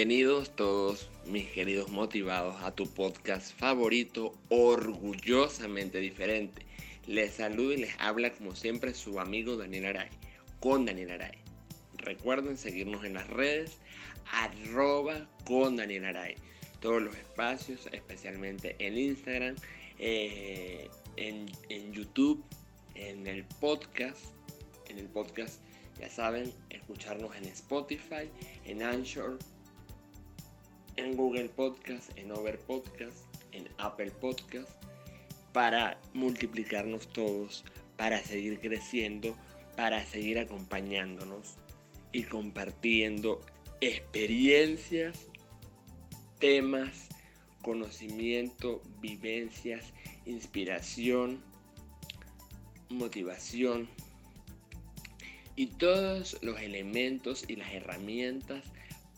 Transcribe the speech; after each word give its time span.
Bienvenidos 0.00 0.56
todos 0.56 1.10
mis 1.26 1.50
queridos 1.50 1.90
motivados 1.90 2.56
a 2.62 2.74
tu 2.74 2.86
podcast 2.86 3.54
favorito, 3.58 4.32
orgullosamente 4.48 5.98
diferente. 5.98 6.64
Les 7.06 7.34
saludo 7.34 7.74
y 7.74 7.76
les 7.82 7.94
habla 7.98 8.32
como 8.32 8.56
siempre 8.56 8.94
su 8.94 9.20
amigo 9.20 9.58
Daniel 9.58 9.84
Aray, 9.84 10.08
con 10.58 10.86
Daniel 10.86 11.10
Aray. 11.10 11.36
Recuerden 11.98 12.56
seguirnos 12.56 13.04
en 13.04 13.12
las 13.12 13.28
redes, 13.28 13.76
arroba 14.32 15.28
con 15.44 15.76
Daniel 15.76 16.06
Aray. 16.06 16.36
Todos 16.80 17.02
los 17.02 17.14
espacios, 17.14 17.86
especialmente 17.92 18.76
en 18.78 18.96
Instagram, 18.96 19.56
eh, 19.98 20.88
en, 21.16 21.44
en 21.68 21.92
YouTube, 21.92 22.42
en 22.94 23.26
el 23.26 23.44
podcast, 23.60 24.32
en 24.88 24.98
el 24.98 25.08
podcast 25.08 25.60
ya 25.98 26.08
saben, 26.08 26.50
escucharnos 26.70 27.36
en 27.36 27.44
Spotify, 27.44 28.30
en 28.64 28.82
Anchor, 28.82 29.38
en 30.96 31.16
Google 31.16 31.48
Podcast, 31.48 32.16
en 32.16 32.32
Over 32.32 32.58
Podcast, 32.58 33.16
en 33.52 33.68
Apple 33.78 34.10
Podcast, 34.10 34.70
para 35.52 36.00
multiplicarnos 36.14 37.08
todos, 37.12 37.64
para 37.96 38.20
seguir 38.20 38.60
creciendo, 38.60 39.36
para 39.76 40.04
seguir 40.04 40.38
acompañándonos 40.38 41.56
y 42.12 42.24
compartiendo 42.24 43.40
experiencias, 43.80 45.26
temas, 46.38 47.08
conocimiento, 47.62 48.82
vivencias, 49.00 49.92
inspiración, 50.26 51.42
motivación 52.88 53.88
y 55.56 55.66
todos 55.66 56.38
los 56.42 56.60
elementos 56.60 57.44
y 57.48 57.56
las 57.56 57.72
herramientas 57.72 58.64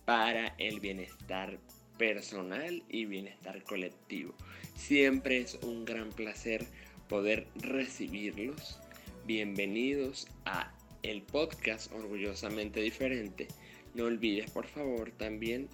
para 0.05 0.55
el 0.59 0.81
bienestar 0.81 1.59
personal 1.99 2.83
y 2.89 3.05
bienestar 3.05 3.63
colectivo. 3.63 4.35
Siempre 4.75 5.39
es 5.39 5.55
un 5.63 5.85
gran 5.85 6.11
placer 6.11 6.67
poder 7.09 7.47
recibirlos. 7.55 8.79
Bienvenidos 9.27 10.27
a 10.45 10.73
el 11.03 11.23
podcast 11.23 11.93
Orgullosamente 11.93 12.81
Diferente. 12.81 13.47
No 13.95 14.05
olvides 14.05 14.51
por 14.51 14.67
favor 14.67 15.11
también 15.13 15.69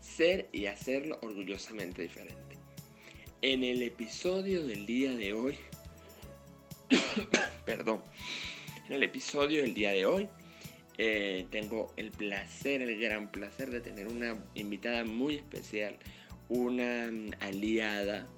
ser 0.00 0.48
y 0.52 0.66
hacerlo 0.66 1.18
orgullosamente 1.22 2.02
diferente. 2.02 2.56
En 3.42 3.64
el 3.64 3.82
episodio 3.82 4.66
del 4.66 4.86
día 4.86 5.14
de 5.14 5.34
hoy, 5.34 5.56
perdón, 7.66 8.02
en 8.86 8.94
el 8.94 9.02
episodio 9.02 9.60
del 9.60 9.74
día 9.74 9.90
de 9.90 10.06
hoy 10.06 10.28
eh, 10.96 11.46
tengo 11.50 11.92
el 11.96 12.12
placer, 12.12 12.80
el 12.82 12.98
gran 13.00 13.30
placer 13.30 13.70
de 13.70 13.80
tener 13.80 14.06
una 14.06 14.36
invitada 14.54 15.04
muy 15.04 15.36
especial, 15.36 15.96
una 16.48 17.10
mm, 17.10 17.30
aliada 17.40 18.28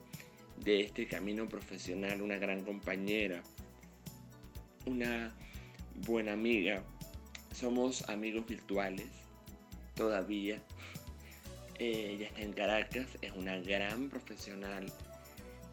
de 0.64 0.80
este 0.80 1.06
camino 1.06 1.48
profesional, 1.48 2.22
una 2.22 2.38
gran 2.38 2.64
compañera, 2.64 3.42
una 4.86 5.34
buena 6.06 6.32
amiga. 6.32 6.82
Somos 7.52 8.08
amigos 8.08 8.46
virtuales 8.46 9.08
todavía. 9.94 10.62
Eh, 11.78 12.12
ella 12.14 12.28
está 12.28 12.40
en 12.40 12.54
Caracas, 12.54 13.06
es 13.20 13.32
una 13.32 13.58
gran 13.58 14.08
profesional. 14.08 14.90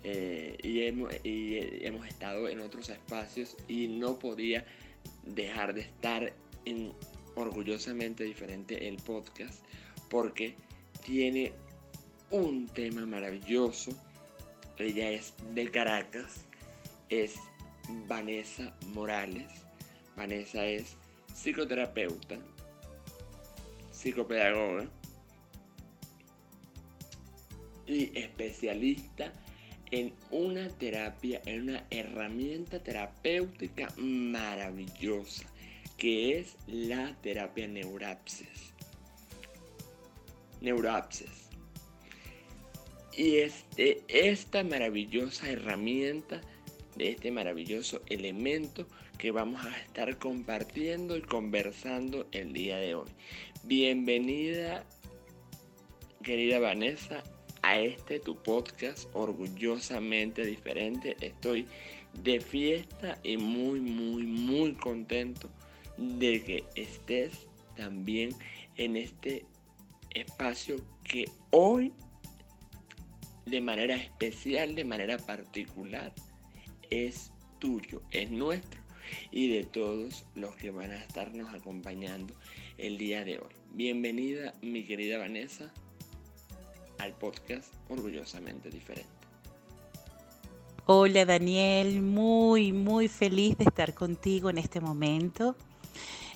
Eh, 0.04 0.58
y, 0.62 0.82
hemos, 0.82 1.14
y 1.24 1.86
hemos 1.86 2.06
estado 2.06 2.50
en 2.50 2.60
otros 2.60 2.90
espacios 2.90 3.56
y 3.70 3.88
no 3.88 4.20
podía 4.20 4.66
dejar 5.26 5.74
de 5.74 5.80
estar 5.80 6.34
en 6.66 6.94
Orgullosamente 7.36 8.24
Diferente 8.24 8.88
el 8.88 8.98
podcast 8.98 9.64
porque 10.10 10.56
tiene 11.04 11.54
un 12.30 12.68
tema 12.68 13.06
maravilloso. 13.06 13.92
Ella 14.78 15.12
es 15.12 15.34
de 15.54 15.70
Caracas, 15.72 16.46
es 17.10 17.36
Vanessa 18.08 18.76
Morales. 18.94 19.48
Vanessa 20.16 20.66
es 20.66 20.96
psicoterapeuta, 21.34 22.38
psicopedagoga 23.92 24.88
y 27.88 28.18
especialista 28.18 29.34
en 29.92 30.14
una 30.32 30.70
terapia, 30.70 31.42
en 31.46 31.70
una 31.70 31.86
herramienta 31.90 32.82
terapéutica 32.82 33.94
maravillosa 33.98 35.53
que 36.04 36.38
es 36.38 36.58
la 36.68 37.16
terapia 37.22 37.66
neurapsis. 37.66 38.74
Neurapsis. 40.60 41.48
Y 43.16 43.38
este, 43.38 44.04
esta 44.10 44.66
maravillosa 44.66 45.50
herramienta, 45.50 46.42
de 46.98 47.12
este 47.12 47.32
maravilloso 47.32 48.02
elemento 48.10 48.86
que 49.18 49.32
vamos 49.32 49.66
a 49.66 49.78
estar 49.80 50.18
compartiendo 50.18 51.16
y 51.16 51.22
conversando 51.22 52.28
el 52.34 52.52
día 52.52 52.80
de 52.80 52.96
hoy. 52.96 53.10
Bienvenida, 53.64 54.84
querida 56.22 56.60
Vanessa, 56.60 57.24
a 57.62 57.80
este 57.80 58.20
tu 58.20 58.36
podcast 58.44 59.08
orgullosamente 59.14 60.46
diferente. 60.46 61.16
Estoy 61.22 61.66
de 62.12 62.42
fiesta 62.42 63.18
y 63.24 63.38
muy, 63.38 63.80
muy, 63.80 64.24
muy 64.24 64.74
contento 64.74 65.50
de 65.98 66.44
que 66.44 66.64
estés 66.76 67.48
también 67.76 68.36
en 68.78 68.98
este 68.98 69.46
espacio 70.12 70.78
que 71.04 71.26
hoy 71.52 71.94
de 73.46 73.62
manera 73.62 73.96
especial, 73.96 74.76
de 74.76 74.86
manera 74.86 75.18
particular, 75.18 76.14
es 76.90 77.32
tuyo, 77.60 78.02
es 78.12 78.32
nuestro 78.32 78.82
y 79.32 79.50
de 79.50 79.64
todos 79.64 80.26
los 80.36 80.56
que 80.56 80.72
van 80.72 80.92
a 80.92 80.98
estarnos 80.98 81.54
acompañando 81.54 82.34
el 82.78 82.98
día 82.98 83.24
de 83.24 83.40
hoy. 83.40 83.54
Bienvenida 83.74 84.54
mi 84.62 84.86
querida 84.86 85.18
Vanessa 85.18 85.72
al 87.00 87.14
podcast 87.14 87.74
Orgullosamente 87.90 88.70
Diferente. 88.70 89.10
Hola 90.86 91.26
Daniel, 91.26 92.02
muy, 92.02 92.72
muy 92.74 93.08
feliz 93.08 93.58
de 93.58 93.66
estar 93.66 93.94
contigo 93.94 94.50
en 94.50 94.58
este 94.58 94.82
momento 94.82 95.56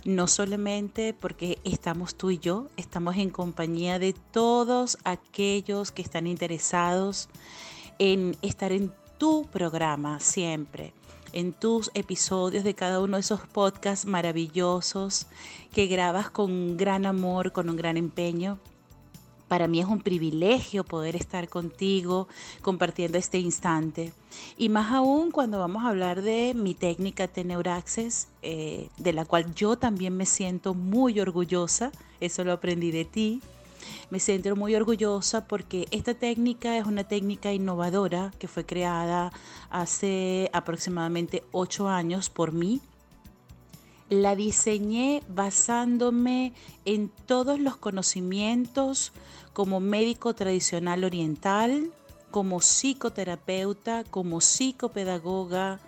no 0.06 0.27
solamente 0.27 1.13
porque 1.13 1.59
estamos 1.63 2.15
tú 2.15 2.31
y 2.31 2.39
yo, 2.39 2.68
estamos 2.77 3.18
en 3.18 3.30
compañía 3.30 4.00
de 4.00 4.13
todos 4.13 4.98
aquellos 5.04 5.92
que 5.92 6.01
están 6.01 6.27
interesados 6.27 7.30
en 8.00 8.38
estar 8.42 8.71
en 8.71 8.94
tu 9.18 9.45
programa 9.48 10.19
siempre, 10.19 10.94
en 11.33 11.54
tus 11.54 11.92
episodios 11.94 12.63
de 12.63 12.75
cada 12.75 13.01
uno 13.01 13.18
de 13.18 13.21
esos 13.21 13.42
podcasts 13.42 14.06
maravillosos 14.06 15.27
que 15.74 15.88
grabas 15.88 16.30
con 16.30 16.77
gran 16.77 17.06
amor, 17.06 17.51
con 17.51 17.69
un 17.69 17.75
gran 17.75 17.98
empeño 17.98 18.59
para 19.47 19.67
mí 19.67 19.79
es 19.79 19.85
un 19.85 20.01
privilegio 20.01 20.83
poder 20.83 21.15
estar 21.15 21.47
contigo 21.49 22.27
compartiendo 22.61 23.17
este 23.17 23.39
instante. 23.39 24.13
Y 24.57 24.69
más 24.69 24.91
aún 24.91 25.31
cuando 25.31 25.59
vamos 25.59 25.83
a 25.83 25.89
hablar 25.89 26.21
de 26.21 26.53
mi 26.53 26.73
técnica 26.73 27.27
Teneuraxes, 27.27 28.27
eh, 28.41 28.89
de 28.97 29.13
la 29.13 29.25
cual 29.25 29.53
yo 29.55 29.77
también 29.77 30.15
me 30.15 30.25
siento 30.25 30.73
muy 30.73 31.19
orgullosa. 31.19 31.91
Eso 32.19 32.44
lo 32.44 32.51
aprendí 32.51 32.91
de 32.91 33.05
ti. 33.05 33.41
Me 34.09 34.19
siento 34.19 34.55
muy 34.55 34.75
orgullosa 34.75 35.47
porque 35.47 35.88
esta 35.91 36.13
técnica 36.13 36.77
es 36.77 36.85
una 36.85 37.05
técnica 37.05 37.53
innovadora 37.53 38.33
que 38.39 38.47
fue 38.47 38.65
creada 38.65 39.31
hace 39.69 40.49
aproximadamente 40.51 41.44
ocho 41.51 41.88
años 41.88 42.29
por 42.29 42.51
mí 42.51 42.81
la 44.09 44.36
diseñé 44.36 45.21
basándome 45.27 46.54
en 46.86 47.09
todos 47.25 47.59
los 47.59 47.77
conocimientos 47.77 49.12
como 49.54 49.80
médico 49.80 50.33
tradicional 50.33 51.04
oriental, 51.04 51.92
como 52.31 52.59
psicoterapeuta, 52.59 54.04
como 54.04 54.39
psicopedagoga, 54.39 55.80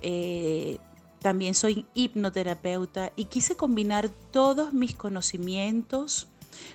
eh, 0.00 0.78
también 1.20 1.54
soy 1.54 1.84
hipnoterapeuta 1.94 3.12
y 3.16 3.24
quise 3.24 3.56
combinar 3.56 4.08
todos 4.08 4.72
mis 4.72 4.94
conocimientos 4.94 6.28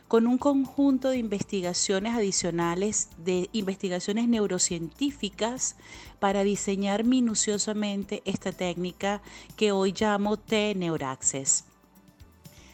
con 0.07 0.27
un 0.27 0.37
conjunto 0.37 1.09
de 1.09 1.17
investigaciones 1.17 2.15
adicionales, 2.15 3.09
de 3.17 3.49
investigaciones 3.53 4.27
neurocientíficas, 4.27 5.75
para 6.19 6.43
diseñar 6.43 7.03
minuciosamente 7.03 8.21
esta 8.25 8.51
técnica 8.51 9.21
que 9.55 9.71
hoy 9.71 9.93
llamo 9.97 10.37
T-Neuraxis. 10.37 11.65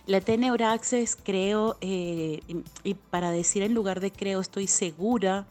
La 0.06 0.21
T-Neuraxis 0.21 1.15
creo, 1.15 1.77
eh, 1.81 2.41
y 2.83 2.94
para 2.94 3.31
decir 3.31 3.63
en 3.63 3.73
lugar 3.73 4.00
de 4.00 4.11
creo, 4.11 4.39
estoy 4.39 4.67
segura, 4.67 5.47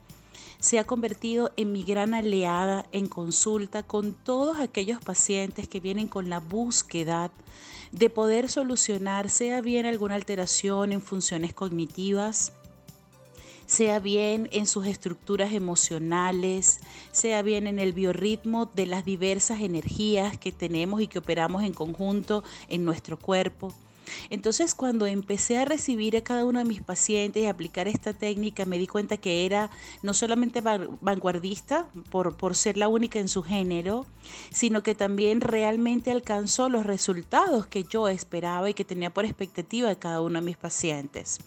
se 0.58 0.78
ha 0.78 0.84
convertido 0.84 1.52
en 1.56 1.72
mi 1.72 1.84
gran 1.84 2.14
aliada 2.14 2.87
en 2.93 3.06
consulta 3.06 3.82
con 3.82 4.14
todos 4.14 4.58
aquellos 4.58 5.00
pacientes 5.00 5.69
que 5.69 5.81
vienen 5.81 6.08
con 6.08 6.28
la 6.28 6.40
búsqueda 6.40 7.31
de 7.93 8.11
poder 8.11 8.49
solucionar, 8.49 9.31
sea 9.31 9.61
bien 9.61 9.87
alguna 9.87 10.14
alteración 10.14 10.93
en 10.93 11.00
funciones 11.00 11.52
cognitivas, 11.55 12.52
sea 13.67 13.99
bien 13.99 14.49
en 14.52 14.67
sus 14.67 14.87
estructuras 14.87 15.52
emocionales, 15.52 16.81
sea 17.12 17.43
bien 17.43 17.67
en 17.67 17.79
el 17.79 17.93
biorritmo 17.93 18.70
de 18.75 18.87
las 18.87 19.05
diversas 19.05 19.61
energías 19.61 20.38
que 20.38 20.52
tenemos 20.52 21.02
y 21.02 21.06
que 21.06 21.19
operamos 21.19 21.62
en 21.62 21.75
conjunto 21.75 22.44
en 22.69 22.85
nuestro 22.85 23.19
cuerpo 23.19 23.75
entonces 24.31 24.75
cuando 24.75 25.06
empecé 25.06 25.58
a 25.58 25.64
recibir 25.64 26.16
a 26.16 26.22
cada 26.22 26.44
uno 26.44 26.58
de 26.58 26.64
mis 26.64 26.82
pacientes 26.82 27.43
y 27.43 27.46
aplicar 27.46 27.88
esta 27.88 28.12
técnica, 28.12 28.64
me 28.64 28.78
di 28.78 28.87
cuenta 28.87 29.16
que 29.16 29.46
era 29.46 29.70
no 30.02 30.14
solamente 30.14 30.60
vanguardista 30.60 31.87
por, 32.10 32.55
ser 32.55 32.76
la 32.76 32.88
única 32.88 33.19
en 33.19 33.28
su 33.28 33.43
género, 33.43 34.06
sino 34.50 34.82
que 34.82 34.94
también 34.94 35.40
realmente 35.40 36.10
alcanzó 36.10 36.69
los 36.69 36.87
resultados 36.87 37.66
que 37.66 37.84
yo 37.84 38.08
esperaba 38.08 38.70
y 38.70 38.75
que 38.75 38.84
tenía 38.84 39.10
por 39.10 39.25
expectativa 39.25 39.88
de 39.88 39.96
cada 39.96 40.20
uno 40.20 40.40
de 40.40 40.46
mis 40.46 40.56
pacientes. 40.56 41.38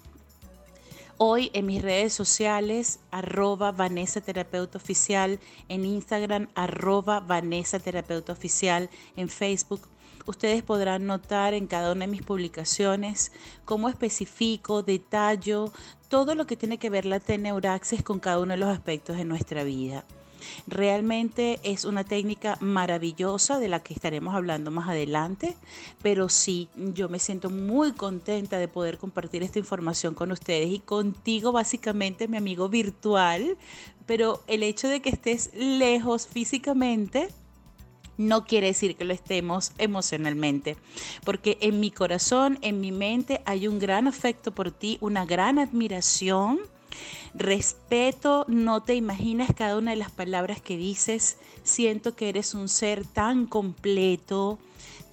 Hoy 1.23 1.51
en 1.53 1.67
mis 1.67 1.83
redes 1.83 2.13
sociales, 2.13 2.99
arroba 3.11 3.71
Vanessa 3.71 4.21
Terapeuta 4.21 4.79
Oficial, 4.79 5.39
en 5.69 5.85
Instagram, 5.85 6.47
arroba 6.55 7.19
Vanessa 7.19 7.77
Terapeuta 7.77 8.33
Oficial, 8.33 8.89
en 9.15 9.29
Facebook, 9.29 9.81
Ustedes 10.25 10.63
podrán 10.63 11.05
notar 11.05 11.53
en 11.53 11.67
cada 11.67 11.91
una 11.91 12.05
de 12.05 12.11
mis 12.11 12.23
publicaciones 12.23 13.31
cómo 13.65 13.89
especifico, 13.89 14.83
detallo 14.83 15.71
todo 16.09 16.35
lo 16.35 16.45
que 16.45 16.57
tiene 16.57 16.77
que 16.77 16.89
ver 16.89 17.05
la 17.05 17.19
T-Neuraxis 17.19 18.03
con 18.03 18.19
cada 18.19 18.39
uno 18.39 18.53
de 18.53 18.57
los 18.57 18.69
aspectos 18.69 19.17
de 19.17 19.25
nuestra 19.25 19.63
vida. 19.63 20.03
Realmente 20.67 21.59
es 21.63 21.85
una 21.85 22.03
técnica 22.03 22.57
maravillosa 22.59 23.59
de 23.59 23.67
la 23.67 23.81
que 23.81 23.93
estaremos 23.93 24.35
hablando 24.35 24.71
más 24.71 24.89
adelante, 24.89 25.55
pero 26.01 26.29
sí, 26.29 26.69
yo 26.75 27.09
me 27.09 27.19
siento 27.19 27.49
muy 27.49 27.93
contenta 27.93 28.57
de 28.57 28.67
poder 28.67 28.97
compartir 28.97 29.43
esta 29.43 29.59
información 29.59 30.13
con 30.13 30.31
ustedes 30.31 30.69
y 30.69 30.79
contigo 30.79 31.51
básicamente, 31.51 32.27
mi 32.27 32.37
amigo 32.37 32.69
virtual, 32.69 33.57
pero 34.05 34.41
el 34.47 34.63
hecho 34.63 34.87
de 34.87 35.01
que 35.01 35.09
estés 35.09 35.51
lejos 35.53 36.27
físicamente 36.27 37.29
no 38.17 38.45
quiere 38.45 38.67
decir 38.67 38.95
que 38.95 39.05
lo 39.05 39.13
estemos 39.13 39.71
emocionalmente, 39.77 40.77
porque 41.23 41.57
en 41.61 41.79
mi 41.79 41.91
corazón, 41.91 42.59
en 42.61 42.79
mi 42.81 42.91
mente 42.91 43.41
hay 43.45 43.67
un 43.67 43.79
gran 43.79 44.07
afecto 44.07 44.51
por 44.51 44.71
ti, 44.71 44.97
una 45.01 45.25
gran 45.25 45.59
admiración, 45.59 46.59
respeto, 47.33 48.45
no 48.47 48.81
te 48.83 48.95
imaginas 48.95 49.49
cada 49.55 49.77
una 49.77 49.91
de 49.91 49.97
las 49.97 50.11
palabras 50.11 50.61
que 50.61 50.77
dices, 50.77 51.37
siento 51.63 52.15
que 52.15 52.29
eres 52.29 52.53
un 52.53 52.67
ser 52.69 53.05
tan 53.05 53.45
completo, 53.45 54.59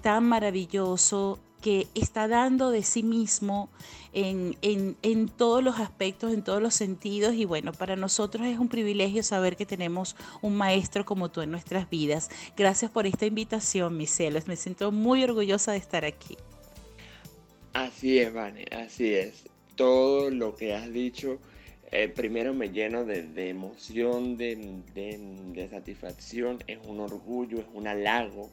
tan 0.03 0.29
maravilloso, 0.29 1.39
que 1.61 1.89
está 1.95 2.29
dando 2.29 2.71
de 2.71 2.83
sí 2.83 3.03
mismo 3.03 3.69
en, 4.13 4.57
en, 4.63 5.29
todos 5.29 5.63
los 5.63 5.79
aspectos, 5.81 6.33
en 6.33 6.43
todos 6.43 6.63
los 6.63 6.75
sentidos. 6.75 7.35
Y 7.35 7.45
bueno, 7.45 7.73
para 7.73 7.97
nosotros 7.97 8.47
es 8.47 8.59
un 8.59 8.69
privilegio 8.69 9.23
saber 9.23 9.57
que 9.57 9.67
tenemos 9.67 10.17
un 10.41 10.57
maestro 10.57 11.05
como 11.05 11.31
tú 11.31 11.41
en 11.41 11.51
nuestras 11.51 11.91
vidas. 11.91 12.31
Gracias 12.57 12.91
por 12.91 13.07
esta 13.07 13.27
invitación, 13.27 13.97
mis 13.97 14.11
celos. 14.11 14.47
Me 14.47 14.57
siento 14.57 14.93
muy 14.93 15.23
orgullosa 15.25 15.73
de 15.73 15.79
estar 15.79 16.05
aquí. 16.05 16.37
Así 17.73 18.19
es, 18.19 18.33
Vane, 18.33 18.65
así 18.71 19.15
es. 19.15 19.45
Todo 19.75 20.31
lo 20.31 20.57
que 20.57 20.75
has 20.75 20.93
dicho, 20.93 21.39
eh, 21.93 22.09
primero 22.09 22.55
me 22.55 22.71
lleno 22.71 23.05
de, 23.05 23.49
emoción, 23.49 24.37
de, 24.37 24.57
de 24.95 25.69
satisfacción, 25.69 26.59
es 26.67 26.79
un 26.85 27.01
orgullo, 27.01 27.59
es 27.59 27.67
un 27.73 27.87
halago 27.87 28.51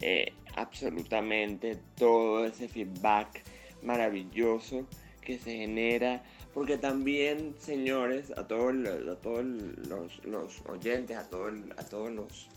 eh, 0.00 0.32
absolutamente 0.56 1.78
todo 1.96 2.46
ese 2.46 2.68
feedback 2.68 3.42
maravilloso 3.82 4.86
que 5.20 5.38
se 5.38 5.56
genera. 5.56 6.22
Porque 6.52 6.78
también, 6.78 7.54
señores, 7.58 8.30
a 8.36 8.46
todos, 8.46 8.74
a 8.86 9.16
todos 9.16 9.44
los, 9.44 10.62
oyentes, 10.68 11.16
a, 11.16 11.28
todo 11.28 11.50
a 11.76 11.84
todos 11.84 12.12
los 12.12 12.48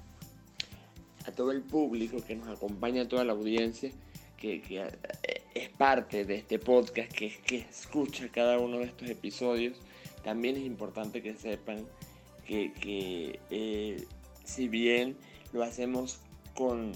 a 1.25 1.31
todo 1.31 1.51
el 1.51 1.61
público 1.61 2.23
que 2.25 2.35
nos 2.35 2.47
acompaña, 2.47 3.01
a 3.01 3.07
toda 3.07 3.25
la 3.25 3.33
audiencia 3.33 3.91
que, 4.37 4.63
eh, 4.69 5.41
es 5.53 5.69
parte 5.69 6.23
de 6.23 6.35
este 6.35 6.57
podcast, 6.59 7.11
que, 7.11 7.35
que 7.45 7.57
escucha 7.57 8.29
cada 8.29 8.59
uno 8.59 8.77
de 8.79 8.85
estos 8.85 9.09
episodios, 9.09 9.77
también 10.23 10.55
es 10.55 10.63
importante 10.63 11.21
que 11.21 11.33
sepan 11.33 11.85
que, 12.45 13.39
eh, 13.49 14.05
si 14.43 14.67
bien 14.67 15.17
lo 15.53 15.63
hacemos 15.63 16.19
con 16.53 16.91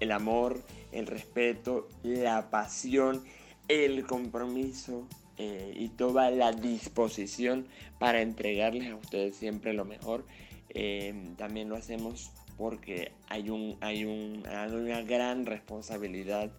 el 0.00 0.12
amor, 0.12 0.62
el 0.92 1.06
respeto, 1.06 1.88
la 2.02 2.50
pasión, 2.50 3.24
el 3.68 4.06
compromiso 4.06 5.06
eh, 5.38 5.72
y 5.76 5.88
toda 5.88 6.30
la 6.30 6.52
disposición 6.52 7.66
para 7.98 8.22
entregarles 8.22 8.90
a 8.90 8.96
ustedes 8.96 9.36
siempre 9.36 9.72
lo 9.72 9.84
mejor. 9.84 10.24
Em, 10.68 11.36
también 11.36 11.68
lo 11.68 11.76
hacemos 11.76 12.30
porque 12.56 13.12
hay, 13.28 13.50
un, 13.50 13.76
hay, 13.80 14.04
una 14.04 15.02
gran 15.02 15.46
responsabilidad 15.46 16.50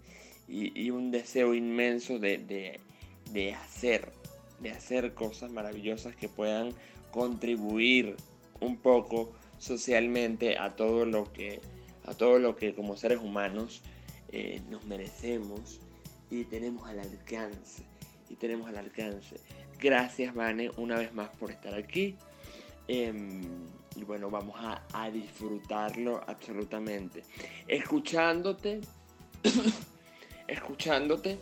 y, 0.48 0.90
un 0.90 1.10
deseo 1.12 1.54
inmenso 1.54 2.20
de, 2.20 2.80
de, 3.32 3.54
hacer, 3.54 4.12
de 4.60 4.72
hacer 4.72 5.14
cosas 5.14 5.52
maravillosas 5.52 6.16
que 6.16 6.30
puedan 6.30 6.74
contribuir 7.12 8.16
un 8.60 8.78
poco 8.78 9.32
socialmente 9.58 10.58
a 10.58 10.76
todo 10.76 11.06
lo 11.06 11.32
que 11.32 11.62
a 12.06 12.14
todo 12.14 12.40
lo 12.40 12.56
que 12.56 12.74
como 12.74 12.98
seres 12.98 13.20
humanos 13.20 13.82
eh, 14.30 14.62
nos 14.70 14.86
merecemos 14.86 15.80
y 16.30 16.44
tenemos 16.46 16.88
al 16.88 17.00
alcance. 17.00 17.84
Y 18.30 18.36
tenemos 18.36 18.68
al 18.68 18.78
alcance. 18.78 19.38
Gracias, 19.80 20.34
Vane, 20.34 20.72
una 20.78 20.98
vez 20.98 21.14
más 21.14 21.30
por 21.38 21.52
estar 21.52 21.74
aquí. 21.76 22.16
Em, 22.88 23.44
y 23.96 24.04
bueno, 24.04 24.30
vamos 24.30 24.56
a, 24.60 25.10
disfrutarlo 25.10 26.22
absolutamente. 26.28 27.24
Escuchándote, 27.68 28.82
escuchándote. 30.48 31.38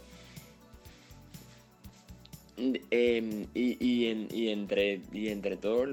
Em, 2.58 3.48
y, 3.56 4.50
entre, 4.50 5.02
y 5.12 5.30
entre 5.30 5.58
todos 5.58 5.88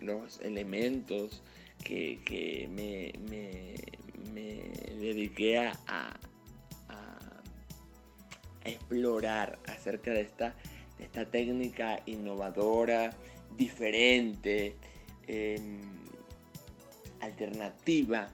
los, 0.00 0.40
elementos 0.40 1.42
que, 1.84 2.68
me, 2.70 3.12
me 3.30 3.74
dediqué 4.98 5.58
a, 5.58 6.16
explorar 8.62 9.58
acerca 9.66 10.10
de 10.12 10.20
esta, 10.20 10.54
técnica 11.30 12.02
innovadora, 12.04 13.10
diferente, 13.56 14.76
em, 15.26 15.80
alternativa 17.20 18.28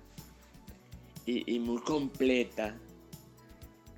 y, 1.27 1.59
muy 1.61 1.81
completa. 1.83 2.77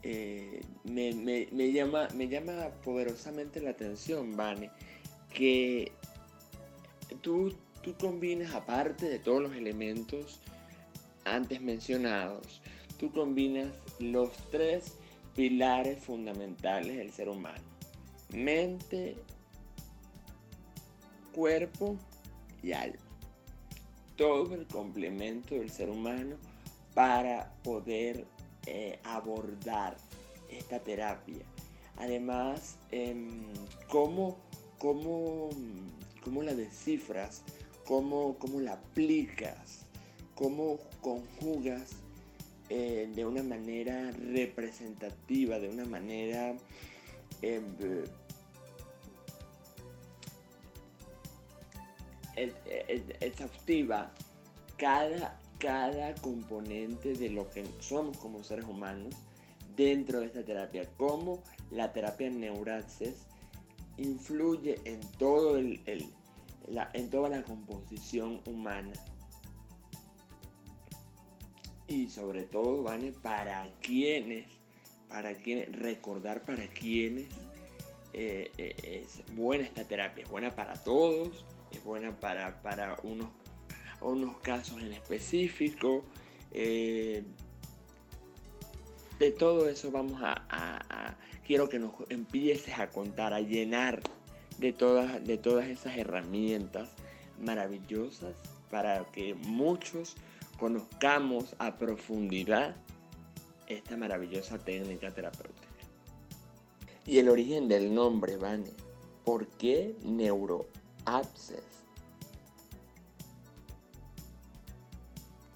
Eh, 0.02 0.61
me, 0.85 1.73
llama, 1.73 2.09
me 2.14 2.28
llama 2.28 2.68
poderosamente 2.85 3.61
la 3.61 3.71
atención, 3.71 4.37
Vane, 4.37 4.71
que 5.33 5.92
tú, 7.21 7.54
tú 7.83 7.95
combinas, 7.95 8.54
aparte 8.54 9.09
de 9.09 9.18
todos 9.18 9.42
los 9.42 9.54
elementos 9.54 10.40
antes 11.35 11.61
mencionados, 11.61 12.61
tú 12.99 13.12
combinas 13.12 13.68
los 13.99 14.30
tres 14.50 14.94
pilares 15.35 16.02
fundamentales 16.02 16.97
del 16.97 17.12
ser 17.12 17.28
humano. 17.28 17.62
Mente, 18.32 19.16
cuerpo 21.32 21.97
y 22.62 22.73
alma. 22.73 22.99
Todo 24.16 24.54
el 24.54 24.66
complemento 24.66 25.54
del 25.54 25.70
ser 25.70 25.90
humano 25.90 26.37
para 26.94 27.54
poder 27.62 28.26
eh, 28.66 28.99
abordar 29.04 29.97
esta 30.50 30.80
terapia. 30.80 31.44
Además, 31.97 32.76
em, 32.90 33.47
¿cómo, 33.88 34.37
cómo, 34.78 35.50
cómo, 36.23 36.42
la 36.42 36.54
descifras? 36.54 37.42
¿Cómo, 37.87 38.37
¿Cómo 38.38 38.61
la 38.61 38.75
aplicas? 38.75 39.88
Cómo 40.38 40.78
conjugas 41.00 41.97
eh, 42.68 43.11
de 43.12 43.26
una 43.26 43.42
manera 43.42 44.12
representativa, 44.12 45.59
de 45.59 45.68
una 45.68 45.85
manera 45.85 46.54
em, 47.42 47.64
exhaustiva 53.21 54.12
cada, 54.76 55.40
cada 55.59 56.14
componente 56.14 57.14
de 57.14 57.30
lo 57.30 57.50
que 57.50 57.64
somos 57.80 58.16
como 58.18 58.45
seres 58.45 58.64
humanos 58.66 59.16
dentro 59.75 60.21
de 60.21 60.26
esta 60.26 60.45
terapia, 60.45 60.88
cómo 60.97 61.42
la 61.73 61.92
terapia 61.92 62.30
Neuraxis 62.30 63.26
influye 63.97 64.80
en, 64.85 65.00
toda 65.18 65.59
la 67.28 67.42
composición 67.42 68.40
humana. 68.47 68.92
Y 71.88 72.09
sobre 72.11 72.42
todo, 72.42 72.83
¿vale? 72.83 73.12
Para 73.12 73.68
quienes, 73.80 74.47
para 75.09 75.35
quienes, 75.35 75.73
recordar 75.73 76.45
para 76.45 76.68
quienes 76.68 77.28
eh, 78.12 78.50
eh, 78.59 79.04
es 79.04 79.23
buena 79.35 79.64
esta 79.64 79.85
terapia, 79.85 80.25
es 80.25 80.30
buena 80.30 80.54
para 80.54 80.75
todos, 80.75 81.45
es 81.71 81.83
buena 81.83 82.14
para, 82.21 82.61
para 82.62 82.97
unos, 83.02 83.28
unos 84.02 84.38
casos 84.40 84.83
en 84.83 84.92
específico. 84.92 86.04
Eh, 86.52 87.25
de 89.18 89.30
todo 89.33 89.68
eso 89.68 89.90
vamos 89.90 90.21
a, 90.23 91.16
quiero 91.47 91.68
que 91.68 91.78
nos 91.78 91.92
empieces 92.09 92.78
a 92.78 92.88
contar, 92.88 93.33
a 93.33 93.40
llenar 93.40 94.00
de 94.59 94.73
todas, 94.73 95.25
de 95.25 95.38
todas 95.38 95.66
esas 95.68 95.97
herramientas 95.97 96.90
maravillosas 97.40 98.37
para 98.71 99.04
que 99.07 99.35
muchos 99.35 100.16
conozcamos 100.59 101.55
a 101.59 101.77
profundidad 101.77 102.75
esta 103.67 103.97
maravillosa 103.97 104.59
técnica 104.59 105.11
terapéutica. 105.11 105.69
Y 107.07 107.19
el 107.19 107.29
origen 107.29 107.69
del 107.69 107.95
nombre, 107.95 108.37
Vane. 108.37 108.71
¿Por 109.25 109.47
qué 109.47 109.97
neuroabscess? 110.03 111.62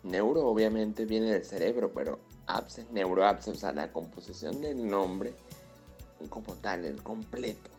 Neuro 0.03 0.47
obviamente 0.47 1.05
viene 1.05 1.31
del 1.31 1.45
cerebro, 1.45 1.93
pero 1.93 2.19
abscess, 2.47 2.91
neuroabscess, 2.91 3.57
o 3.57 3.59
sea, 3.59 3.73
la 3.73 3.93
composición 3.93 4.61
del 4.61 4.87
nombre 4.89 5.33
como 6.29 6.55
tal, 6.55 6.85
el 6.85 7.03
completo. 7.03 7.71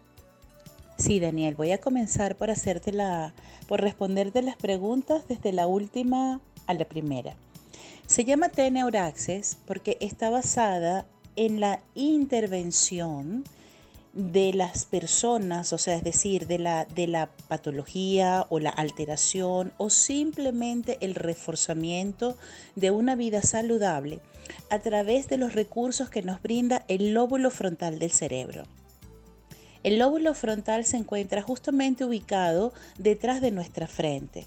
Sí, 0.98 1.20
Daniel, 1.20 1.56
voy 1.56 1.72
a 1.72 1.80
comenzar 1.80 2.38
por 2.38 2.50
hacerte 2.50 2.92
la, 2.92 3.34
por 3.68 3.82
responderte 3.82 4.42
las 4.42 4.56
preguntas 4.58 5.28
desde 5.28 5.52
la 5.52 5.68
última 5.68 6.40
a 6.68 6.74
la 6.74 6.86
primera. 6.86 7.36
Se 8.08 8.26
llama 8.26 8.50
T-Neuraxis 8.50 9.58
porque 9.66 9.98
está 10.02 10.30
basada 10.30 11.06
en 11.36 11.60
la 11.60 11.80
intervención 11.96 13.44
de 14.14 14.54
las 14.54 14.86
personas, 14.86 15.74
o 15.74 15.80
sea, 15.80 15.96
es 15.96 16.04
decir, 16.04 16.46
de 16.46 16.60
la, 16.60 16.86
de 16.86 17.08
la 17.08 17.30
patología 17.48 18.46
o 18.50 18.60
la 18.60 18.70
alteración 18.70 19.74
o 19.78 19.90
simplemente 19.90 21.00
el 21.02 21.16
reforzamiento 21.16 22.38
de 22.76 22.92
una 22.92 23.16
vida 23.16 23.42
saludable 23.42 24.20
a 24.70 24.80
través 24.80 25.28
de 25.28 25.38
los 25.38 25.54
recursos 25.54 26.10
que 26.10 26.22
nos 26.22 26.42
brinda 26.42 26.86
el 26.88 27.14
lóbulo 27.14 27.50
frontal 27.50 27.98
del 27.98 28.12
cerebro. 28.12 28.66
El 29.82 29.98
lóbulo 29.98 30.34
frontal 30.34 30.86
se 30.86 30.98
encuentra 30.98 31.42
justamente 31.42 32.06
ubicado 32.06 32.72
detrás 32.98 33.42
de 33.42 33.52
nuestra 33.52 33.88
frente. 33.88 34.46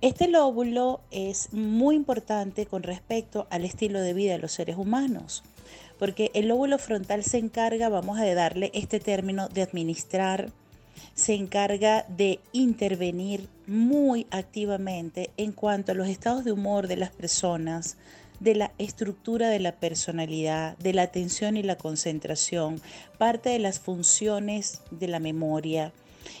Este 0.00 0.28
lóbulo 0.28 1.00
es 1.10 1.52
muy 1.52 1.96
importante 1.96 2.66
con 2.66 2.82
respecto 2.82 3.46
al 3.50 3.64
estilo 3.64 4.00
de 4.00 4.14
vida 4.14 4.32
de 4.32 4.38
los 4.38 4.52
seres 4.52 4.76
humanos 4.76 5.42
porque 5.98 6.30
el 6.34 6.48
lóbulo 6.48 6.78
frontal 6.78 7.24
se 7.24 7.38
encarga, 7.38 7.88
vamos 7.88 8.18
a 8.18 8.34
darle 8.34 8.70
este 8.72 9.00
término, 9.00 9.48
de 9.48 9.62
administrar, 9.62 10.52
se 11.14 11.34
encarga 11.34 12.04
de 12.08 12.40
intervenir 12.52 13.48
muy 13.66 14.26
activamente 14.30 15.30
en 15.36 15.52
cuanto 15.52 15.92
a 15.92 15.94
los 15.94 16.08
estados 16.08 16.44
de 16.44 16.52
humor 16.52 16.86
de 16.86 16.96
las 16.96 17.10
personas, 17.10 17.96
de 18.40 18.54
la 18.54 18.72
estructura 18.78 19.48
de 19.48 19.58
la 19.58 19.72
personalidad, 19.72 20.78
de 20.78 20.94
la 20.94 21.02
atención 21.02 21.56
y 21.56 21.64
la 21.64 21.76
concentración, 21.76 22.80
parte 23.18 23.50
de 23.50 23.58
las 23.58 23.80
funciones 23.80 24.82
de 24.92 25.08
la 25.08 25.18
memoria, 25.18 25.92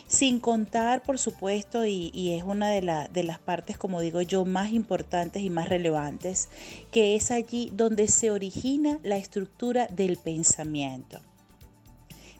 sin 0.06 0.40
contar, 0.40 1.02
por 1.02 1.18
supuesto, 1.18 1.84
y, 1.84 2.32
es 2.34 2.42
una 2.42 2.70
de, 2.70 3.08
de 3.12 3.22
las 3.24 3.38
partes, 3.38 3.78
como 3.78 4.00
digo 4.00 4.22
yo, 4.22 4.44
más 4.44 4.72
importantes 4.72 5.42
y 5.42 5.50
más 5.50 5.68
relevantes, 5.68 6.48
que 6.90 7.16
es 7.16 7.30
allí 7.30 7.70
donde 7.74 8.08
se 8.08 8.30
origina 8.30 8.98
la 9.02 9.16
estructura 9.16 9.86
del 9.88 10.16
pensamiento. 10.16 11.20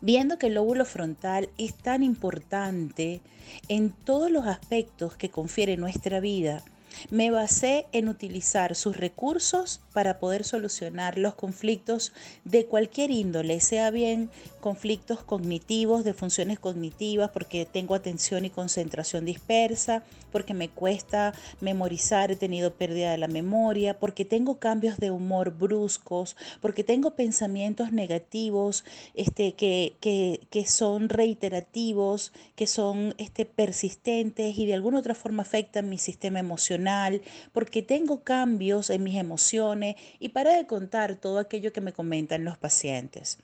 Viendo 0.00 0.38
que 0.38 0.46
el 0.46 0.54
lóbulo 0.54 0.84
frontal 0.84 1.50
es 1.58 1.74
tan 1.74 2.02
importante 2.02 3.20
en 3.68 3.90
todos 3.90 4.30
los 4.30 4.46
aspectos 4.46 5.16
que 5.16 5.28
confiere 5.28 5.76
nuestra 5.76 6.20
vida, 6.20 6.62
me 7.10 7.30
basé 7.30 7.86
en 7.92 8.08
utilizar 8.08 8.74
sus 8.74 8.96
recursos 8.96 9.80
para 9.98 10.20
poder 10.20 10.44
solucionar 10.44 11.18
los 11.18 11.34
conflictos 11.34 12.12
de 12.44 12.66
cualquier 12.66 13.10
índole, 13.10 13.58
sea 13.58 13.90
bien 13.90 14.30
conflictos 14.60 15.24
cognitivos, 15.24 16.04
de 16.04 16.14
funciones 16.14 16.60
cognitivas, 16.60 17.30
porque 17.30 17.66
tengo 17.66 17.96
atención 17.96 18.44
y 18.44 18.50
concentración 18.50 19.24
dispersa, 19.24 20.04
porque 20.30 20.54
me 20.54 20.68
cuesta 20.68 21.34
memorizar, 21.60 22.30
he 22.30 22.36
tenido 22.36 22.74
pérdida 22.74 23.10
de 23.10 23.18
la 23.18 23.28
memoria, 23.28 23.98
porque 23.98 24.24
tengo 24.24 24.58
cambios 24.58 24.98
de 24.98 25.10
humor 25.10 25.50
bruscos, 25.50 26.36
porque 26.60 26.84
tengo 26.84 27.12
pensamientos 27.12 27.92
negativos 27.92 28.84
este, 29.14 29.54
que, 29.54 29.96
que, 30.00 30.66
son 30.66 31.08
reiterativos, 31.08 32.32
que 32.56 32.66
son 32.66 33.14
este, 33.18 33.46
persistentes 33.46 34.58
y 34.58 34.66
de 34.66 34.74
alguna 34.74 34.98
otra 34.98 35.14
forma 35.14 35.42
afectan 35.42 35.88
mi 35.88 35.98
sistema 35.98 36.38
emocional, 36.38 37.22
porque 37.52 37.82
tengo 37.82 38.22
cambios 38.22 38.90
en 38.90 39.02
mis 39.02 39.16
emociones 39.16 39.87
y 40.18 40.30
para 40.30 40.56
de 40.56 40.66
contar 40.66 41.16
todo 41.16 41.38
aquello 41.38 41.72
que 41.72 41.80
me 41.80 41.92
comentan 41.92 42.44
los 42.44 42.58
pacientes. 42.58 43.38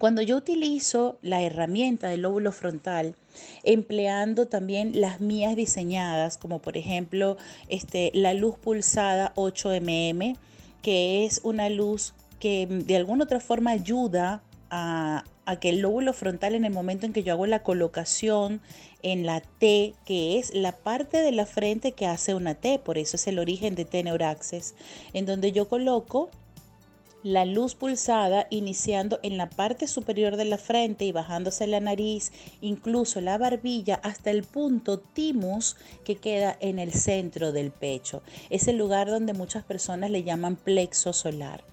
Cuando 0.00 0.22
yo 0.22 0.38
utilizo 0.38 1.18
la 1.20 1.42
herramienta 1.42 2.08
del 2.08 2.22
lóbulo 2.22 2.52
frontal, 2.52 3.14
empleando 3.64 4.46
también 4.46 4.98
las 4.98 5.20
mías 5.20 5.56
diseñadas, 5.56 6.38
como 6.38 6.60
por 6.60 6.78
ejemplo 6.78 7.36
este, 7.68 8.10
la 8.14 8.32
luz 8.32 8.56
pulsada 8.56 9.34
8mm, 9.34 10.38
que 10.80 11.26
es 11.26 11.42
una 11.44 11.68
luz 11.68 12.14
que 12.38 12.66
de 12.66 12.96
alguna 12.96 13.24
otra 13.24 13.40
forma 13.40 13.72
ayuda 13.72 14.42
a, 14.70 15.24
a, 15.44 15.56
que 15.56 15.68
el 15.68 15.80
lóbulo 15.80 16.14
frontal 16.14 16.54
en 16.54 16.64
el 16.64 16.72
momento 16.72 17.04
en 17.04 17.12
que 17.12 17.22
yo 17.22 17.34
hago 17.34 17.44
la 17.44 17.62
colocación 17.62 18.62
en 19.02 19.26
la 19.26 19.40
T, 19.40 19.94
que 20.04 20.38
es 20.38 20.54
la 20.54 20.72
parte 20.72 21.18
de 21.18 21.32
la 21.32 21.46
frente 21.46 21.92
que 21.92 22.06
hace 22.06 22.34
una 22.34 22.54
T, 22.54 22.78
por 22.78 22.98
eso 22.98 23.16
es 23.16 23.26
el 23.26 23.38
origen 23.38 23.74
de 23.74 23.84
T-Neuraxis, 23.84 24.74
en 25.12 25.26
donde 25.26 25.52
yo 25.52 25.68
coloco 25.68 26.30
la 27.22 27.44
luz 27.44 27.74
pulsada 27.74 28.46
iniciando 28.50 29.20
en 29.22 29.36
la 29.36 29.50
parte 29.50 29.86
superior 29.86 30.36
de 30.36 30.46
la 30.46 30.56
frente 30.56 31.04
y 31.04 31.12
bajándose 31.12 31.66
la 31.66 31.80
nariz, 31.80 32.32
incluso 32.60 33.20
la 33.20 33.36
barbilla, 33.36 33.96
hasta 34.02 34.30
el 34.30 34.44
punto 34.44 34.98
timus 34.98 35.76
que 36.04 36.16
queda 36.16 36.56
en 36.60 36.78
el 36.78 36.92
centro 36.92 37.52
del 37.52 37.72
pecho. 37.72 38.22
Es 38.48 38.68
el 38.68 38.78
lugar 38.78 39.08
donde 39.08 39.34
muchas 39.34 39.64
personas 39.64 40.10
le 40.10 40.22
llaman 40.22 40.56
plexo 40.56 41.12
solar. 41.12 41.69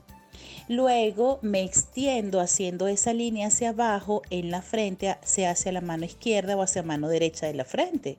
Luego 0.68 1.40
me 1.42 1.64
extiendo 1.64 2.42
haciendo 2.42 2.88
esa 2.90 3.14
línea 3.14 3.48
hacia 3.48 3.70
abajo 3.70 4.22
en 4.30 4.52
la 4.52 4.62
frente, 4.62 5.16
sea 5.24 5.52
hacia 5.52 5.72
la 5.72 5.82
mano 5.82 6.06
izquierda 6.06 6.58
o 6.58 6.62
hacia 6.62 6.82
la 6.82 6.90
mano 6.90 7.08
derecha 7.08 7.48
de 7.48 7.54
la 7.54 7.64
frente. 7.64 8.18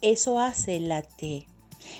Eso 0.00 0.38
hace 0.38 0.78
la 0.78 1.02
T. 1.02 1.46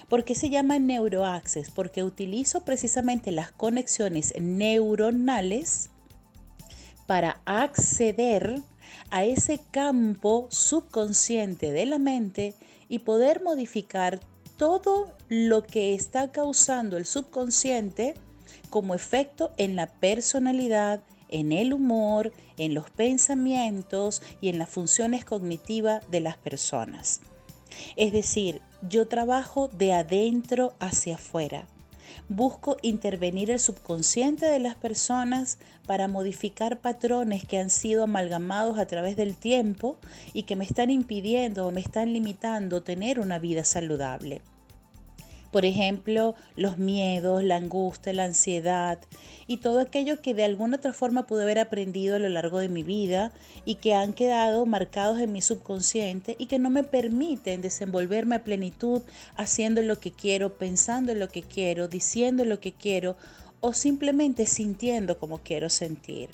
¿Por 0.09 0.25
qué 0.25 0.35
se 0.35 0.51
llama 0.51 0.79
neuroaccess? 0.79 1.71
Porque 1.71 2.05
utilizo 2.05 2.65
precisamente 2.65 3.33
las 3.33 3.51
conexiones 3.51 4.35
neuronales 4.41 5.91
para 7.07 7.41
acceder 7.45 8.61
a 9.11 9.25
ese 9.25 9.61
campo 9.71 10.47
subconsciente 10.51 11.73
de 11.73 11.87
la 11.87 11.99
mente 11.99 12.55
y 12.89 13.01
poder 13.01 13.43
modificar 13.43 14.21
todo 14.57 15.13
lo 15.29 15.65
que 15.65 15.95
está 15.95 16.31
causando 16.31 16.97
el 16.97 17.07
subconsciente 17.07 18.15
como 18.69 18.95
efecto 18.95 19.53
en 19.57 19.77
la 19.77 19.87
personalidad, 19.87 21.01
en 21.29 21.53
el 21.53 21.73
humor, 21.73 22.33
en 22.57 22.75
los 22.75 22.91
pensamientos 22.91 24.23
y 24.41 24.49
en 24.49 24.59
las 24.59 24.69
funciones 24.69 25.25
cognitivas 25.25 26.09
de 26.11 26.21
las 26.21 26.37
personas. 26.37 27.21
Es 27.97 28.13
decir, 28.13 28.61
yo 28.89 29.09
trabajo 29.09 29.69
de 29.69 29.93
adentro 29.93 30.75
hacia 30.79 31.17
afuera. 31.17 31.67
Busco 32.29 32.77
intervenir 32.83 33.51
el 33.51 33.59
subconsciente 33.59 34.47
de 34.47 34.59
las 34.59 34.75
personas 34.75 35.59
para 35.87 36.09
modificar 36.09 36.79
patrones 36.79 37.45
que 37.47 37.59
han 37.59 37.71
sido 37.71 38.05
amalgamados 38.05 38.79
a 38.79 38.87
través 38.87 39.17
del 39.17 39.37
tiempo 39.37 39.97
y 40.33 40.43
que 40.43 40.57
me 40.57 40.65
están 40.65 40.91
impidiendo 40.91 41.67
o 41.67 41.71
me 41.71 41.81
están 41.81 42.13
limitando 42.13 42.83
tener 42.83 43.19
una 43.21 43.39
vida 43.39 43.65
saludable. 43.65 44.43
Por 45.51 45.65
ejemplo, 45.65 46.35
los 46.57 46.77
miedos, 46.77 47.43
la 47.43 47.57
angustia, 47.57 48.13
la 48.13 48.25
ansiedad 48.25 48.99
y 49.47 49.59
todo 49.59 49.81
aquello 49.81 50.21
que 50.21 50.35
de 50.35 50.45
alguna 50.45 50.77
otra 50.77 50.93
forma 50.93 51.27
pude 51.27 51.45
haber 51.45 51.59
aprendido 51.59 52.17
a 52.17 52.19
lo 52.19 52.29
largo 52.29 52.59
de 52.59 52.69
mi 52.69 52.83
vida 52.83 53.33
y 53.65 53.77
que 53.77 53.95
han 53.95 54.13
quedado 54.13 54.67
marcados 54.67 55.21
en 55.21 55.33
mi 55.33 55.41
subconsciente 55.41 56.37
y 56.39 56.47
que 56.47 56.59
no 56.59 56.69
me 56.69 56.85
permiten 56.85 57.63
desenvolverme 57.63 58.37
a 58.37 58.45
plenitud 58.45 59.03
haciendo 59.37 59.81
lo 59.81 59.99
que 59.99 60.13
quiero, 60.13 60.59
pensando 60.59 61.13
en 61.13 61.19
lo 61.19 61.29
que 61.29 61.43
quiero, 61.43 61.89
diciendo 61.89 62.45
lo 62.45 62.61
que 62.61 62.73
quiero 62.73 63.17
o 63.61 63.73
simplemente 63.73 64.45
sintiendo 64.45 65.19
como 65.19 65.39
quiero 65.39 65.71
sentir. 65.71 66.29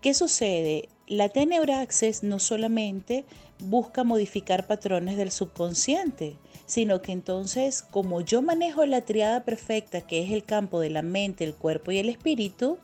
¿Qué 0.00 0.14
sucede? 0.14 0.88
La 1.06 1.28
Teneuraxis 1.28 2.22
no 2.22 2.38
solamente 2.38 3.24
busca 3.60 4.02
modificar 4.02 4.66
patrones 4.66 5.16
del 5.16 5.30
subconsciente, 5.30 6.36
sino 6.72 7.02
que 7.02 7.12
entonces 7.12 7.82
como 7.82 8.22
yo 8.22 8.40
manejo 8.40 8.86
la 8.86 9.02
triada 9.02 9.44
perfecta, 9.44 10.00
que 10.00 10.22
es 10.22 10.30
el 10.30 10.42
campo 10.42 10.80
de 10.80 10.88
la 10.88 11.02
mente, 11.02 11.44
el 11.44 11.54
cuerpo 11.54 11.92
y 11.92 11.98
el 11.98 12.08
espíritu, 12.08 12.78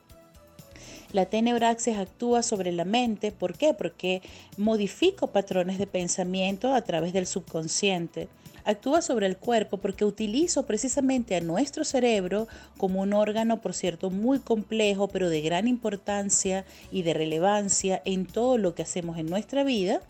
la 1.13 1.25
tenebraxis 1.25 1.97
actúa 1.97 2.43
sobre 2.43 2.71
la 2.71 2.85
mente. 2.85 3.33
¿Por 3.33 3.57
qué? 3.57 3.73
Porque 3.73 4.21
modifico 4.59 5.29
patrones 5.29 5.79
de 5.79 5.87
pensamiento 5.87 6.75
a 6.75 6.83
través 6.83 7.15
del 7.15 7.27
subconsciente. 7.27 8.29
Actúa 8.67 9.01
sobre 9.01 9.27
el 9.27 9.39
cuerpo 9.39 9.79
porque 9.79 10.05
utilizo 10.05 10.67
precisamente 10.67 11.35
a 11.35 11.41
nuestro 11.41 11.83
cerebro 11.83 12.47
como 12.77 13.01
un 13.01 13.15
órgano, 13.15 13.63
por 13.63 13.73
cierto, 13.73 14.11
muy 14.11 14.39
complejo, 14.39 15.09
pero 15.09 15.31
de 15.31 15.41
gran 15.41 15.67
importancia 15.67 16.67
y 16.93 17.05
de 17.05 17.15
relevancia 17.15 18.03
en 18.05 18.27
todo 18.27 18.59
lo 18.59 18.75
que 18.75 18.83
hacemos 18.83 19.17
en 19.17 19.31
nuestra 19.31 19.65
vida 19.65 20.03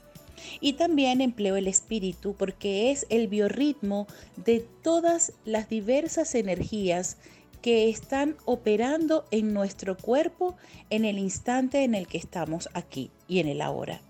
y 0.60 0.74
también 0.74 1.20
empleo 1.20 1.56
el 1.56 1.68
espíritu 1.68 2.34
porque 2.36 2.90
es 2.90 3.06
el 3.10 3.28
biorritmo 3.28 4.06
de 4.36 4.60
todas 4.82 5.32
las 5.44 5.68
diversas 5.68 6.34
energías 6.34 7.16
que 7.62 7.88
están 7.88 8.36
operando 8.44 9.24
en 9.30 9.52
nuestro 9.52 9.96
cuerpo 9.96 10.56
en 10.90 11.04
el 11.04 11.18
instante 11.18 11.84
en 11.84 11.94
el 11.94 12.06
que 12.06 12.18
estamos 12.18 12.68
aquí 12.74 13.10
y 13.26 13.40
en 13.40 13.48
el 13.48 13.60
ahora. 13.60 14.00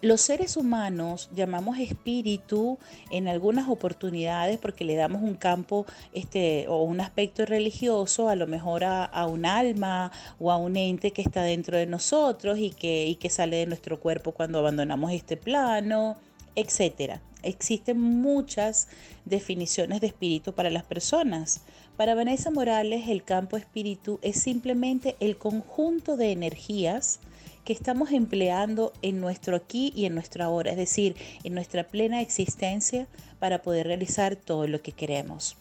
Los 0.00 0.20
seres 0.20 0.56
humanos 0.56 1.28
llamamos 1.34 1.80
espíritu 1.80 2.78
en 3.10 3.26
algunas 3.26 3.68
oportunidades 3.68 4.56
porque 4.56 4.84
le 4.84 4.94
damos 4.94 5.22
un 5.22 5.34
campo 5.34 5.86
este, 6.12 6.68
o 6.68 6.84
un 6.84 7.00
aspecto 7.00 7.44
religioso, 7.44 8.28
a 8.28 8.36
lo 8.36 8.46
mejor 8.46 8.84
a, 8.84 9.26
un 9.26 9.44
alma 9.44 10.12
o 10.38 10.52
a 10.52 10.56
un 10.56 10.76
ente 10.76 11.10
que 11.10 11.22
está 11.22 11.42
dentro 11.42 11.76
de 11.76 11.86
nosotros 11.86 12.60
y 12.60 12.70
que, 12.70 13.06
y 13.06 13.16
que 13.16 13.28
sale 13.28 13.56
de 13.56 13.66
nuestro 13.66 13.98
cuerpo 13.98 14.30
cuando 14.30 14.60
abandonamos 14.60 15.10
este 15.10 15.36
plano, 15.36 16.16
etc. 16.54 17.14
Existen 17.42 18.00
muchas 18.00 18.86
definiciones 19.24 20.00
de 20.00 20.06
espíritu 20.06 20.52
para 20.52 20.70
las 20.70 20.84
personas. 20.84 21.62
Para 21.96 22.14
Vanessa 22.14 22.52
Morales, 22.52 23.08
el 23.08 23.24
campo 23.24 23.56
espíritu 23.56 24.20
es 24.22 24.40
simplemente 24.40 25.16
el 25.18 25.38
conjunto 25.38 26.16
de 26.16 26.30
energías 26.30 27.18
que 27.68 27.74
estamos 27.74 28.12
empleando 28.12 28.94
en 29.02 29.20
nuestro 29.20 29.54
aquí 29.54 29.92
y 29.94 30.06
en 30.06 30.14
nuestro 30.14 30.42
ahora, 30.42 30.70
es 30.70 30.78
decir, 30.78 31.16
en 31.44 31.52
nuestra 31.52 31.84
plena 31.86 32.22
existencia 32.22 33.06
para 33.40 33.60
poder 33.60 33.86
realizar 33.86 34.36
todo 34.36 34.66
lo 34.66 34.80
que 34.80 34.92
queremos. 34.92 35.54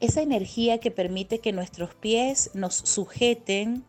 Esa 0.00 0.22
energía 0.22 0.78
que 0.78 0.90
permite 0.90 1.40
que 1.40 1.52
nuestros 1.52 1.94
pies 1.94 2.52
nos 2.54 2.74
sujeten 2.74 3.84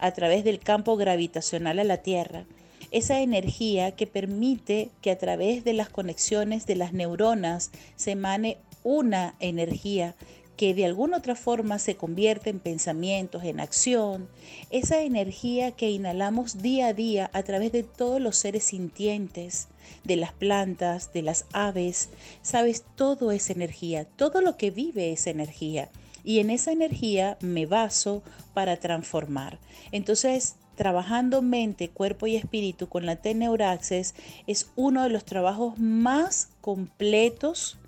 a 0.00 0.10
través 0.10 0.42
del 0.42 0.58
campo 0.58 0.96
gravitacional 0.96 1.78
a 1.78 1.84
la 1.84 1.98
Tierra. 1.98 2.46
Esa 2.90 3.20
energía 3.20 3.92
que 3.92 4.08
permite 4.08 4.90
que 5.02 5.12
a 5.12 5.18
través 5.18 5.62
de 5.62 5.72
las 5.72 5.88
conexiones 5.88 6.66
de 6.66 6.74
las 6.74 6.92
neuronas 6.92 7.70
se 7.94 8.10
emane 8.10 8.56
una 8.82 9.36
energía 9.38 10.16
que 10.60 10.74
de 10.74 10.84
alguna 10.84 11.16
otra 11.16 11.36
forma 11.36 11.78
se 11.78 11.96
convierte 11.96 12.50
en 12.50 12.60
pensamientos, 12.60 13.44
en 13.44 13.60
acción, 13.60 14.28
esa 14.68 15.00
energía 15.00 15.70
que 15.70 15.90
inhalamos 15.90 16.60
día 16.60 16.88
a 16.88 16.92
día 16.92 17.30
a 17.32 17.42
través 17.44 17.72
de 17.72 17.82
todos 17.82 18.20
los 18.20 18.36
seres 18.36 18.64
sintientes, 18.64 19.68
de 20.04 20.16
las 20.16 20.34
plantas, 20.34 21.14
de 21.14 21.22
las 21.22 21.46
aves, 21.54 22.10
sabes, 22.42 22.84
todo 22.94 23.32
es 23.32 23.48
energía, 23.48 24.04
todo 24.04 24.42
lo 24.42 24.58
que 24.58 24.70
vive 24.70 25.12
es 25.12 25.26
energía. 25.26 25.88
Y 26.24 26.40
en 26.40 26.50
esa 26.50 26.72
energía 26.72 27.38
me 27.40 27.64
baso 27.64 28.22
para 28.52 28.76
transformar. 28.76 29.58
Entonces, 29.92 30.56
trabajando 30.76 31.40
mente, 31.40 31.88
cuerpo 31.88 32.26
y 32.26 32.36
espíritu 32.36 32.86
con 32.86 33.06
la 33.06 33.16
T-Neuraxis 33.16 34.14
es 34.46 34.68
uno 34.76 35.04
de 35.04 35.08
los 35.08 35.24
trabajos 35.24 35.78
más 35.78 36.50
completos 36.60 37.78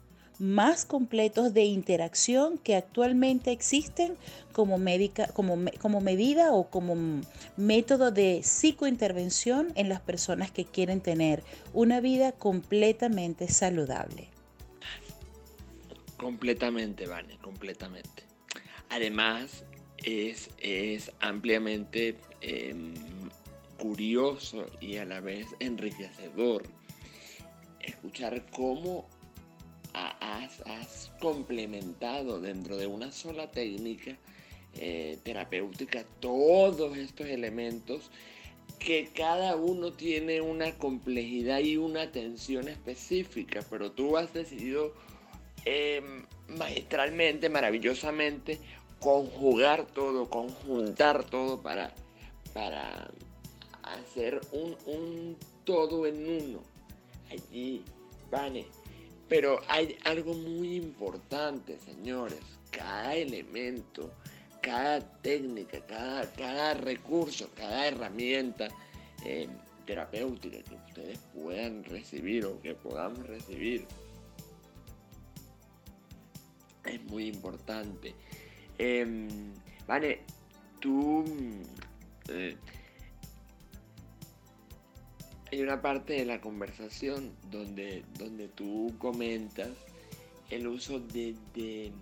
más 0.42 0.85
completos 0.85 1.55
de 1.55 1.62
interacción 1.64 2.59
que 2.59 2.74
actualmente 2.74 3.52
existen 3.52 4.16
como, 4.52 4.76
médica, 4.76 5.28
como, 5.28 5.57
como 5.81 6.00
medida 6.00 6.52
o 6.52 6.68
como 6.68 7.22
método 7.57 8.11
de 8.11 8.42
psicointervención 8.42 9.72
en 9.76 9.88
las 9.88 10.00
personas 10.00 10.50
que 10.50 10.64
quieren 10.64 11.00
tener 11.00 11.44
una 11.72 12.00
vida 12.00 12.33
completamente 12.33 13.46
saludable. 13.46 14.28
Completamente, 16.16 17.07
Vane, 17.07 17.38
completamente. 17.38 18.24
Además, 18.90 19.64
es, 19.98 20.50
es 20.59 21.12
ampliamente 21.20 22.18
em, 22.40 22.94
curioso 23.78 24.66
y 24.81 24.96
a 24.96 25.05
la 25.05 25.20
vez 25.20 25.46
enriquecedor 25.61 26.64
escuchar 27.81 28.44
cómo 28.50 29.09
has, 29.94 31.11
complementado 31.20 32.40
dentro 32.40 32.76
de 32.76 32.87
una 32.87 33.12
sola 33.12 33.50
técnica 33.50 34.16
eh, 34.74 35.18
terapéutica 35.22 36.05
todos 36.20 36.96
estos 36.96 37.28
elementos 37.28 38.11
que 38.78 39.11
cada 39.14 39.55
uno 39.55 39.92
tiene 39.92 40.40
una 40.40 40.72
complejidad 40.72 41.61
y 41.61 41.76
una 41.76 42.02
atención 42.02 42.68
específica, 42.68 43.64
pero 43.70 43.92
tú 43.92 44.16
has 44.16 44.33
decidido 44.33 44.92
em, 45.64 46.24
maestralmente, 46.48 47.48
maravillosamente, 47.48 48.59
conjugar 48.98 49.87
todo, 49.87 50.28
conjuntar 50.28 51.24
todo 51.24 51.62
para, 51.62 51.94
para 52.52 53.11
hacer 53.83 54.40
un, 54.52 55.37
todo 55.64 56.07
en 56.07 56.28
uno. 56.28 56.62
Allí, 57.31 57.85
Vane, 58.31 58.66
pero 59.32 59.62
hay 59.66 59.96
algo 60.04 60.34
muy 60.34 60.76
importante, 60.76 61.78
señores. 61.78 62.38
Cada 62.70 63.14
elemento, 63.14 64.12
cada 64.60 65.00
técnica, 65.22 65.80
cada, 65.86 66.30
cada 66.32 66.74
recurso, 66.74 67.48
cada 67.56 67.86
herramienta 67.86 68.68
eh, 69.24 69.48
terapéutica 69.86 70.62
que 70.62 70.74
ustedes 70.74 71.18
puedan 71.32 71.82
recibir 71.84 72.44
o 72.44 72.60
que 72.60 72.74
podamos 72.74 73.26
recibir 73.26 73.86
es 76.84 77.02
muy 77.04 77.28
importante. 77.28 78.14
Eh, 78.76 79.28
vale, 79.86 80.20
tú 80.78 81.24
eh, 82.28 82.54
hay 85.52 85.60
una 85.60 85.82
parte 85.82 86.14
de 86.14 86.24
la 86.24 86.40
conversación 86.40 87.36
donde, 87.50 88.04
donde 88.18 88.48
tú 88.48 88.94
comentas 88.98 89.68
el 90.48 90.66
uso 90.66 90.98
de, 90.98 91.92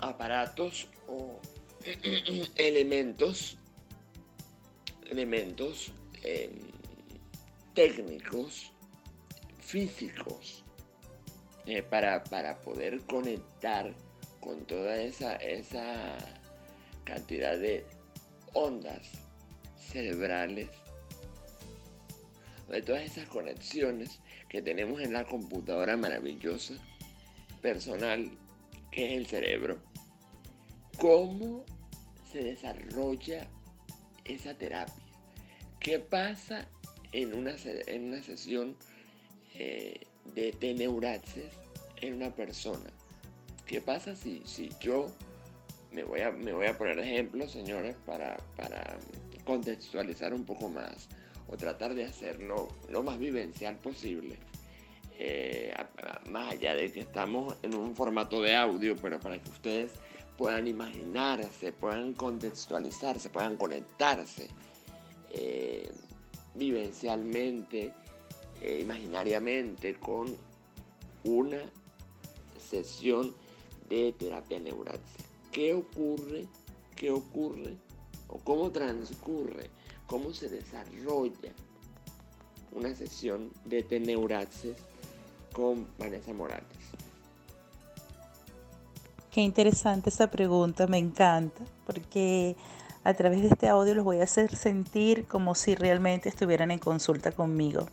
aparatos 0.00 0.88
o 1.08 1.40
elementos, 2.56 3.56
elementos 5.10 5.92
em, 6.22 6.50
técnicos, 7.72 8.72
físicos, 9.60 10.62
eh, 11.64 11.82
para, 11.82 12.22
para, 12.22 12.60
poder 12.60 13.00
conectar 13.06 13.94
con 14.40 14.66
toda 14.66 15.00
esa, 15.00 15.36
esa 15.36 16.18
cantidad 17.04 17.58
de 17.58 17.86
ondas 18.52 19.25
cerebrales, 19.96 20.68
de 22.68 22.82
todas 22.82 23.02
esas 23.02 23.26
conexiones 23.28 24.20
que 24.50 24.60
tenemos 24.60 25.00
en 25.00 25.14
la 25.14 25.24
computadora 25.24 25.96
maravillosa, 25.96 26.74
personal, 27.62 28.30
que 28.90 29.06
es 29.06 29.12
el 29.12 29.26
cerebro. 29.26 29.78
¿Cómo 30.98 31.64
se 32.30 32.42
desarrolla 32.42 33.48
esa 34.26 34.52
terapia? 34.52 35.02
¿Qué 35.80 35.98
pasa 35.98 36.68
en 37.12 37.32
una, 37.32 37.56
en 37.64 38.04
una 38.08 38.22
sesión 38.22 38.76
eh, 39.54 40.00
de, 40.34 40.52
de 40.52 40.72
en 42.02 42.14
una 42.14 42.34
persona? 42.34 42.90
¿Qué 43.64 43.80
pasa 43.80 44.14
si, 44.14 44.42
si 44.44 44.68
yo 44.78 45.06
me 45.90 46.04
voy, 46.04 46.20
a, 46.20 46.32
me 46.32 46.52
voy 46.52 46.66
a 46.66 46.76
poner 46.76 46.98
ejemplos, 46.98 47.50
señores, 47.50 47.96
para, 48.04 48.36
para 48.56 48.98
contextualizar 49.46 50.34
un 50.34 50.44
poco 50.44 50.68
más 50.68 51.08
o 51.48 51.56
tratar 51.56 51.94
de 51.94 52.04
hacerlo 52.04 52.68
lo 52.90 53.02
más 53.02 53.18
vivencial 53.18 53.76
posible. 53.76 54.36
eh, 55.18 55.72
más 56.28 56.52
allá 56.52 56.74
de 56.74 56.92
que 56.92 57.00
estamos 57.00 57.56
en 57.62 57.74
un 57.74 57.96
formato 57.96 58.42
de 58.42 58.54
audio, 58.54 58.96
pero 58.96 59.18
para 59.18 59.40
que 59.40 59.48
ustedes 59.48 59.92
puedan 60.36 60.66
imaginarse, 60.66 61.72
puedan 61.72 62.12
contextualizarse, 62.12 63.30
puedan 63.30 63.56
conectarse 63.56 64.48
eh, 65.32 65.90
vivencialmente, 66.54 67.92
eh, 68.60 68.80
imaginariamente 68.82 69.94
con 69.94 70.36
una 71.24 71.62
sesión 72.58 73.34
de 73.88 74.12
terapia 74.18 74.58
neural. 74.60 75.00
¿Qué 75.50 75.72
ocurre? 75.72 76.46
¿Qué 76.94 77.10
ocurre? 77.10 77.76
¿O 78.28 78.38
cómo 78.38 78.70
transcurre? 78.70 79.70
¿Cómo 80.06 80.32
se 80.32 80.48
desarrolla 80.48 81.52
una 82.72 82.94
sesión 82.94 83.50
de 83.64 83.82
Teneuraxis 83.82 84.76
con 85.52 85.86
Vanessa 85.98 86.32
Morales? 86.32 86.66
Qué 89.30 89.40
interesante 89.42 90.10
esa 90.10 90.30
pregunta, 90.30 90.86
me 90.86 90.98
encanta, 90.98 91.62
porque 91.86 92.56
a 93.04 93.14
través 93.14 93.42
de 93.42 93.48
este 93.48 93.68
audio 93.68 93.94
los 93.94 94.04
voy 94.04 94.20
a 94.20 94.24
hacer 94.24 94.54
sentir 94.56 95.26
como 95.26 95.54
si 95.54 95.74
realmente 95.74 96.28
estuvieran 96.28 96.70
en 96.70 96.78
consulta 96.78 97.32
conmigo. 97.32 97.86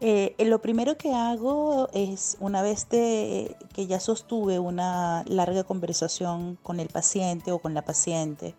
Eh, 0.00 0.34
lo 0.38 0.60
primero 0.60 0.96
que 0.96 1.12
hago 1.12 1.88
es, 1.92 2.36
una 2.40 2.62
vez 2.62 2.84
que 2.84 3.56
ya 3.76 4.00
sostuve 4.00 4.58
una 4.58 5.24
larga 5.26 5.64
conversación 5.64 6.56
con 6.62 6.78
el 6.78 6.88
paciente 6.88 7.52
o 7.52 7.58
con 7.58 7.74
la 7.74 7.82
paciente 7.82 8.54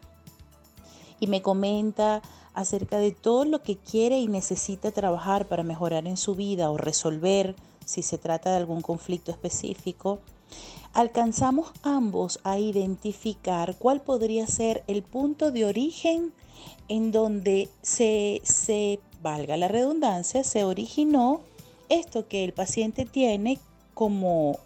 y 1.19 1.27
me 1.27 1.41
comenta 1.41 2.21
acerca 2.53 2.97
de 2.97 3.11
todo 3.11 3.45
lo 3.45 3.61
que 3.61 3.77
quiere 3.77 4.19
y 4.19 4.27
necesita 4.27 4.91
trabajar 4.91 5.47
para 5.47 5.63
mejorar 5.63 6.07
en 6.07 6.17
su 6.17 6.35
vida 6.35 6.69
o 6.71 6.77
resolver 6.77 7.55
si 7.85 8.03
se 8.03 8.17
trata 8.17 8.51
de 8.51 8.57
algún 8.57 8.81
conflicto 8.81 9.31
específico, 9.31 10.19
alcanzamos 10.93 11.71
ambos 11.81 12.39
a 12.43 12.59
identificar 12.59 13.75
cuál 13.77 14.01
podría 14.01 14.45
ser 14.45 14.83
el 14.87 15.01
punto 15.01 15.51
de 15.51 15.65
origen 15.65 16.33
en 16.87 17.11
donde 17.11 17.69
se, 17.81 18.41
se 18.43 18.99
valga 19.21 19.57
la 19.57 19.67
redundancia, 19.67 20.43
se 20.43 20.63
originó 20.63 21.41
esto 21.89 22.27
que 22.27 22.43
el 22.43 22.53
paciente 22.53 23.05
tiene 23.05 23.59
como, 23.93 24.59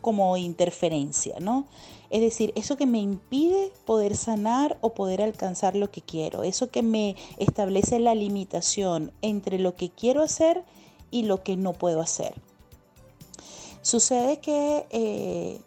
como 0.00 0.36
interferencia, 0.36 1.38
¿no? 1.40 1.66
Es 2.10 2.20
decir, 2.20 2.52
eso 2.56 2.76
que 2.76 2.86
me 2.86 2.98
impide 2.98 3.72
poder 3.86 4.16
sanar 4.16 4.76
o 4.80 4.94
poder 4.94 5.22
alcanzar 5.22 5.76
lo 5.76 5.90
que 5.90 6.02
quiero, 6.02 6.42
eso 6.42 6.68
que 6.68 6.82
me 6.82 7.16
establece 7.38 8.00
la 8.00 8.16
limitación 8.16 9.12
entre 9.22 9.60
lo 9.60 9.76
que 9.76 9.90
quiero 9.90 10.22
hacer 10.22 10.64
y 11.12 11.22
lo 11.22 11.42
que 11.44 11.56
no 11.56 11.72
puedo 11.72 12.00
hacer. 12.00 12.34
Sucede 13.82 14.40
que 14.40 14.86
eh, 14.90 15.60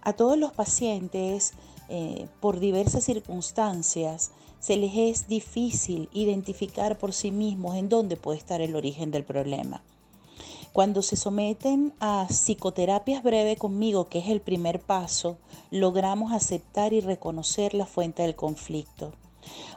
a 0.00 0.12
todos 0.12 0.38
los 0.38 0.52
pacientes, 0.52 1.54
eh, 1.88 2.28
por 2.40 2.60
diversas 2.60 3.04
circunstancias, 3.04 4.30
se 4.60 4.76
les 4.76 4.92
es 4.96 5.28
difícil 5.28 6.08
identificar 6.12 6.96
por 6.96 7.12
sí 7.12 7.30
mismos 7.30 7.76
en 7.76 7.88
dónde 7.88 8.16
puede 8.16 8.38
estar 8.38 8.60
el 8.60 8.76
origen 8.76 9.10
del 9.10 9.24
problema. 9.24 9.82
Cuando 10.74 11.02
se 11.02 11.14
someten 11.14 11.94
a 12.00 12.26
psicoterapias 12.28 13.22
breve 13.22 13.54
conmigo, 13.54 14.08
que 14.08 14.18
es 14.18 14.28
el 14.28 14.40
primer 14.40 14.80
paso, 14.80 15.38
logramos 15.70 16.32
aceptar 16.32 16.92
y 16.92 17.00
reconocer 17.00 17.74
la 17.74 17.86
fuente 17.86 18.22
del 18.22 18.34
conflicto. 18.34 19.12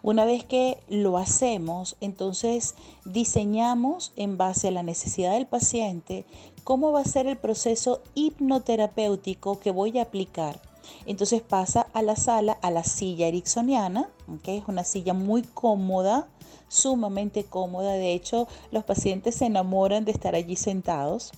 Una 0.01 0.25
vez 0.25 0.43
que 0.43 0.79
lo 0.87 1.19
hacemos, 1.19 1.97
entonces 2.01 2.73
diseñamos 3.05 4.11
en 4.15 4.37
base 4.37 4.69
a 4.69 4.71
la 4.71 4.81
necesidad 4.81 5.33
del 5.33 5.45
paciente 5.45 6.25
cómo 6.63 6.91
va 6.91 7.01
a 7.01 7.05
ser 7.05 7.27
el 7.27 7.37
proceso 7.37 8.01
hipnoterapéutico 8.15 9.59
que 9.59 9.69
voy 9.69 9.99
a 9.99 10.01
aplicar 10.01 10.59
entonces 11.05 11.41
pasa 11.41 11.87
a 11.93 12.01
la 12.01 12.15
sala, 12.15 12.53
a 12.61 12.71
la 12.71 12.83
silla 12.83 13.27
ericksoniana, 13.27 14.09
que 14.43 14.57
es 14.57 14.63
una 14.67 14.83
silla 14.83 15.13
muy 15.13 15.43
cómoda, 15.43 16.27
sumamente 16.67 17.43
cómoda. 17.43 17.93
De 17.93 18.13
hecho, 18.13 18.47
los 18.71 18.83
pacientes 18.83 19.35
se 19.35 19.45
enamoran 19.45 20.05
de 20.05 20.11
estar 20.11 20.35
allí 20.35 20.55
sentados. 20.55 21.31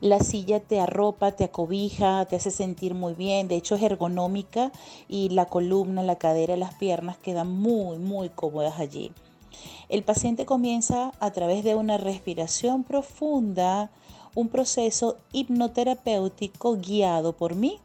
La 0.00 0.20
silla 0.20 0.60
te 0.60 0.80
arropa, 0.80 1.32
te 1.32 1.44
acobija, 1.44 2.24
te 2.26 2.36
hace 2.36 2.50
sentir 2.50 2.94
muy 2.94 3.14
bien. 3.14 3.48
De 3.48 3.56
hecho, 3.56 3.74
es 3.74 3.82
ergonómica 3.82 4.70
y 5.08 5.30
la 5.30 5.46
columna, 5.46 6.02
la 6.02 6.16
cadera, 6.16 6.56
las 6.56 6.74
piernas 6.74 7.18
quedan 7.18 7.50
muy, 7.50 7.98
muy 7.98 8.28
cómodas 8.28 8.78
allí. 8.78 9.12
El 9.88 10.04
paciente 10.04 10.46
comienza 10.46 11.12
a 11.18 11.30
través 11.32 11.64
de 11.64 11.74
una 11.74 11.96
respiración 11.96 12.84
profunda, 12.84 13.90
un 14.34 14.48
proceso 14.48 15.16
hipnoterapéutico 15.32 16.76
guiado 16.76 17.32
por 17.32 17.56
mí 17.56 17.80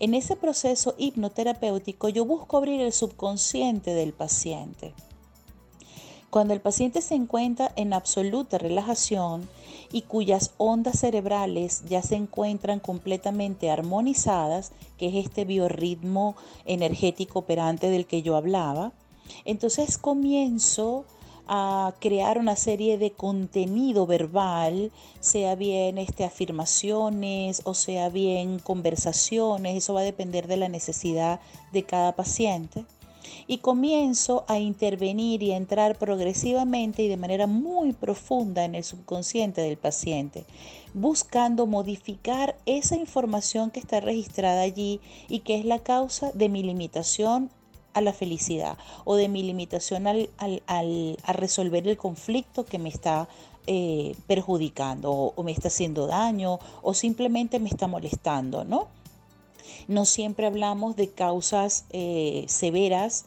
en 0.00 0.14
ese 0.14 0.34
proceso 0.34 0.94
hipnoterapéutico 0.98 2.08
yo 2.08 2.24
busco 2.24 2.56
abrir 2.56 2.80
el 2.80 2.92
subconsciente 2.92 3.94
del 3.94 4.12
paciente. 4.12 4.92
Cuando 6.34 6.52
el 6.52 6.60
paciente 6.60 7.00
se 7.00 7.14
encuentra 7.14 7.70
en 7.76 7.92
absoluta 7.92 8.58
relajación 8.58 9.48
y 9.92 10.02
cuyas 10.02 10.50
ondas 10.56 10.98
cerebrales 10.98 11.84
ya 11.88 12.02
se 12.02 12.16
encuentran 12.16 12.80
completamente 12.80 13.70
armonizadas, 13.70 14.72
que 14.98 15.06
es 15.06 15.26
este 15.26 15.44
biorritmo 15.44 16.34
energético 16.64 17.38
operante 17.38 17.88
del 17.88 18.06
que 18.06 18.22
yo 18.22 18.34
hablaba, 18.34 18.90
entonces 19.44 19.96
comienzo 19.96 21.04
a 21.46 21.94
crear 22.00 22.38
una 22.38 22.56
serie 22.56 22.98
de 22.98 23.12
contenido 23.12 24.04
verbal, 24.04 24.90
sea 25.20 25.54
bien 25.54 25.98
este, 25.98 26.24
afirmaciones 26.24 27.62
o 27.64 27.74
sea 27.74 28.08
bien 28.08 28.58
conversaciones, 28.58 29.76
eso 29.76 29.94
va 29.94 30.00
a 30.00 30.02
depender 30.02 30.48
de 30.48 30.56
la 30.56 30.68
necesidad 30.68 31.38
de 31.72 31.84
cada 31.84 32.10
paciente. 32.16 32.86
Y 33.46 33.58
comienzo 33.58 34.44
a 34.48 34.58
intervenir 34.58 35.42
y 35.42 35.52
a 35.52 35.56
entrar 35.56 35.98
progresivamente 35.98 37.02
y 37.02 37.08
de 37.08 37.16
manera 37.16 37.46
muy 37.46 37.92
profunda 37.92 38.64
en 38.64 38.74
el 38.74 38.84
subconsciente 38.84 39.60
del 39.60 39.76
paciente, 39.76 40.44
buscando 40.92 41.66
modificar 41.66 42.56
esa 42.66 42.96
información 42.96 43.70
que 43.70 43.80
está 43.80 44.00
registrada 44.00 44.62
allí 44.62 45.00
y 45.28 45.40
que 45.40 45.58
es 45.58 45.64
la 45.64 45.78
causa 45.78 46.30
de 46.32 46.48
mi 46.48 46.62
limitación 46.62 47.50
a 47.94 48.00
la 48.00 48.12
felicidad 48.12 48.76
o 49.04 49.14
de 49.16 49.28
mi 49.28 49.42
limitación 49.42 50.06
al, 50.06 50.30
a 50.66 51.32
resolver 51.32 51.86
el 51.88 51.96
conflicto 51.96 52.64
que 52.64 52.78
me 52.78 52.88
está 52.88 53.28
eh, 53.66 54.14
perjudicando 54.26 55.10
o, 55.10 55.42
me 55.42 55.52
está 55.52 55.68
haciendo 55.68 56.06
daño 56.06 56.58
o 56.82 56.92
simplemente 56.92 57.58
me 57.60 57.70
está 57.70 57.86
molestando, 57.86 58.64
¿no? 58.64 58.88
No 59.88 60.04
siempre 60.04 60.46
hablamos 60.46 60.96
de 60.96 61.10
causas 61.10 61.86
eh, 61.90 62.44
severas. 62.48 63.26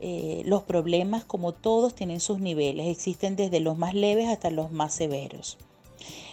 Eh, 0.00 0.42
los 0.44 0.62
problemas, 0.62 1.24
como 1.24 1.52
todos, 1.52 1.94
tienen 1.94 2.20
sus 2.20 2.40
niveles. 2.40 2.88
Existen 2.88 3.36
desde 3.36 3.60
los 3.60 3.78
más 3.78 3.94
leves 3.94 4.28
hasta 4.28 4.50
los 4.50 4.70
más 4.70 4.94
severos. 4.94 5.58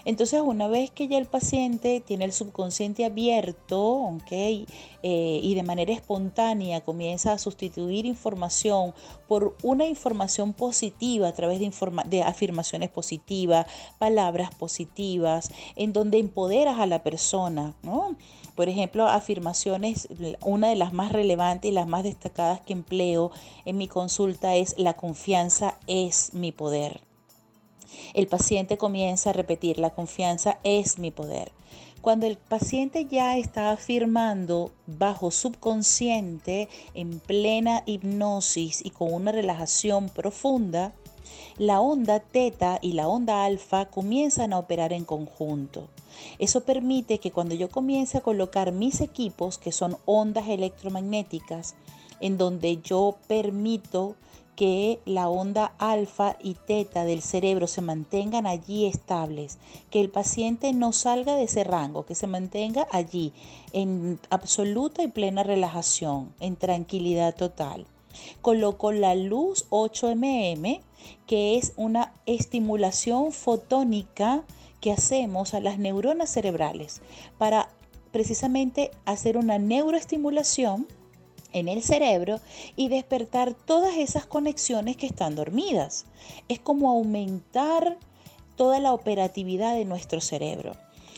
Entonces, 0.05 0.41
una 0.41 0.67
vez 0.67 0.91
que 0.91 1.07
ya 1.07 1.17
el 1.17 1.27
paciente 1.27 2.01
tiene 2.01 2.25
el 2.25 2.33
subconsciente 2.33 3.05
abierto, 3.05 4.17
eh, 4.31 4.65
y 5.01 5.55
de 5.55 5.63
manera 5.63 5.93
espontánea 5.93 6.81
comienza 6.81 7.31
a 7.31 7.37
sustituir 7.37 8.05
información 8.05 8.93
por 9.27 9.55
una 9.63 9.85
información 9.85 10.53
positiva 10.53 11.29
a 11.29 11.33
través 11.33 11.59
de, 11.59 11.71
de 12.05 12.21
afirmaciones 12.21 12.89
positivas, 12.89 13.65
palabras 13.97 14.53
positivas, 14.53 15.49
en 15.75 15.93
donde 15.93 16.19
empoderas 16.19 16.79
a 16.79 16.85
la 16.85 17.01
persona, 17.01 17.73
¿no? 17.81 18.15
Por 18.55 18.69
ejemplo, 18.69 19.07
afirmaciones, 19.07 20.07
una 20.41 20.69
de 20.69 20.75
las 20.75 20.93
más 20.93 21.11
relevantes 21.11 21.71
y 21.71 21.73
las 21.73 21.87
más 21.87 22.03
destacadas 22.03 22.61
que 22.61 22.73
empleo 22.73 23.31
en 23.65 23.77
mi 23.77 23.87
consulta 23.87 24.55
es 24.55 24.75
la 24.77 24.93
confianza 24.93 25.77
es 25.87 26.33
mi 26.33 26.51
poder. 26.51 27.01
El 28.13 28.27
paciente 28.27 28.77
comienza 28.77 29.31
a 29.31 29.33
repetir, 29.33 29.79
la 29.79 29.89
confianza 29.91 30.59
es 30.63 30.99
mi 30.99 31.09
poder. 31.09 31.51
Cuando 32.01 32.27
el 32.27 32.37
paciente 32.37 33.05
ya 33.05 33.37
está 33.37 33.71
afirmando 33.71 34.71
bajo 34.85 35.31
subconsciente, 35.31 36.67
en 36.93 37.19
plena 37.19 37.81
hipnosis 37.85 38.85
y 38.85 38.89
con 38.89 39.13
una 39.13 39.31
relajación 39.31 40.09
profunda, 40.09 40.93
la 41.57 41.81
onda 41.81 42.19
teta 42.19 42.79
y 42.81 42.93
la 42.93 43.07
onda 43.07 43.45
alfa 43.45 43.85
comienzan 43.85 44.53
a 44.53 44.59
operar 44.59 44.93
en 44.93 45.05
conjunto. 45.05 45.87
Eso 46.39 46.61
permite 46.61 47.19
que 47.19 47.31
cuando 47.31 47.55
yo 47.55 47.69
comience 47.69 48.17
a 48.17 48.21
colocar 48.21 48.71
mis 48.71 49.01
equipos, 49.01 49.57
que 49.57 49.71
son 49.71 49.97
ondas 50.05 50.47
electromagnéticas, 50.47 51.75
en 52.19 52.37
donde 52.37 52.77
yo 52.81 53.17
permito 53.27 54.15
que 54.55 54.99
la 55.05 55.29
onda 55.29 55.73
alfa 55.79 56.37
y 56.41 56.53
teta 56.53 57.05
del 57.05 57.21
cerebro 57.21 57.67
se 57.67 57.81
mantengan 57.81 58.45
allí 58.45 58.85
estables, 58.85 59.57
que 59.89 59.99
el 59.99 60.09
paciente 60.09 60.73
no 60.73 60.93
salga 60.93 61.35
de 61.35 61.43
ese 61.43 61.63
rango, 61.63 62.05
que 62.05 62.15
se 62.15 62.27
mantenga 62.27 62.87
allí 62.91 63.33
en 63.71 64.19
absoluta 64.29 65.03
y 65.03 65.07
plena 65.07 65.43
relajación, 65.43 66.33
en 66.39 66.55
tranquilidad 66.55 67.35
total. 67.35 67.87
Coloco 68.41 68.91
la 68.91 69.15
luz 69.15 69.65
8mm, 69.71 70.81
que 71.27 71.57
es 71.57 71.73
una 71.77 72.13
estimulación 72.25 73.31
fotónica 73.31 74.43
que 74.81 74.91
hacemos 74.91 75.53
a 75.53 75.59
las 75.59 75.79
neuronas 75.79 76.29
cerebrales 76.29 77.01
para 77.37 77.69
precisamente 78.11 78.91
hacer 79.05 79.37
una 79.37 79.57
neuroestimulación 79.57 80.87
en 81.53 81.67
el 81.67 81.83
cerebro 81.83 82.39
y 82.75 82.89
despertar 82.89 83.53
todas 83.53 83.95
esas 83.97 84.25
conexiones 84.25 84.97
que 84.97 85.05
están 85.05 85.35
dormidas. 85.35 86.05
Es 86.49 86.59
como 86.59 86.89
aumentar 86.89 87.97
toda 88.55 88.79
la 88.79 88.93
operatividad 88.93 89.75
de 89.75 89.85
nuestro 89.85 90.21
cerebro 90.21 90.75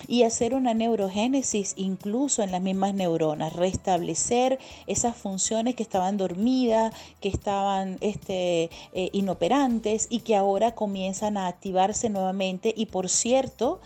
y 0.08 0.24
hacer 0.24 0.54
una 0.54 0.74
neurogénesis 0.74 1.74
incluso 1.78 2.44
en 2.44 2.52
las 2.52 2.62
mismas 2.62 2.94
neuronas, 2.94 3.54
restablecer 3.54 4.60
esas 4.88 5.16
funciones 5.16 5.76
que 5.76 5.84
estaban 5.84 6.18
dormidas, 6.18 6.94
que 7.22 7.30
estaban 7.30 7.98
este, 8.02 8.70
eh, 8.94 9.10
inoperantes 9.14 10.08
y 10.10 10.20
que 10.20 10.36
ahora 10.36 10.76
comienzan 10.76 11.38
a 11.38 11.48
activarse 11.48 12.10
nuevamente 12.10 12.74
y 12.76 12.88
por 12.88 13.10
cierto, 13.10 13.80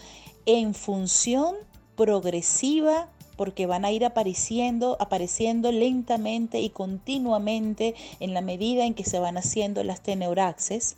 en 0.46 0.74
función 0.74 1.56
progresiva 1.96 3.10
porque 3.40 3.68
van 3.68 3.86
a 3.86 3.92
ir 3.92 4.04
apareciendo, 4.04 4.98
apareciendo 5.00 5.72
lentamente 5.72 6.60
y 6.60 6.72
continuamente 6.72 7.96
en 8.20 8.34
la 8.34 8.42
medida 8.42 8.84
en 8.86 8.94
que 8.94 9.06
se 9.06 9.18
van 9.18 9.38
haciendo 9.38 9.82
las 9.86 10.02
teneuraxes, 10.02 10.98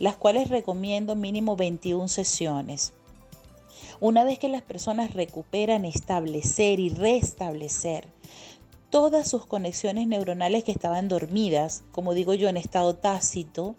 las 0.00 0.16
cuales 0.16 0.48
recomiendo 0.48 1.14
mínimo 1.14 1.54
21 1.54 2.08
sesiones. 2.08 2.92
Una 4.00 4.24
vez 4.24 4.38
que 4.38 4.48
las 4.48 4.62
personas 4.62 5.12
recuperan 5.12 5.84
establecer 5.84 6.80
y 6.80 6.88
restablecer 6.88 8.08
todas 8.88 9.28
sus 9.28 9.44
conexiones 9.44 10.06
neuronales 10.08 10.64
que 10.64 10.72
estaban 10.72 11.06
dormidas, 11.06 11.84
como 11.92 12.14
digo 12.14 12.32
yo, 12.32 12.48
en 12.48 12.56
estado 12.56 12.94
tácito, 12.94 13.76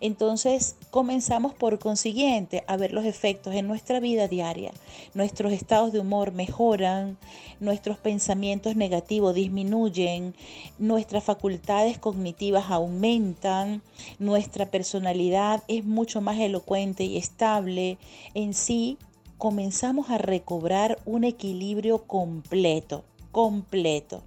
entonces 0.00 0.74
comenzamos 0.90 1.54
por 1.54 1.78
consiguiente 1.78 2.64
a 2.66 2.76
ver 2.76 2.92
los 2.92 3.04
efectos 3.04 3.54
en 3.54 3.68
nuestra 3.68 4.00
vida 4.00 4.26
diaria. 4.26 4.72
Nuestros 5.14 5.52
estados 5.52 5.92
de 5.92 6.00
humor 6.00 6.32
mejoran, 6.32 7.16
nuestros 7.60 7.96
pensamientos 7.96 8.74
negativos 8.74 9.36
disminuyen, 9.36 10.34
nuestras 10.78 11.22
facultades 11.22 11.96
cognitivas 11.96 12.72
aumentan, 12.72 13.82
nuestra 14.18 14.66
personalidad 14.66 15.62
es 15.68 15.84
mucho 15.84 16.20
más 16.20 16.40
elocuente 16.40 17.04
y 17.04 17.16
estable. 17.16 17.98
En 18.34 18.52
sí, 18.52 18.98
comenzamos 19.40 20.10
a 20.10 20.18
recobrar 20.18 20.98
un 21.06 21.24
equilibrio 21.24 22.06
completo, 22.06 23.04
completo. 23.32 24.22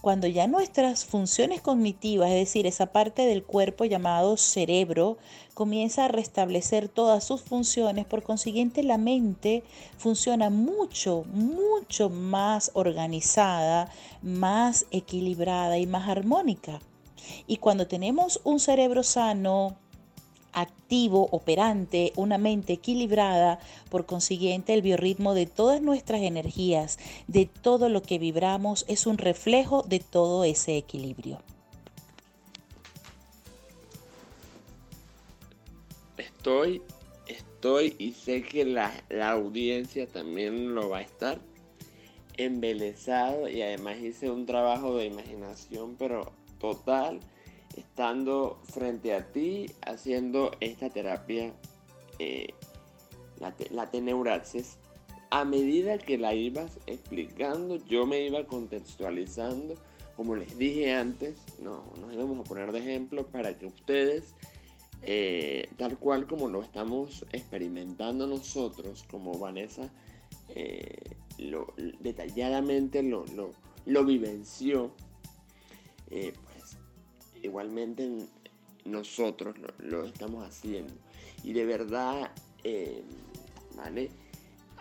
Cuando 0.00 0.26
ya 0.26 0.48
nuestras 0.48 1.04
funciones 1.04 1.60
cognitivas, 1.60 2.30
es 2.30 2.34
decir, 2.34 2.66
esa 2.66 2.86
parte 2.86 3.24
del 3.24 3.44
cuerpo 3.44 3.84
llamado 3.84 4.36
cerebro, 4.36 5.16
comienza 5.54 6.06
a 6.06 6.08
restablecer 6.08 6.88
todas 6.88 7.22
sus 7.22 7.40
funciones, 7.40 8.04
por 8.04 8.24
consiguiente 8.24 8.82
la 8.82 8.98
mente 8.98 9.62
funciona 9.96 10.50
mucho, 10.50 11.24
mucho 11.32 12.10
más 12.10 12.72
organizada, 12.74 13.92
más 14.22 14.86
equilibrada 14.90 15.78
y 15.78 15.86
más 15.86 16.08
armónica. 16.08 16.80
Y 17.46 17.58
cuando 17.58 17.86
tenemos 17.86 18.40
un 18.42 18.58
cerebro 18.58 19.04
sano, 19.04 19.76
activo, 20.60 21.28
operante, 21.30 22.12
una 22.16 22.38
mente 22.38 22.74
equilibrada, 22.74 23.58
por 23.90 24.06
consiguiente 24.06 24.74
el 24.74 24.82
biorritmo 24.82 25.34
de 25.34 25.46
todas 25.46 25.80
nuestras 25.80 26.22
energías, 26.22 26.98
de 27.26 27.46
todo 27.46 27.88
lo 27.88 28.02
que 28.02 28.18
vibramos, 28.18 28.84
es 28.88 29.06
un 29.06 29.18
reflejo 29.18 29.82
de 29.82 30.00
todo 30.00 30.44
ese 30.44 30.76
equilibrio. 30.76 31.40
Estoy, 36.16 36.82
estoy 37.26 37.94
y 37.98 38.12
sé 38.12 38.42
que 38.42 38.64
la, 38.64 38.92
la 39.08 39.30
audiencia 39.30 40.06
también 40.06 40.74
lo 40.74 40.88
va 40.88 40.98
a 40.98 41.02
estar 41.02 41.38
embelesado 42.36 43.48
y 43.48 43.62
además 43.62 43.98
hice 43.98 44.30
un 44.30 44.46
trabajo 44.46 44.96
de 44.96 45.06
imaginación 45.06 45.96
pero 45.98 46.32
total 46.60 47.20
estando 47.78 48.58
frente 48.64 49.14
a 49.14 49.32
ti 49.32 49.70
haciendo 49.86 50.50
esta 50.60 50.90
terapia, 50.90 51.52
eh, 52.18 52.54
la, 53.38 53.54
la 53.70 53.90
teneuraxis, 53.90 54.78
a 55.30 55.44
medida 55.44 55.98
que 55.98 56.18
la 56.18 56.34
ibas 56.34 56.78
explicando, 56.86 57.76
yo 57.86 58.06
me 58.06 58.26
iba 58.26 58.46
contextualizando. 58.46 59.74
Como 60.16 60.34
les 60.34 60.58
dije 60.58 60.94
antes, 60.94 61.36
no, 61.62 61.84
nos 62.00 62.12
íbamos 62.12 62.40
a 62.40 62.44
poner 62.44 62.72
de 62.72 62.80
ejemplo 62.80 63.26
para 63.26 63.56
que 63.56 63.66
ustedes, 63.66 64.34
eh, 65.02 65.68
tal 65.76 65.96
cual 65.98 66.26
como 66.26 66.48
lo 66.48 66.62
estamos 66.62 67.24
experimentando 67.30 68.26
nosotros, 68.26 69.04
como 69.10 69.38
Vanessa 69.38 69.92
eh, 70.48 71.14
lo, 71.38 71.72
detalladamente 72.00 73.02
lo, 73.02 73.24
lo 73.86 74.04
vivenció, 74.04 74.90
igualmente 77.42 78.26
nosotros 78.84 79.56
lo, 79.78 80.04
estamos 80.04 80.46
haciendo. 80.46 80.94
Y 81.44 81.52
de 81.52 81.64
verdad, 81.64 82.30
eh, 82.64 83.02
¿vale? 83.76 84.10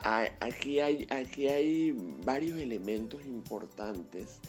Aquí 0.03 0.79
hay, 0.79 1.07
aquí 1.09 1.47
hay 1.47 1.91
varios 2.23 2.59
elementos 2.59 3.25
importantes 3.25 4.39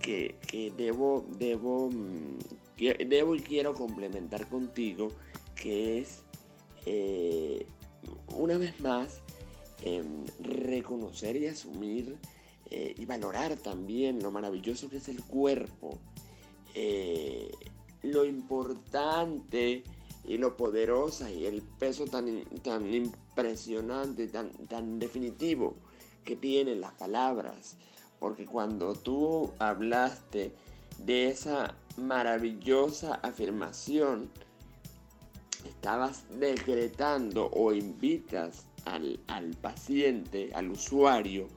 que, 0.00 0.72
debo, 0.76 1.24
debo, 1.38 1.90
mm, 1.90 2.38
debo 3.06 3.34
y 3.34 3.40
quiero 3.40 3.74
complementar 3.74 4.48
contigo, 4.48 5.10
que 5.54 6.00
es, 6.00 6.22
eh, 6.86 7.66
una 8.34 8.58
vez 8.58 8.78
más, 8.80 9.20
em, 9.82 10.24
reconocer 10.40 11.36
y 11.36 11.46
asumir 11.46 12.16
eh, 12.70 12.94
y 12.98 13.04
valorar 13.06 13.56
también 13.56 14.22
lo 14.22 14.30
maravilloso 14.30 14.90
que 14.90 14.98
es 14.98 15.08
el 15.08 15.22
cuerpo 15.22 15.98
eh, 16.74 17.50
lo 18.02 18.24
importante 18.24 19.82
y 20.24 20.36
lo 20.36 20.56
poderosa 20.56 21.30
y 21.30 21.46
el 21.46 21.62
peso 21.62 22.04
tan, 22.06 22.44
tan 22.62 22.92
impresionante, 22.92 24.28
tan, 24.28 24.50
tan 24.68 24.98
definitivo 24.98 25.74
que 26.24 26.36
tienen 26.36 26.80
las 26.80 26.92
palabras. 26.92 27.76
Porque 28.18 28.44
cuando 28.44 28.94
tú 28.94 29.52
hablaste 29.58 30.52
de 30.98 31.28
esa 31.28 31.74
maravillosa 31.96 33.14
afirmación, 33.14 34.28
estabas 35.64 36.24
decretando 36.38 37.48
o 37.52 37.72
invitas 37.72 38.66
al, 38.84 39.20
al, 39.28 39.50
paciente, 39.56 40.50
al 40.54 40.70
usuario, 40.70 41.48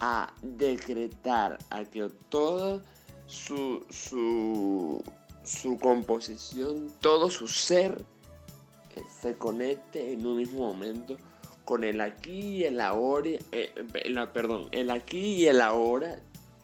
a 0.00 0.32
decretar 0.42 1.58
a 1.70 1.84
que 1.84 2.08
todo 2.28 2.82
su, 3.28 3.84
su, 3.90 5.78
composición, 5.80 6.90
todo 7.00 7.30
su 7.30 7.46
ser 7.46 8.04
se 9.20 9.36
conecte 9.36 10.12
en 10.12 10.26
un 10.26 10.38
mismo 10.38 10.66
momento 10.66 11.16
con 11.64 11.84
el 11.84 12.00
aquí 12.00 12.56
y 12.56 12.64
el 12.64 12.80
ahora, 12.80 13.30
eh, 13.52 13.72
perdón, 14.32 14.68
el 14.72 14.90
aquí 14.90 15.34
y 15.34 15.46
el 15.46 15.60
ahora 15.60 16.18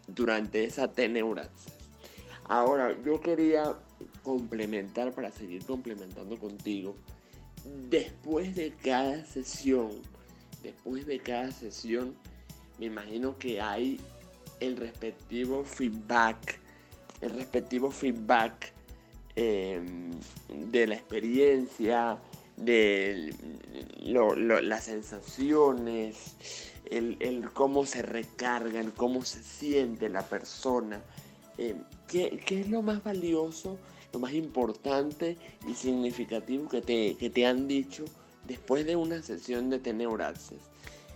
durante 0.09 0.65
esa 0.65 0.91
teneuraxis. 0.91 1.75
Ahora, 2.47 2.97
yo 3.05 3.21
quería 3.21 3.75
complementar 4.23 5.13
para 5.13 5.31
seguir 5.31 5.65
complementando 5.65 6.39
contigo. 6.39 6.97
Después 7.89 8.57
de 8.57 8.73
cada 8.73 9.25
sesión, 9.25 9.91
después 10.63 11.07
de 11.07 11.21
cada 11.21 11.53
sesión, 11.53 12.15
me 12.79 12.87
imagino 12.87 13.39
que 13.39 13.61
hay 13.61 14.01
el 14.67 14.77
respectivo 14.77 15.65
feedback, 15.65 16.59
el 17.21 17.31
respectivo 17.31 17.91
feedback 17.91 18.73
em, 19.37 20.11
de 20.49 20.87
la 20.87 20.95
experiencia, 20.95 22.19
de 22.57 23.35
las 24.63 24.85
sensaciones, 24.85 26.37
el, 26.91 27.51
cómo 27.53 27.87
se 27.87 28.03
recarga, 28.03 28.81
el 28.81 28.93
cómo 28.93 29.25
se 29.25 29.43
siente 29.43 30.09
la 30.09 30.23
persona. 30.23 31.03
Em, 31.59 31.79
¿qué, 32.09 32.41
es 32.47 32.69
lo 32.69 32.83
más 32.83 33.03
valioso, 33.03 33.79
lo 34.13 34.21
más 34.21 34.33
importante 34.33 35.37
y 35.69 35.75
significativo 35.75 36.69
que 36.69 36.81
te, 36.81 37.17
que 37.17 37.31
te 37.31 37.47
han 37.47 37.69
dicho 37.69 38.05
después 38.47 38.85
de 38.87 38.97
una 38.97 39.23
sesión 39.23 39.71
de 39.71 39.79
teneuraxis? 39.79 40.59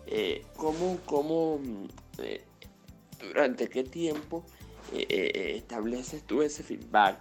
Eh, 0.06 0.42
¿Cómo, 0.56 0.98
cómo 1.04 1.60
eh, 2.18 2.42
durante 3.18 3.68
qué 3.68 3.84
tiempo 3.84 4.44
eh, 4.92 5.06
eh, 5.10 5.32
eh, 5.34 5.56
estableces 5.58 6.22
tú 6.22 6.40
ese 6.40 6.62
feedback 6.62 7.18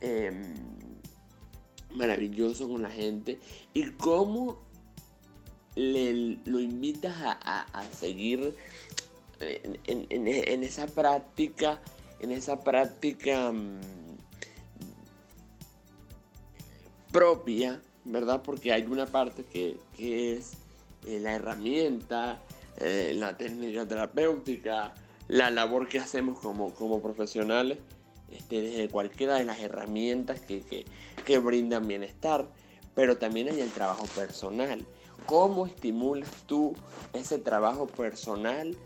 em, 0.00 0.54
maravilloso 1.94 2.68
con 2.68 2.82
la 2.82 2.90
gente 2.90 3.38
y 3.72 3.90
cómo 3.92 4.58
lo 5.76 6.60
invitas 6.60 7.14
a, 7.16 7.84
seguir 7.92 8.56
en, 9.38 10.64
esa 10.64 10.88
práctica, 10.88 11.80
en 12.18 12.32
esa 12.32 12.58
práctica 12.58 13.52
mm, 13.52 13.80
propia, 17.12 17.80
¿verdad? 18.04 18.42
Porque 18.42 18.72
hay 18.72 18.82
una 18.82 19.06
parte 19.06 19.44
que, 19.44 19.78
es 19.96 20.54
eh, 21.06 21.20
la 21.20 21.34
herramienta, 21.34 22.42
la 22.80 23.36
técnica 23.36 23.86
terapéutica, 23.86 24.92
la 25.30 25.48
labor 25.48 25.88
que 25.88 26.00
hacemos 26.00 26.40
como, 26.40 26.74
como 26.74 27.00
profesionales, 27.00 27.78
este, 28.32 28.62
desde 28.62 28.88
cualquiera 28.88 29.36
de 29.36 29.44
las 29.44 29.60
herramientas 29.60 30.40
que, 30.40 30.62
que, 30.62 30.84
que 31.24 31.38
brindan 31.38 31.86
bienestar, 31.86 32.48
pero 32.96 33.16
también 33.16 33.48
hay 33.48 33.60
el 33.60 33.70
trabajo 33.70 34.06
personal. 34.06 34.84
¿Cómo 35.26 35.66
estimulas 35.66 36.28
tú 36.48 36.74
ese 37.12 37.38
trabajo 37.38 37.86
personal 37.86 38.76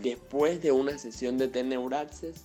después 0.00 0.62
de 0.62 0.70
una 0.70 0.96
sesión 0.98 1.36
de 1.36 1.48
Teneuraxes 1.48 2.44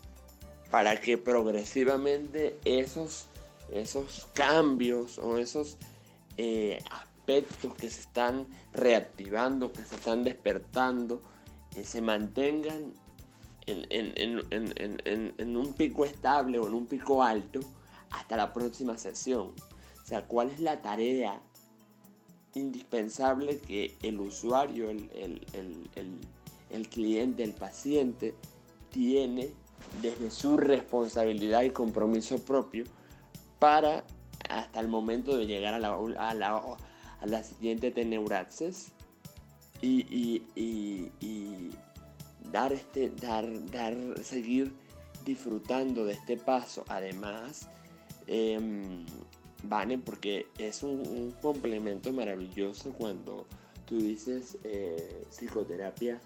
para 0.71 0.99
que 0.99 1.19
progresivamente 1.19 2.57
esos, 2.65 3.27
esos 3.71 4.27
cambios 4.33 5.19
o 5.19 5.37
esos 5.37 5.77
eh, 6.37 6.79
aspectos 6.89 7.75
que 7.75 7.87
se 7.91 8.01
están 8.01 8.47
reactivando, 8.73 9.71
que 9.71 9.83
se 9.83 9.93
están 9.93 10.23
despertando, 10.23 11.21
eh, 11.75 11.83
se 11.83 12.01
mantengan 12.01 12.93
en, 13.67 15.57
un 15.57 15.73
pico 15.73 16.05
estable 16.05 16.59
o 16.59 16.67
en 16.67 16.73
un 16.73 16.85
pico 16.85 17.23
alto 17.23 17.59
hasta 18.11 18.37
la 18.37 18.53
próxima 18.53 18.97
sesión. 18.97 19.53
O 20.01 20.05
sea, 20.05 20.25
¿cuál 20.27 20.51
es 20.51 20.59
la 20.59 20.81
tarea 20.81 21.41
indispensable 22.53 23.57
que 23.59 23.97
el 24.03 24.19
usuario, 24.19 24.89
el, 24.89 25.09
el 26.69 26.89
cliente, 26.89 27.43
el 27.43 27.53
paciente, 27.53 28.35
tiene 28.91 29.51
desde 30.01 30.31
su 30.31 30.57
responsabilidad 30.57 31.63
y 31.63 31.71
compromiso 31.71 32.37
propio 32.39 32.85
para 33.59 34.03
hasta 34.49 34.79
el 34.79 34.87
momento 34.87 35.35
de 35.37 35.45
llegar 35.45 35.73
a 35.73 35.79
la, 35.79 35.95
a 36.17 36.33
la, 36.33 36.61
a 37.19 37.25
la 37.25 37.43
siguiente 37.43 37.91
teneuraxis 37.91 38.91
y, 39.85 41.71
dar 42.51 42.73
este, 42.73 43.09
dar, 43.09 43.45
dar, 43.71 43.95
seguir 44.23 44.73
disfrutando 45.25 46.05
de 46.05 46.13
este 46.13 46.37
paso. 46.37 46.85
Además, 46.87 47.67
eh, 48.27 48.59
Vane, 49.63 49.97
porque 49.97 50.47
es 50.57 50.83
un, 50.83 51.33
complemento 51.41 52.11
maravilloso 52.11 52.93
cuando 52.93 53.45
tú 53.85 53.97
dices 53.97 54.57
eh, 54.63 55.25
psicoterapia 55.29 56.19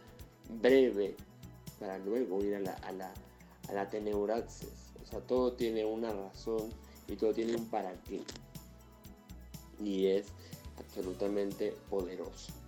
breve 0.61 1.15
para 1.79 1.97
luego 1.99 2.43
ir 2.43 2.55
a 2.55 2.59
la, 2.59 2.73
a 2.73 2.91
la, 2.91 3.13
a 3.69 3.73
la 3.73 3.89
teneuraxis. 3.89 4.91
O 5.01 5.05
sea, 5.05 5.19
todo 5.21 5.53
tiene 5.53 5.85
una 5.85 6.11
razón 6.11 6.69
y 7.07 7.15
todo 7.15 7.33
tiene 7.33 7.55
un 7.55 7.65
para 7.69 7.93
qué. 8.03 8.21
Y 9.81 10.07
es 10.07 10.27
absolutamente 10.77 11.73
poderoso. 11.89 12.58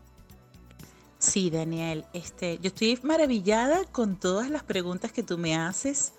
Sí, 1.21 1.51
Daniel, 1.51 2.03
este, 2.13 2.57
yo 2.63 2.69
estoy 2.69 2.99
maravillada 3.03 3.85
con 3.85 4.15
todas 4.15 4.49
las 4.49 4.63
preguntas 4.63 5.11
que 5.11 5.21
tú 5.21 5.37
me 5.37 5.55
haces, 5.55 6.13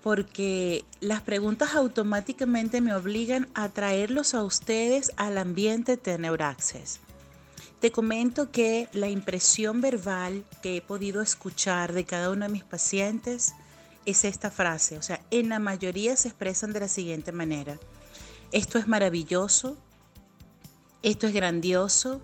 porque 0.00 0.84
las 1.00 1.22
preguntas 1.22 1.74
automáticamente 1.74 2.80
me 2.80 2.94
obligan 2.94 3.48
a 3.54 3.68
traerlos 3.68 4.34
a 4.34 4.44
ustedes 4.44 5.10
al 5.16 5.38
ambiente 5.38 5.96
Teneuraxis. 5.96 7.00
Te 7.80 7.90
comento 7.90 8.52
que 8.52 8.88
la 8.92 9.08
impresión 9.08 9.80
verbal 9.80 10.44
que 10.62 10.76
he 10.76 10.82
podido 10.82 11.20
escuchar 11.20 11.92
de 11.92 12.04
cada 12.04 12.30
uno 12.30 12.46
de 12.46 12.52
mis 12.52 12.64
pacientes 12.64 13.54
es 14.06 14.24
esta 14.24 14.52
frase, 14.52 14.98
o 14.98 15.02
sea, 15.02 15.20
en 15.32 15.48
la 15.48 15.58
mayoría 15.58 16.16
se 16.16 16.28
expresan 16.28 16.72
de 16.72 16.78
la 16.78 16.88
siguiente 16.88 17.32
manera. 17.32 17.76
Esto 18.52 18.78
es 18.78 18.86
maravilloso, 18.86 19.76
esto 21.02 21.26
es 21.26 21.34
grandioso, 21.34 22.22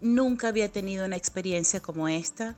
nunca 0.00 0.48
había 0.48 0.70
tenido 0.70 1.06
una 1.06 1.16
experiencia 1.16 1.80
como 1.80 2.08
esta. 2.08 2.56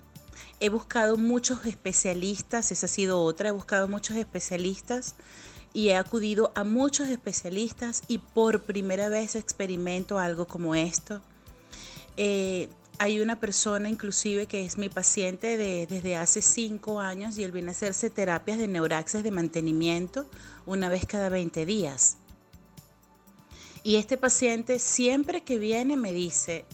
He 0.61 0.68
buscado 0.68 1.16
muchos 1.16 1.66
especialistas, 1.66 2.72
esa 2.72 2.87
ha 2.87 2.88
sido 2.88 3.22
otra, 3.22 3.48
he 3.48 3.53
buscado 3.53 3.88
muchos 3.88 4.16
especialistas 4.16 5.14
y 5.72 5.88
he 5.88 5.96
acudido 5.96 6.53
a 6.55 6.64
muchos 6.64 7.09
especialistas 7.09 8.03
y 8.09 8.18
por 8.18 8.62
primera 8.62 9.09
vez 9.09 9.35
experimento 9.37 10.18
algo 10.18 10.46
como 10.46 10.75
esto. 10.75 11.20
Eh, 12.16 12.68
hay 12.98 13.20
una 13.20 13.40
persona 13.40 13.88
inclusive 13.88 14.46
que 14.46 14.64
es 14.64 14.79
mi 14.79 14.88
paciente 14.88 15.57
desde 15.57 16.16
hace 16.16 16.42
cinco 16.42 17.01
años 17.01 17.38
y 17.38 17.44
él 17.44 17.51
viene 17.51 17.68
a 17.68 17.72
hacerse 17.72 18.11
terapias 18.11 18.59
de 18.59 18.68
neuraxis 18.68 19.22
de 19.22 19.31
mantenimiento 19.31 20.27
una 20.66 20.88
vez 20.88 21.07
cada 21.07 21.29
20 21.29 21.66
días. 21.66 22.18
Y 23.83 23.96
este 23.96 24.16
paciente 24.16 24.79
siempre 24.79 25.42
que 25.42 25.59
viene 25.59 25.96
me 25.96 26.12
dice, 26.12 26.64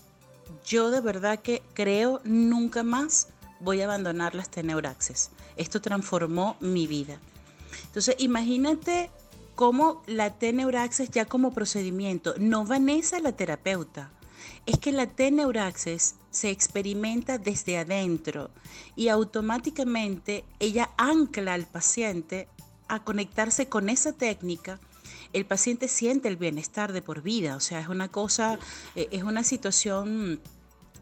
yo 0.69 0.91
de 0.91 1.01
verdad 1.01 1.41
que 1.41 1.63
creo 1.75 2.21
nunca 2.25 2.83
más 2.83 3.29
voy 3.61 3.81
a 3.81 3.85
abandonar 3.85 4.35
las 4.35 4.51
teneuraxis. 4.51 5.31
Esto 5.57 5.81
transformó 5.81 6.57
mi 6.61 6.87
vida. 6.87 7.19
Entonces 7.87 8.17
imagínate 8.19 9.11
cómo 9.55 10.03
la 10.07 10.39
teneuraxis 10.39 11.11
ya 11.11 11.25
como 11.25 11.53
procedimiento, 11.53 12.35
no 12.39 12.65
Vanessa 12.65 13.19
la 13.19 13.33
terapeuta, 13.33 14.11
es 14.67 14.79
que 14.79 14.93
la 14.93 15.07
T-neuraxis 15.07 16.17
se 16.31 16.51
experimenta 16.51 17.39
desde 17.39 17.79
adentro 17.79 18.51
y 18.95 19.09
automáticamente 19.09 20.45
ella 20.61 20.91
ancla 20.97 21.55
al 21.55 21.67
paciente 21.67 22.49
a 22.87 23.03
conectarse 23.03 23.69
con 23.69 23.89
esa 23.89 24.13
técnica. 24.13 24.79
El 25.33 25.47
paciente 25.47 25.89
siente 25.89 26.29
el 26.29 26.37
bienestar 26.37 26.93
de 26.93 27.03
por 27.03 27.23
vida, 27.23 27.57
o 27.57 27.61
sea, 27.61 27.81
es 27.81 27.89
una 27.89 28.09
cosa, 28.09 28.59
eh, 28.95 29.09
es 29.11 29.23
una 29.23 29.43
situación 29.43 30.41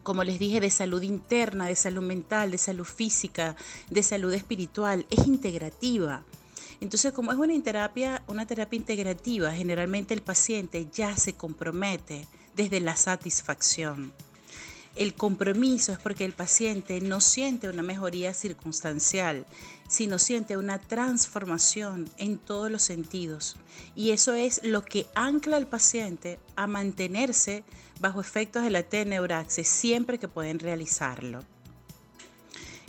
como 0.07 0.23
les 0.23 0.39
dije, 0.39 0.61
de 0.61 0.69
salud 0.69 1.01
interna, 1.01 1.65
de 1.65 1.75
salud 1.75 2.01
mental, 2.01 2.49
de 2.49 2.57
salud 2.57 2.85
física, 2.85 3.57
de 3.89 4.01
salud 4.01 4.31
espiritual, 4.31 5.05
es 5.09 5.27
integrativa. 5.27 6.23
Entonces, 6.79 7.11
como 7.11 7.33
es 7.33 7.37
una 7.37 7.61
terapia, 7.61 8.23
una 8.27 8.45
terapia 8.45 8.77
integrativa, 8.77 9.51
generalmente 9.51 10.13
el 10.13 10.21
paciente 10.21 10.87
ya 10.93 11.17
se 11.17 11.33
compromete 11.33 12.25
desde 12.55 12.79
la 12.79 12.95
satisfacción. 12.95 14.13
El 14.97 15.13
compromiso 15.13 15.91
es 15.91 15.99
porque 15.99 16.25
el 16.25 16.33
paciente 16.33 16.99
no 17.01 17.21
siente 17.21 17.69
una 17.69 17.83
mejoría 17.83 18.33
circunstancial, 18.33 19.45
sino 19.87 20.17
siente 20.17 20.57
una 20.57 20.79
transformación 20.79 22.09
en 22.17 22.39
todos 22.39 22.71
los 22.71 22.81
sentidos. 22.81 23.57
Y 23.95 24.09
eso 24.09 24.33
es 24.33 24.59
lo 24.63 24.83
que 24.83 25.05
ancla 25.13 25.57
al 25.57 25.67
paciente 25.67 26.39
a 26.55 26.65
mantenerse 26.65 27.63
bajo 27.99 28.21
efectos 28.21 28.63
de 28.63 28.71
la 28.71 28.81
T-neuraxis 28.81 29.67
siempre 29.67 30.17
que 30.17 30.27
pueden 30.27 30.57
realizarlo. 30.57 31.43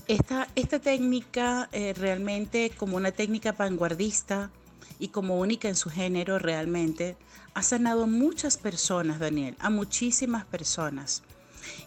Esta, 0.07 0.49
esta 0.55 0.79
técnica 0.79 1.69
eh, 1.73 1.93
realmente 1.93 2.71
como 2.71 2.97
una 2.97 3.13
técnica 3.13 3.53
vanguardista 3.53 4.51
y 4.99 5.09
como 5.09 5.39
única 5.39 5.69
en 5.69 5.77
su 5.77 5.91
género 5.91 6.39
realmente 6.39 7.19
ha 7.53 7.63
sanado 7.63 8.05
a 8.05 8.07
muchas 8.07 8.57
personas, 8.57 9.19
Daniel, 9.19 9.57
a 9.59 9.69
muchísimas 9.69 10.47
personas. 10.47 11.23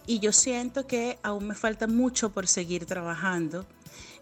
Y 0.06 0.18
yo 0.20 0.32
siento 0.32 0.86
que 0.86 1.18
aún 1.22 1.48
me 1.48 1.54
falta 1.54 1.86
mucho 1.86 2.30
por 2.30 2.46
seguir 2.46 2.86
trabajando. 2.86 3.66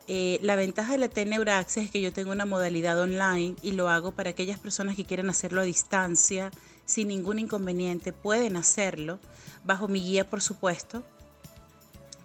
Eh, 0.09 0.41
la 0.43 0.57
ventaja 0.57 0.93
de 0.93 0.99
la 0.99 1.09
Teneuraxis 1.09 1.85
es 1.85 1.91
que 1.91 2.01
yo 2.01 2.13
tengo 2.13 2.33
una 2.33 2.47
modalidad 2.47 3.01
online 3.01 3.55
y 3.63 3.73
lo 3.73 3.89
hago 3.89 4.13
para 4.13 4.31
aquellas 4.31 4.59
personas 4.59 4.97
que 4.97 5.05
quieren 5.05 5.31
hacerlo 5.31 5.61
a 5.61 5.65
distancia, 5.65 6.51
sin 6.85 7.09
ningún 7.09 7.39
inconveniente, 7.39 8.13
pueden 8.13 8.57
hacerlo, 8.57 9.21
bajo 9.65 9.87
mi 9.87 10.01
guía, 10.01 10.29
por 10.29 10.43
supuesto, 10.43 11.05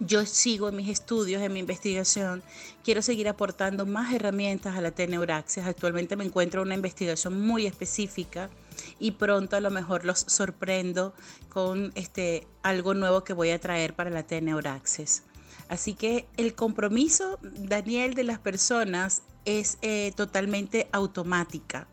yo 0.00 0.26
sigo 0.26 0.68
en 0.68 0.76
mis 0.76 0.88
estudios, 0.88 1.42
en 1.42 1.52
mi 1.52 1.60
investigación, 1.60 2.42
quiero 2.84 3.02
seguir 3.02 3.28
aportando 3.28 3.86
más 3.86 4.12
herramientas 4.12 4.76
a 4.76 4.80
la 4.80 4.90
Teneuraxis. 4.90 5.64
Actualmente 5.64 6.16
me 6.16 6.24
encuentro 6.24 6.62
en 6.62 6.68
una 6.68 6.74
investigación 6.74 7.40
muy 7.40 7.66
específica 7.66 8.50
y 8.98 9.12
pronto 9.12 9.56
a 9.56 9.60
lo 9.60 9.70
mejor 9.70 10.04
los 10.04 10.20
sorprendo 10.20 11.14
con 11.48 11.92
este, 11.94 12.46
algo 12.62 12.94
nuevo 12.94 13.24
que 13.24 13.32
voy 13.32 13.50
a 13.50 13.60
traer 13.60 13.94
para 13.94 14.10
la 14.10 14.22
Teneuraxis. 14.22 15.22
Así 15.68 15.94
que 15.94 16.26
el 16.36 16.54
compromiso, 16.54 17.38
Daniel, 17.42 18.14
de 18.14 18.24
las 18.24 18.38
personas 18.38 19.22
es 19.44 19.78
eh, 19.82 20.12
totalmente 20.16 20.88
automática 20.92 21.88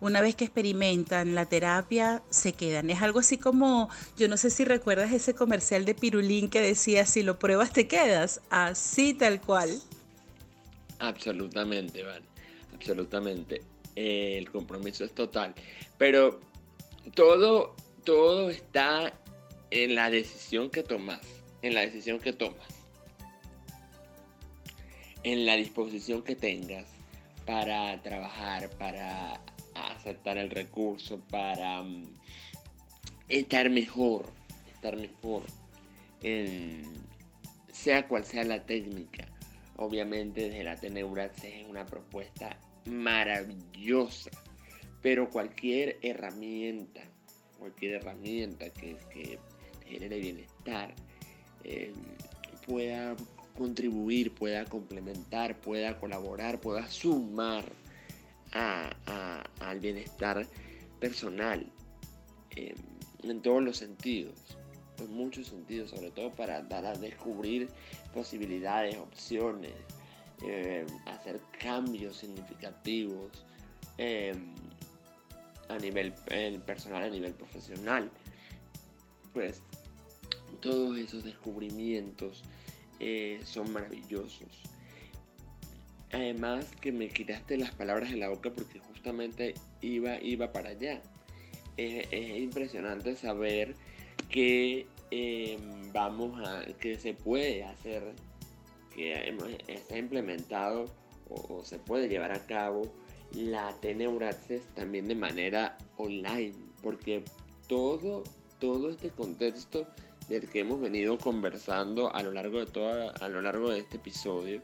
una 0.00 0.20
vez 0.20 0.34
que 0.34 0.44
experimentan 0.44 1.34
la 1.34 1.46
terapia, 1.46 2.22
se 2.30 2.52
quedan. 2.52 2.90
Es 2.90 3.02
algo 3.02 3.20
así 3.20 3.38
como, 3.38 3.88
yo 4.16 4.28
no 4.28 4.36
sé 4.36 4.50
si 4.50 4.64
recuerdas 4.64 5.12
ese 5.12 5.34
comercial 5.34 5.84
de 5.84 5.94
Pirulín 5.94 6.48
que 6.48 6.60
decía, 6.60 7.06
si 7.06 7.22
lo 7.22 7.38
pruebas 7.38 7.72
te 7.72 7.88
quedas, 7.88 8.40
así 8.50 9.14
tal 9.14 9.40
cual. 9.40 9.80
Absolutamente, 10.98 12.02
vale, 12.02 12.24
absolutamente. 12.74 13.62
Eh, 13.94 14.36
el 14.38 14.50
compromiso 14.50 15.04
es 15.04 15.12
total. 15.14 15.54
Pero 15.98 16.40
todo, 17.14 17.74
todo 18.04 18.50
está 18.50 19.12
en 19.70 19.94
la 19.94 20.10
decisión 20.10 20.70
que 20.70 20.82
tomas, 20.82 21.20
en 21.62 21.74
la 21.74 21.80
decisión 21.80 22.18
que 22.18 22.32
tomas, 22.32 22.66
en 25.22 25.46
la 25.46 25.56
disposición 25.56 26.22
que 26.22 26.36
tengas 26.36 26.86
para 27.46 28.00
trabajar, 28.02 28.70
para 28.70 29.40
aceptar 29.92 30.38
el 30.38 30.50
recurso, 30.50 31.20
para 31.30 31.82
mm, 31.82 32.04
estar 33.28 33.70
mejor, 33.70 34.26
estar 34.72 34.96
mejor. 34.96 35.42
sea 37.72 38.08
cual 38.08 38.24
sea 38.24 38.44
la 38.44 38.64
técnica. 38.64 39.26
Obviamente 39.76 40.48
desde 40.48 40.64
la 40.64 40.76
Teneuraxis 40.76 41.44
es 41.44 41.68
una 41.68 41.84
propuesta 41.84 42.58
maravillosa, 42.86 44.30
pero 45.02 45.28
cualquier 45.28 45.98
herramienta, 46.02 47.02
cualquier 47.58 47.96
herramienta 47.96 48.70
que, 48.70 48.96
que 49.12 49.38
genere 49.86 50.18
bienestar, 50.18 50.94
eh, 51.64 51.92
pueda 52.66 53.16
contribuir, 53.56 54.32
pueda 54.32 54.64
complementar, 54.64 55.60
pueda 55.60 55.98
colaborar, 55.98 56.60
pueda 56.60 56.88
sumar 56.88 57.64
al 58.56 59.80
bienestar 59.80 60.46
personal 61.00 61.66
eh, 62.54 62.74
en 63.22 63.42
todos 63.42 63.62
los 63.62 63.76
sentidos, 63.76 64.34
en 64.98 65.12
muchos 65.12 65.48
sentidos, 65.48 65.90
sobre 65.90 66.10
todo 66.10 66.30
para 66.32 66.62
dar 66.62 66.86
a 66.86 66.94
descubrir 66.94 67.68
posibilidades, 68.14 68.96
opciones, 68.96 69.72
eh, 70.44 70.86
hacer 71.06 71.40
cambios 71.58 72.16
significativos 72.16 73.44
eh, 73.98 74.34
a 75.68 75.78
nivel 75.78 76.12
personal, 76.64 77.02
a 77.02 77.10
nivel 77.10 77.34
profesional. 77.34 78.10
Pues 79.32 79.60
todos 80.60 80.96
esos 80.98 81.24
descubrimientos 81.24 82.42
son 83.44 83.70
maravillosos. 83.72 84.62
Además 86.16 86.64
que 86.80 86.92
me 86.92 87.10
quitaste 87.10 87.58
las 87.58 87.72
palabras 87.72 88.10
en 88.10 88.20
la 88.20 88.30
boca 88.30 88.50
porque 88.50 88.78
justamente 88.78 89.52
iba, 89.82 90.18
iba 90.22 90.50
para 90.50 90.70
allá. 90.70 91.02
Es, 91.76 92.10
impresionante 92.40 93.14
saber 93.16 93.74
que 94.30 94.86
em, 95.10 95.92
vamos 95.92 96.40
a, 96.48 96.64
que 96.80 96.96
se 96.96 97.12
puede 97.12 97.64
hacer, 97.64 98.14
que 98.94 99.36
está 99.68 99.98
implementado 99.98 100.86
o, 101.28 101.62
se 101.62 101.78
puede 101.78 102.08
llevar 102.08 102.32
a 102.32 102.46
cabo 102.46 102.90
la 103.32 103.76
Teneuraxis 103.82 104.62
también 104.74 105.08
de 105.08 105.16
manera 105.16 105.76
online, 105.98 106.54
porque 106.82 107.24
todo, 107.68 108.24
todo 108.58 108.88
este 108.88 109.10
contexto 109.10 109.86
del 110.30 110.48
que 110.48 110.60
hemos 110.60 110.80
venido 110.80 111.18
conversando 111.18 112.10
a 112.14 112.22
lo 112.22 112.32
largo 112.32 112.60
de 112.60 112.66
toda, 112.72 113.10
a 113.10 113.28
lo 113.28 113.42
largo 113.42 113.68
de 113.68 113.80
este 113.80 113.98
episodio, 113.98 114.62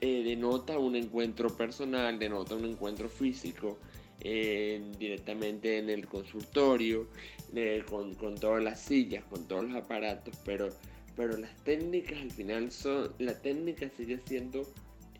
eh, 0.00 0.22
denota 0.22 0.78
un 0.78 0.94
encuentro 0.94 1.56
personal, 1.56 2.20
denota 2.20 2.54
un 2.54 2.64
encuentro 2.66 3.08
físico, 3.08 3.78
eh, 4.20 4.80
directamente 4.96 5.78
en 5.78 5.90
el 5.90 6.06
consultorio, 6.06 7.08
eh, 7.54 7.82
con, 7.88 8.36
todas 8.36 8.62
las 8.62 8.80
sillas, 8.80 9.24
con 9.24 9.48
todos 9.48 9.64
los 9.64 9.74
aparatos, 9.74 10.36
pero, 10.44 10.68
pero 11.16 11.36
las 11.36 11.52
técnicas 11.64 12.20
al 12.20 12.30
final 12.30 12.70
son, 12.70 13.12
la 13.18 13.34
técnica 13.40 13.90
sigue 13.96 14.20
siendo 14.24 14.62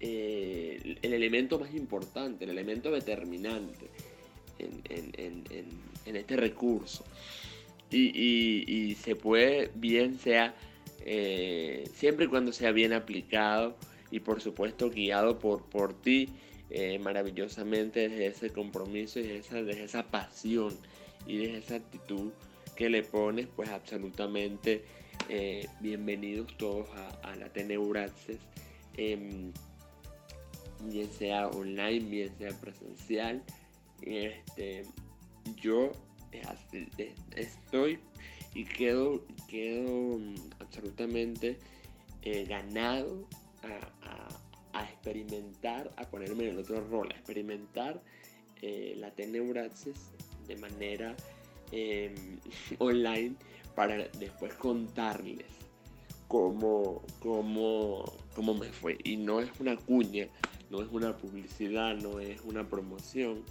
el 0.00 0.96
elemento 1.02 1.58
más 1.58 1.74
importante, 1.74 2.44
el 2.44 2.50
elemento 2.50 2.92
determinante 2.92 3.88
en, 4.60 6.16
este 6.16 6.36
recurso. 6.36 7.04
Y, 7.90 8.96
se 9.02 9.16
puede, 9.16 9.72
bien 9.74 10.16
sea, 10.20 10.54
siempre 11.94 12.26
y 12.26 12.28
cuando 12.28 12.52
sea 12.52 12.70
bien 12.70 12.92
aplicado, 12.92 13.76
y 14.10 14.20
por 14.20 14.40
supuesto 14.40 14.90
guiado 14.90 15.38
por, 15.38 15.64
por 15.64 15.94
ti 15.94 16.28
eh, 16.70 16.98
maravillosamente 16.98 18.10
desde 18.10 18.26
ese 18.26 18.50
compromiso 18.50 19.18
y 19.20 19.22
desde 19.22 19.84
esa, 19.84 20.02
pasión 20.10 20.76
y 21.26 21.38
desde 21.38 21.58
esa 21.58 21.74
actitud 21.76 22.30
que 22.76 22.90
le 22.90 23.02
pones, 23.02 23.46
pues 23.56 23.70
absolutamente 23.70 24.84
eh, 25.30 25.66
bienvenidos 25.80 26.54
todos 26.58 26.86
a, 27.22 27.34
la 27.36 27.48
Teneuraxis, 27.48 28.38
em, 28.98 29.50
bien 30.84 31.10
sea 31.10 31.48
online, 31.48 32.00
bien 32.00 32.36
sea 32.36 32.50
presencial. 32.60 33.42
Este, 34.02 34.84
yo 35.56 35.92
eh, 36.32 37.14
estoy 37.34 37.98
y 38.54 38.64
quedo, 38.64 39.24
quedo 39.48 40.18
mm, 40.18 40.34
absolutamente 40.60 41.56
ganado 42.46 43.26
a, 43.62 43.97
experimentar, 44.84 45.90
a 45.96 46.04
ponerme 46.04 46.44
en 46.44 46.50
el 46.50 46.58
otro 46.58 46.86
rol, 46.88 47.08
a 47.10 47.16
experimentar 47.16 48.00
eh, 48.62 48.94
la 48.96 49.10
Teneuraxis 49.10 50.10
de 50.46 50.56
manera 50.56 51.14
em, 51.72 52.38
online 52.78 53.34
para 53.74 54.08
después 54.08 54.54
contarles 54.54 55.46
cómo, 56.26 57.02
cómo, 57.20 58.04
cómo 58.34 58.54
me 58.54 58.68
fue. 58.68 58.98
Y 59.04 59.16
no 59.16 59.40
es 59.40 59.48
una 59.60 59.76
cuña, 59.76 60.28
no 60.70 60.82
es 60.82 60.88
una 60.90 61.16
publicidad, 61.16 61.96
no 61.96 62.20
es 62.20 62.40
una 62.42 62.68
promoción, 62.68 63.44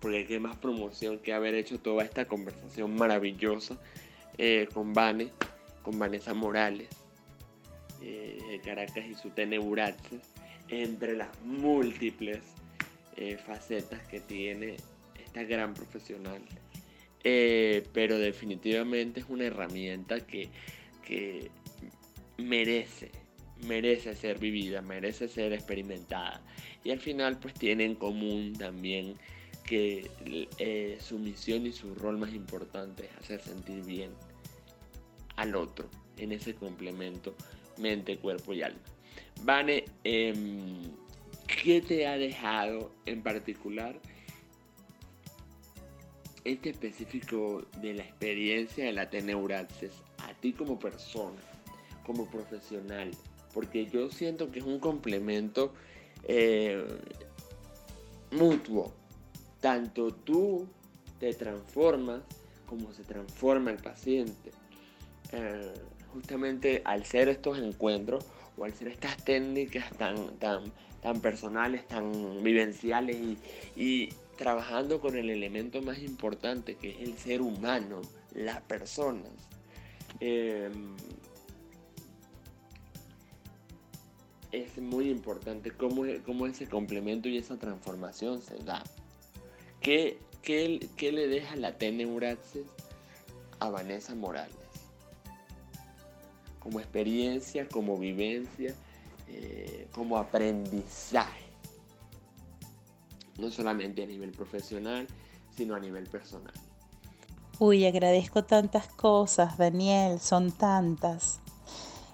porque 0.00 0.26
qué 0.26 0.40
más 0.40 0.56
promoción 0.56 1.18
que 1.18 1.32
haber 1.32 1.54
hecho 1.54 1.78
toda 1.78 2.04
esta 2.04 2.26
conversación 2.26 2.94
maravillosa 2.94 3.78
eh, 4.38 4.68
con 4.72 4.92
Vane, 4.92 5.30
con 5.82 5.98
Vanessa 5.98 6.34
Morales 6.34 6.88
eh, 8.02 8.60
Caracas 8.64 9.04
y 9.06 9.14
su 9.14 9.30
Teneuraxis 9.30 10.33
entre 10.68 11.16
las 11.16 11.28
múltiples 11.42 12.40
eh, 13.16 13.36
facetas 13.36 14.06
que 14.08 14.20
tiene 14.20 14.76
esta 15.22 15.44
gran 15.44 15.74
profesional. 15.74 16.42
Eh, 17.22 17.86
pero 17.92 18.18
definitivamente 18.18 19.20
es 19.20 19.26
una 19.28 19.44
herramienta 19.44 20.20
que, 20.20 20.50
que 21.06 21.50
merece, 22.36 23.10
merece 23.66 24.14
ser 24.14 24.38
vivida, 24.38 24.82
merece 24.82 25.28
ser 25.28 25.52
experimentada. 25.52 26.42
Y 26.82 26.90
al 26.90 27.00
final 27.00 27.38
pues 27.38 27.54
tiene 27.54 27.84
en 27.84 27.94
común 27.94 28.52
también 28.58 29.16
que 29.64 30.10
su 31.00 31.18
misión 31.18 31.64
y 31.64 31.72
su 31.72 31.94
rol 31.94 32.18
más 32.18 32.34
importante 32.34 33.06
es 33.06 33.16
hacer 33.16 33.40
sentir 33.40 33.82
bien 33.84 34.10
al 35.36 35.56
otro 35.56 35.88
en 36.18 36.32
ese 36.32 36.54
complemento 36.54 37.34
mente, 37.78 38.16
cuerpo 38.18 38.52
y 38.52 38.62
alma. 38.62 38.80
Vane, 39.42 39.84
em, 40.04 40.92
¿qué 41.46 41.80
te 41.80 42.06
ha 42.06 42.16
dejado 42.16 42.92
en 43.06 43.22
particular 43.22 44.00
este 46.44 46.70
específico 46.70 47.64
de 47.80 47.94
la 47.94 48.02
experiencia 48.02 48.84
de 48.84 48.92
la 48.92 49.10
Teneuraxis 49.10 49.92
a 50.18 50.32
ti 50.34 50.52
como 50.52 50.78
persona, 50.78 51.40
como 52.06 52.26
profesional? 52.26 53.10
Porque 53.52 53.86
yo 53.86 54.10
siento 54.10 54.50
que 54.50 54.60
es 54.60 54.64
un 54.64 54.80
complemento 54.80 55.72
eh, 56.24 56.84
mutuo. 58.30 58.92
Tanto 59.60 60.12
tú 60.12 60.66
te 61.18 61.32
transformas 61.34 62.22
como 62.66 62.92
se 62.92 63.04
transforma 63.04 63.70
el 63.70 63.78
paciente. 63.78 64.50
Eh, 65.32 65.72
justamente 66.12 66.82
al 66.84 67.04
ser 67.04 67.28
estos 67.28 67.58
encuentros 67.58 68.24
o 68.56 68.66
estas 68.66 69.16
técnicas 69.24 69.90
tan, 69.96 70.36
tan, 70.38 70.72
tan 71.02 71.20
personales, 71.20 71.86
tan 71.86 72.42
vivenciales 72.42 73.16
y, 73.76 74.08
trabajando 74.36 75.00
con 75.00 75.16
el 75.16 75.30
elemento 75.30 75.80
más 75.80 75.98
importante 76.00 76.74
que 76.74 76.90
es 76.90 77.00
el 77.02 77.16
ser 77.16 77.40
humano, 77.40 78.02
las 78.32 78.60
personas. 78.62 79.30
Em, 80.18 80.96
es 84.50 84.78
muy 84.78 85.08
importante 85.08 85.70
cómo, 85.70 86.02
cómo, 86.24 86.46
ese 86.46 86.66
complemento 86.68 87.28
y 87.28 87.38
esa 87.38 87.56
transformación 87.58 88.42
se 88.42 88.56
da. 88.58 88.82
¿Qué, 89.80 90.18
qué, 90.42 91.12
le 91.12 91.28
deja 91.28 91.56
la 91.56 91.76
Teneuraxis 91.78 92.66
a 93.60 93.70
Vanessa 93.70 94.14
Morales? 94.14 94.63
Como 96.64 96.80
experiencia, 96.80 97.68
como 97.68 97.96
vivencia, 97.98 98.74
eh, 99.28 99.86
como 99.92 100.16
aprendizaje. 100.16 101.44
No 103.38 103.50
solamente 103.50 104.02
a 104.02 104.06
nivel 104.06 104.32
profesional, 104.32 105.06
sino 105.54 105.74
a 105.74 105.78
nivel 105.78 106.08
personal. 106.08 106.54
Uy, 107.58 107.86
agradezco 107.86 108.44
tantas 108.44 108.88
cosas, 108.88 109.58
Daniel, 109.58 110.18
son 110.18 110.50
tantas. 110.52 111.40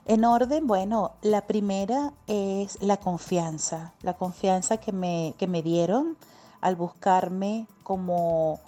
En 0.05 0.25
orden, 0.25 0.67
bueno, 0.67 1.13
la 1.23 1.47
primera 1.47 2.13
es 2.27 2.83
la 2.83 2.97
confianza, 2.97 3.95
la 4.03 4.15
confianza 4.15 4.79
que 4.79 4.93
me, 4.93 5.35
que 5.39 5.47
me 5.47 5.63
dieron 5.63 6.17
al 6.61 6.75
buscarme 6.75 7.67
como, 7.85 8.59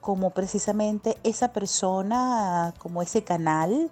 como 0.00 0.30
precisamente 0.30 1.16
esa 1.24 1.52
persona, 1.52 2.72
como 2.78 3.02
ese 3.02 3.24
canal 3.24 3.90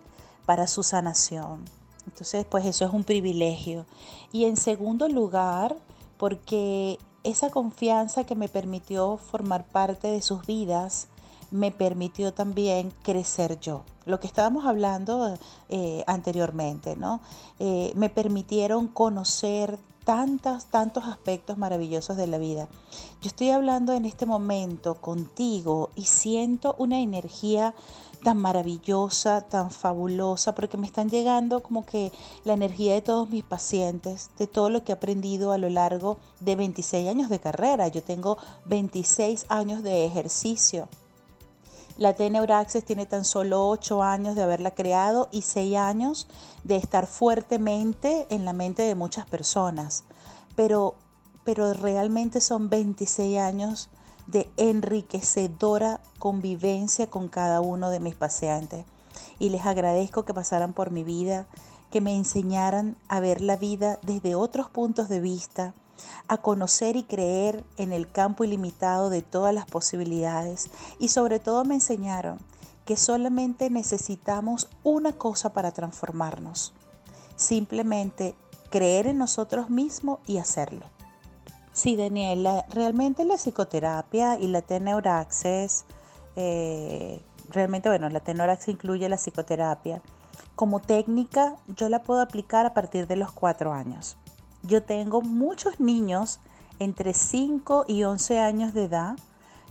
para 0.51 0.67
su 0.67 0.83
sanación. 0.83 1.65
Entonces, 2.09 2.45
pues 2.45 2.67
eso 2.67 2.85
es 2.85 2.93
un 2.93 3.05
privilegio. 3.05 3.87
Y 4.33 4.47
en 4.47 4.57
segundo 4.57 5.09
lugar, 5.09 5.77
porque 6.17 6.99
esa 7.23 7.51
confianza 7.51 8.25
que 8.25 8.35
me 8.35 8.49
permitió 8.49 9.17
formar 9.17 9.65
parte 9.65 10.09
de 10.09 10.21
sus 10.21 10.45
vidas 10.45 11.07
me 11.53 11.71
permitió 11.71 12.35
también 12.35 12.93
crecer 13.05 13.61
yo. 13.61 13.85
Lo 14.07 14.19
que 14.19 14.27
estábamos 14.27 14.67
hablando 14.67 15.39
eh, 15.69 16.03
anteriormente, 16.09 16.97
¿no? 16.97 17.21
Eh, 17.61 17.93
me 17.95 18.09
permitieron 18.09 18.89
conocer 18.89 19.79
tantos, 20.05 20.67
tantos 20.67 21.05
aspectos 21.05 21.59
maravillosos 21.59 22.17
de 22.17 22.27
la 22.27 22.39
vida. 22.39 22.67
Yo 23.23 23.29
estoy 23.29 23.51
hablando 23.51 23.93
en 23.93 24.05
este 24.05 24.27
momento 24.27 24.97
contigo 24.97 25.91
y 25.95 26.07
siento 26.07 26.75
una 26.77 26.99
energía 26.99 27.73
tan 28.21 28.39
maravillosa, 28.39 29.41
tan 29.43 29.71
fabulosa, 29.71 30.55
porque 30.55 30.77
me 30.77 30.87
están 30.87 31.11
llegando 31.11 31.63
como 31.63 31.85
que 31.85 32.13
la 32.45 32.55
energía 32.55 32.95
de 32.95 33.03
todos 33.03 33.29
mis 33.31 33.45
pacientes, 33.45 34.31
de 34.39 34.47
todo 34.47 34.71
lo 34.71 34.85
que 34.85 34.93
he 34.93 34.95
aprendido 34.95 35.53
a 35.53 35.59
lo 35.59 35.69
largo 35.69 36.19
de 36.41 36.57
26 36.57 37.09
años 37.09 37.29
de 37.29 37.41
carrera. 37.41 37.89
Yo 37.89 38.03
tengo 38.03 38.39
26 38.67 39.47
años 39.49 39.83
de 39.83 40.05
ejercicio. 40.05 40.89
La 41.97 42.15
T-Neuraxis 42.15 42.85
tiene 42.85 43.05
tan 43.05 43.25
solo 43.25 43.69
8 43.69 44.03
años 44.03 44.35
de 44.35 44.43
haberla 44.43 44.71
creado 44.71 45.29
y 45.33 45.43
6 45.43 45.77
años 45.77 46.29
de 46.65 46.77
estar 46.77 47.07
fuertemente 47.07 48.27
en 48.31 48.45
la 48.45 48.53
mente 48.53 48.83
de 48.83 48.95
muchas 48.95 49.27
personas. 49.27 50.05
Pero, 50.57 50.95
pero 51.45 51.75
realmente 51.75 52.41
son 52.41 52.71
26 52.71 53.39
años 53.39 53.91
de 54.31 54.51
enriquecedora 54.57 56.01
convivencia 56.19 57.09
con 57.09 57.29
cada 57.29 57.61
uno 57.61 57.91
de 57.91 58.01
mis 58.01 58.15
pacientes. 58.15 58.85
Y 59.39 59.51
les 59.51 59.67
agradezco 59.67 60.25
que 60.25 60.35
pasaran 60.35 60.73
por 60.73 60.91
mi 60.91 61.03
vida, 61.03 61.47
que 61.91 62.01
me 62.01 62.15
enseñaran 62.15 62.97
a 63.09 63.21
ver 63.21 63.41
la 63.41 63.57
vida 63.57 63.99
desde 64.03 64.35
otros 64.35 64.69
puntos 64.69 65.09
de 65.09 65.21
vista, 65.21 65.75
a 66.29 66.39
conocer 66.39 66.97
y 66.97 67.03
creer 67.03 67.65
en 67.77 67.93
el 67.93 68.11
campo 68.11 68.45
ilimitado 68.45 69.11
de 69.11 69.23
todas 69.23 69.55
las 69.55 69.67
posibilidades 69.67 70.71
y 70.99 71.09
sobre 71.09 71.41
todo 71.41 71.65
me 71.65 71.75
enseñaron 71.75 72.39
que 72.85 72.97
solamente 72.97 73.71
necesitamos 73.71 74.69
una 74.83 75.13
cosa 75.13 75.53
para 75.53 75.73
transformarnos, 75.73 76.73
simplemente 77.37 78.35
creer 78.71 79.07
en 79.09 79.19
nosotros 79.19 79.71
mismos 79.71 80.21
y 80.27 80.39
hacerlo. 80.39 80.87
Sí, 81.73 81.97
Daniela, 81.97 82.65
realmente 82.71 83.25
la 83.25 83.37
psicoterapia 83.37 84.39
y 84.39 84.49
la 84.49 84.61
T-Neuraxis, 84.61 85.85
eh, 86.35 87.21
realmente, 87.49 87.89
bueno, 87.89 88.09
la 88.09 88.21
T-Neuraxis 88.21 88.75
incluye 88.75 89.09
la 89.09 89.17
psicoterapia. 89.17 90.03
Como 90.57 90.81
técnica, 90.81 91.57
yo 91.69 91.89
la 91.89 92.03
puedo 92.03 92.21
aplicar 92.21 92.67
a 92.67 92.75
partir 92.75 93.07
de 93.07 93.17
los 93.17 93.31
cuatro 93.33 93.73
años. 93.73 94.17
Yo 94.63 94.83
tengo 94.83 95.23
muchos 95.23 95.79
niños 95.81 96.41
entre 96.81 97.15
5 97.15 97.85
y 97.87 98.03
11 98.03 98.41
años 98.41 98.75
de 98.75 98.85
edad 98.85 99.17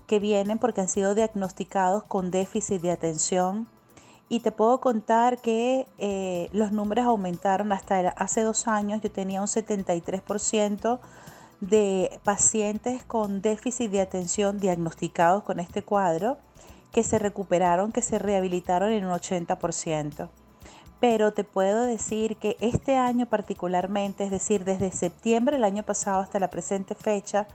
que 0.08 0.20
vienen 0.20 0.58
porque 0.58 0.82
han 0.82 0.89
sido 0.89 1.14
diagnosticados 1.14 2.04
con 2.04 2.32
déficit 2.32 2.82
de 2.82 2.91
atención. 2.91 3.68
Y 4.30 4.39
te 4.39 4.52
puedo 4.52 4.80
contar 4.80 5.39
que 5.39 5.86
eh, 5.97 6.50
los 6.54 6.72
números 6.72 7.06
aumentaron 7.06 7.72
hasta 7.72 8.10
hace 8.10 8.41
dos 8.41 8.68
años. 8.68 9.02
Yo 9.02 9.12
tenía 9.12 9.41
un 9.41 9.47
73% 9.47 11.00
de 11.62 12.20
pacientes 12.24 13.03
con 13.03 13.41
déficit 13.41 13.91
de 13.91 14.01
atención 14.01 14.60
diagnosticados 14.60 15.43
con 15.43 15.60
este 15.60 15.84
cuadro 15.84 16.38
que 16.91 17.03
se 17.03 17.20
recuperaron, 17.20 17.91
que 17.91 18.01
se 18.01 18.18
rehabilitaron 18.18 18.91
en 18.91 19.05
un 19.05 19.12
80%. 19.12 20.30
Pero 20.99 21.34
te 21.34 21.43
puedo 21.43 21.84
decir 21.84 22.38
que 22.38 22.57
este 22.60 22.97
año 22.97 23.26
particularmente, 23.26 24.24
es 24.24 24.32
decir, 24.32 24.66
desde 24.66 24.91
septiembre 24.91 25.55
del 25.55 25.64
año 25.64 25.84
pasado 25.84 26.22
hasta 26.22 26.39
la 26.39 26.49
presente 26.49 26.95
fecha, 26.95 27.47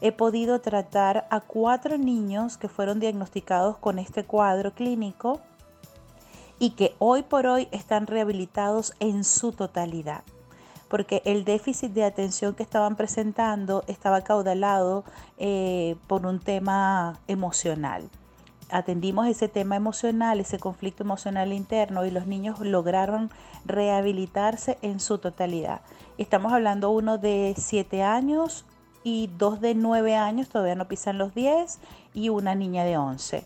he 0.00 0.12
podido 0.12 0.60
tratar 0.60 1.26
a 1.30 1.40
cuatro 1.40 1.96
niños 1.96 2.56
que 2.56 2.68
fueron 2.68 3.00
diagnosticados 3.00 3.78
con 3.78 3.98
este 3.98 4.24
cuadro 4.24 4.74
clínico 4.74 5.40
y 6.58 6.70
que 6.70 6.94
hoy 6.98 7.22
por 7.22 7.46
hoy 7.46 7.68
están 7.72 8.06
rehabilitados 8.06 8.94
en 9.00 9.24
su 9.24 9.52
totalidad 9.52 10.22
porque 10.88 11.22
el 11.24 11.44
déficit 11.44 11.92
de 11.92 12.04
atención 12.04 12.54
que 12.54 12.62
estaban 12.62 12.96
presentando 12.96 13.84
estaba 13.86 14.22
caudalado 14.22 15.04
eh, 15.38 15.96
por 16.06 16.26
un 16.26 16.40
tema 16.40 17.18
emocional. 17.26 18.08
Atendimos 18.70 19.26
ese 19.26 19.48
tema 19.48 19.76
emocional, 19.76 20.40
ese 20.40 20.58
conflicto 20.58 21.02
emocional 21.02 21.52
interno 21.52 22.04
y 22.06 22.10
los 22.10 22.26
niños 22.26 22.60
lograron 22.60 23.30
rehabilitarse 23.64 24.78
en 24.82 25.00
su 25.00 25.18
totalidad. 25.18 25.80
Estamos 26.18 26.52
hablando 26.52 26.90
uno 26.90 27.18
de 27.18 27.54
7 27.56 28.02
años 28.02 28.64
y 29.04 29.28
dos 29.38 29.60
de 29.60 29.74
9 29.74 30.16
años, 30.16 30.48
todavía 30.48 30.74
no 30.74 30.88
pisan 30.88 31.18
los 31.18 31.34
10, 31.34 31.78
y 32.14 32.30
una 32.30 32.54
niña 32.54 32.84
de 32.84 32.96
11. 32.96 33.44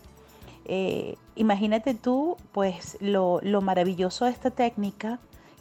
Eh, 0.65 1.15
imagínate 1.35 1.93
tú, 1.95 2.37
pues, 2.51 2.97
lo, 3.01 3.39
lo 3.41 3.61
maravilloso 3.61 4.25
de 4.25 4.31
esta 4.31 4.51
técnica 4.51 5.19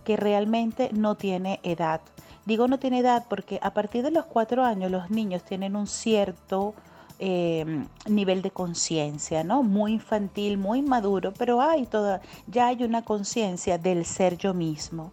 que 0.08 0.16
realmente 0.16 0.88
no 0.94 1.16
tiene 1.16 1.60
edad. 1.62 2.00
Digo 2.46 2.66
no 2.66 2.78
tiene 2.78 3.00
edad 3.00 3.26
porque 3.28 3.60
a 3.60 3.74
partir 3.74 4.02
de 4.02 4.10
los 4.10 4.24
cuatro 4.24 4.64
años 4.64 4.90
los 4.90 5.10
niños 5.10 5.42
tienen 5.42 5.76
un 5.76 5.86
cierto 5.86 6.72
em, 7.18 7.86
nivel 8.08 8.40
de 8.40 8.50
conciencia, 8.50 9.44
¿no? 9.44 9.62
Muy 9.62 9.92
infantil, 9.92 10.56
muy 10.56 10.80
maduro, 10.80 11.34
pero 11.36 11.60
hay 11.60 11.84
toda, 11.84 12.22
ya 12.46 12.68
hay 12.68 12.84
una 12.84 13.02
conciencia 13.04 13.76
del 13.76 14.06
ser 14.06 14.38
yo 14.38 14.54
mismo. 14.54 15.12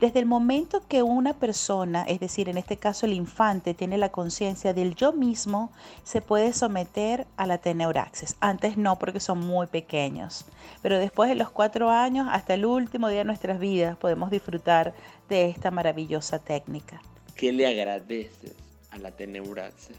Desde 0.00 0.20
el 0.20 0.26
momento 0.26 0.80
que 0.86 1.02
una 1.02 1.34
persona, 1.34 2.04
es 2.04 2.20
decir, 2.20 2.48
en 2.48 2.56
este 2.56 2.76
caso 2.76 3.04
el 3.04 3.14
infante, 3.14 3.74
tiene 3.74 3.98
la 3.98 4.10
conciencia 4.10 4.72
del 4.72 4.94
yo 4.94 5.12
mismo, 5.12 5.72
se 6.04 6.20
puede 6.20 6.52
someter 6.52 7.26
a 7.36 7.48
la 7.48 7.58
teneuraxis. 7.58 8.36
Antes 8.38 8.76
no, 8.76 8.96
porque 8.96 9.18
son 9.18 9.40
muy 9.40 9.66
pequeños. 9.66 10.44
Pero 10.82 10.98
después 10.98 11.28
de 11.28 11.34
los 11.34 11.50
cuatro 11.50 11.90
años, 11.90 12.28
hasta 12.30 12.54
el 12.54 12.64
último 12.64 13.08
día 13.08 13.18
de 13.18 13.24
nuestras 13.24 13.58
vidas, 13.58 13.96
podemos 13.96 14.30
disfrutar 14.30 14.94
de 15.28 15.48
esta 15.48 15.72
maravillosa 15.72 16.38
técnica. 16.38 17.02
¿Qué 17.34 17.52
le 17.52 17.66
agradeces 17.66 18.54
a 18.90 18.98
la 18.98 19.10
teneuraxis 19.10 19.96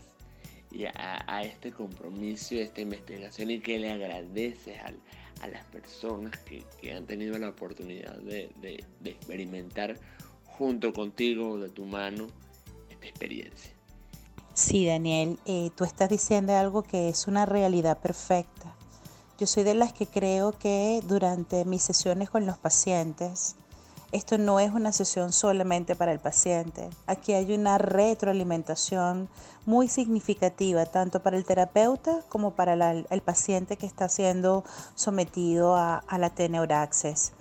y 0.72 0.86
a, 0.86 1.44
este 1.44 1.72
compromiso 1.72 2.56
esta 2.56 2.80
investigación? 2.80 3.52
¿Y 3.52 3.60
qué 3.60 3.78
le 3.78 3.92
agradeces 3.92 4.80
al 4.80 4.96
a 5.42 5.48
las 5.48 5.64
personas 5.66 6.38
que, 6.40 6.94
han 6.94 7.06
tenido 7.06 7.38
la 7.38 7.50
oportunidad 7.50 8.16
de, 8.18 8.84
experimentar 9.04 9.98
junto 10.46 10.94
contigo, 10.94 11.58
de 11.58 11.70
tu 11.70 11.86
mano, 11.86 12.28
esta 12.90 13.08
experiencia. 13.08 13.72
Sí, 14.54 14.86
Daniel, 14.86 15.40
eh, 15.46 15.70
tú 15.76 15.86
estás 15.86 16.10
diciendo 16.10 16.56
algo 16.56 16.84
que 16.84 17.10
es 17.10 17.28
una 17.28 17.46
realidad 17.46 18.00
perfecta. 18.00 18.76
Yo 19.40 19.48
soy 19.48 19.64
de 19.64 19.74
las 19.74 19.94
que 19.94 20.06
creo 20.06 20.52
que 20.52 21.02
durante 21.08 21.64
mis 21.64 21.82
sesiones 21.82 22.30
con 22.30 22.46
los 22.46 22.58
pacientes, 22.58 23.56
esto 24.12 24.40
no 24.40 24.60
es 24.60 24.72
una 24.72 24.92
sesión 24.92 25.32
solamente 25.32 25.96
para 25.96 26.12
el 26.12 26.20
paciente. 26.20 26.90
Aquí 27.06 27.34
hay 27.34 27.54
una 27.54 27.78
retroalimentación 27.78 29.30
muy 29.68 29.88
significativa, 29.88 30.86
tanto 30.88 31.22
para 31.22 31.38
el 31.38 31.46
terapeuta 31.46 32.22
como 32.28 32.52
para 32.52 32.74
el 32.92 33.22
paciente 33.22 33.78
que 33.78 33.86
está 33.86 34.10
siendo 34.10 34.64
sometido 34.96 35.76
a, 35.76 36.04
la 36.18 36.32
T-Neuraxis. 36.32 37.34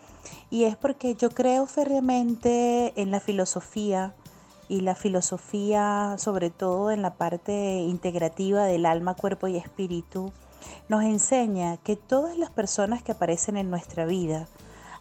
Y 0.50 0.64
es 0.64 0.76
porque 0.76 1.14
yo 1.14 1.30
creo 1.30 1.66
férreamente 1.66 2.92
en 3.00 3.10
la 3.10 3.20
filosofía 3.20 4.14
y 4.68 4.82
la 4.82 4.94
filosofía, 4.94 6.16
sobre 6.18 6.50
todo 6.50 6.90
en 6.90 7.00
la 7.00 7.14
parte 7.14 7.78
integrativa 7.78 8.64
del 8.64 8.84
alma, 8.84 9.14
cuerpo 9.14 9.48
y 9.48 9.56
espíritu, 9.56 10.32
nos 10.90 11.02
enseña 11.02 11.78
que 11.78 11.96
todas 11.96 12.36
las 12.36 12.50
personas 12.50 13.02
que 13.02 13.12
aparecen 13.12 13.56
en 13.56 13.70
nuestra 13.70 14.04
vida, 14.04 14.48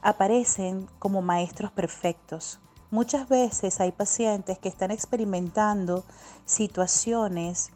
aparecen 0.07 0.87
como 0.99 1.21
maestros 1.21 1.69
perfectos. 1.69 2.61
Muchas 2.91 3.27
veces 3.27 3.81
hay 3.81 3.91
pacientes 3.91 4.57
que 4.57 4.69
están 4.69 4.89
experimentando 4.89 6.05
situaciones 6.45 7.71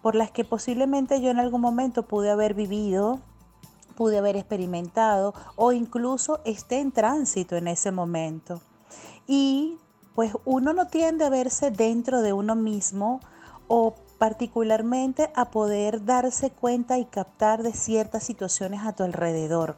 por 0.00 0.14
las 0.14 0.30
que 0.30 0.46
posiblemente 0.46 1.20
yo 1.20 1.30
en 1.30 1.38
algún 1.38 1.60
momento 1.60 2.04
pude 2.04 2.30
haber 2.30 2.54
vivido, 2.54 3.20
pude 3.96 4.16
haber 4.16 4.34
experimentado 4.36 5.34
o 5.56 5.72
incluso 5.72 6.40
esté 6.46 6.80
en 6.80 6.90
tránsito 6.90 7.54
en 7.54 7.68
ese 7.68 7.92
momento. 7.92 8.62
Y 9.26 9.76
pues 10.14 10.32
uno 10.46 10.72
no 10.72 10.86
tiende 10.86 11.26
a 11.26 11.30
verse 11.30 11.70
dentro 11.70 12.22
de 12.22 12.32
uno 12.32 12.54
mismo 12.54 13.20
o 13.68 13.94
particularmente 14.16 15.30
a 15.34 15.50
poder 15.50 16.06
darse 16.06 16.48
cuenta 16.48 16.96
y 16.96 17.04
captar 17.04 17.62
de 17.62 17.74
ciertas 17.74 18.24
situaciones 18.24 18.86
a 18.86 18.94
tu 18.94 19.02
alrededor 19.02 19.76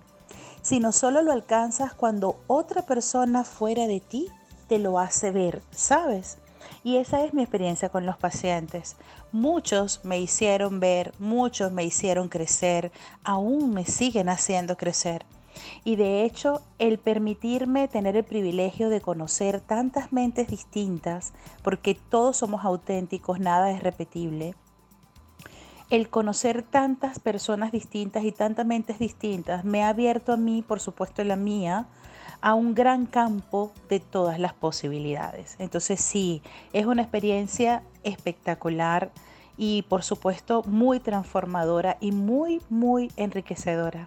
sino 0.67 0.91
solo 0.91 1.23
lo 1.23 1.31
alcanzas 1.31 1.95
cuando 1.95 2.41
otra 2.49 2.83
persona 2.83 3.45
fuera 3.45 3.87
de 3.87 4.01
ti 4.01 4.27
te 4.67 4.81
lo 4.81 4.99
hace 4.99 5.31
ver, 5.31 5.63
¿sabes? 5.71 6.39
Y 6.83 6.97
esa 6.97 7.23
es 7.23 7.33
mi 7.33 7.43
experiencia 7.43 7.89
con 7.89 8.05
los 8.05 8.17
pacientes. 8.17 8.97
Muchos 9.31 10.01
me 10.05 10.19
hicieron 10.19 10.81
ver, 10.81 11.13
muchos 11.21 11.71
me 11.71 11.85
hicieron 11.85 12.29
crecer, 12.29 12.91
aún 13.23 13.73
me 13.75 13.85
siguen 13.85 14.29
haciendo 14.29 14.77
crecer. 14.77 15.25
Y 15.85 15.95
de 15.95 16.25
hecho, 16.25 16.61
el 16.81 16.99
permitirme 16.99 17.87
tener 17.87 18.17
el 18.17 18.25
privilegio 18.25 18.89
de 18.89 19.01
conocer 19.01 19.61
tantas 19.61 20.13
mentes 20.13 20.49
distintas, 20.49 21.33
porque 21.63 21.97
todos 22.11 22.39
somos 22.39 22.65
auténticos, 22.65 23.39
nada 23.39 23.71
es 23.71 23.85
repetible, 23.85 24.57
el 25.91 26.09
conocer 26.09 26.63
tantas 26.63 27.19
personas 27.19 27.73
distintas 27.73 28.25
y 28.25 28.33
tantas 28.33 28.67
mentes 28.67 28.99
distintas 28.99 29.65
me 29.65 29.85
ha 29.85 29.91
abierto 29.91 30.33
a 30.33 30.37
mí, 30.37 30.63
por 30.67 30.81
supuesto 30.81 31.23
la 31.25 31.37
mía, 31.37 31.87
a 32.41 32.55
un 32.55 32.75
gran 32.75 33.07
campo 33.07 33.73
de 33.89 34.01
todas 34.01 34.39
las 34.39 34.53
posibilidades. 34.53 35.57
Entonces 35.59 36.01
sí, 36.01 36.43
es 36.73 36.87
una 36.87 37.03
experiencia 37.03 37.83
espectacular 38.03 39.11
y 39.57 39.83
por 39.83 40.03
supuesto 40.03 40.63
muy 40.65 41.01
transformadora 41.01 41.97
y 42.01 42.13
muy, 42.13 42.61
muy 42.69 43.11
enriquecedora. 43.17 44.07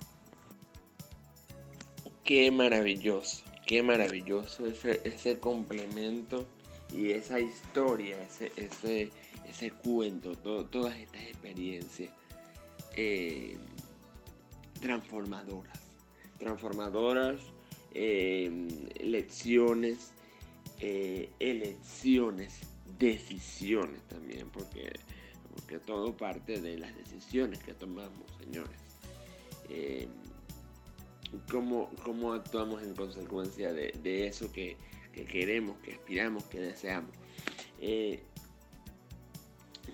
Qué 2.23 2.51
maravilloso, 2.51 3.43
qué 3.65 3.81
maravilloso 3.81 4.67
ese, 4.67 5.01
ese 5.03 5.39
complemento 5.39 6.45
y 6.93 7.11
esa 7.11 7.39
historia, 7.39 8.17
ese, 8.21 8.51
ese, 8.55 9.11
ese 9.49 9.71
cuento, 9.71 10.35
todas 10.35 10.95
estas 10.97 11.23
experiencias 11.23 12.11
eh, 12.95 13.57
transformadoras, 14.79 15.79
transformadoras, 16.37 17.41
eh, 17.93 18.67
lecciones, 19.01 20.11
eh, 20.79 21.29
elecciones, 21.39 22.59
decisiones 22.97 24.01
también, 24.03 24.49
porque, 24.49 24.91
porque 25.53 25.79
todo 25.79 26.15
parte 26.15 26.61
de 26.61 26.77
las 26.77 26.95
decisiones 26.95 27.59
que 27.59 27.73
tomamos, 27.73 28.31
señores. 28.39 28.79
Cómo, 31.51 31.91
cómo, 32.03 32.33
actuamos 32.33 32.81
en 32.81 32.95
consecuencia 32.95 33.71
de, 33.71 34.27
eso 34.27 34.51
que, 34.51 34.77
queremos, 35.13 35.77
que 35.79 35.93
aspiramos, 35.93 36.43
que 36.45 36.59
deseamos 36.59 37.11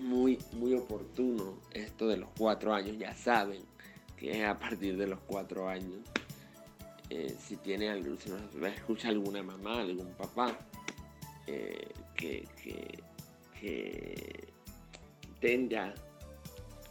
muy, 0.00 0.38
muy 0.52 0.74
oportuno 0.74 1.58
esto 1.72 2.08
de 2.08 2.16
los 2.16 2.28
cuatro 2.36 2.74
años. 2.74 2.96
Ya 2.98 3.14
saben 3.14 3.62
que 4.16 4.44
a 4.44 4.58
partir 4.58 4.96
de 4.96 5.06
los 5.06 5.20
cuatro 5.20 5.68
años. 5.68 6.00
Eh, 7.08 7.36
si 7.38 7.56
tiene 7.56 7.88
algún, 7.88 8.18
escucha 8.66 9.08
alguna 9.08 9.40
mamá, 9.40 9.80
algún 9.80 10.12
papá 10.14 10.58
eh, 11.46 11.88
que, 12.16 12.48
que, 13.60 14.48
tenga 15.40 15.94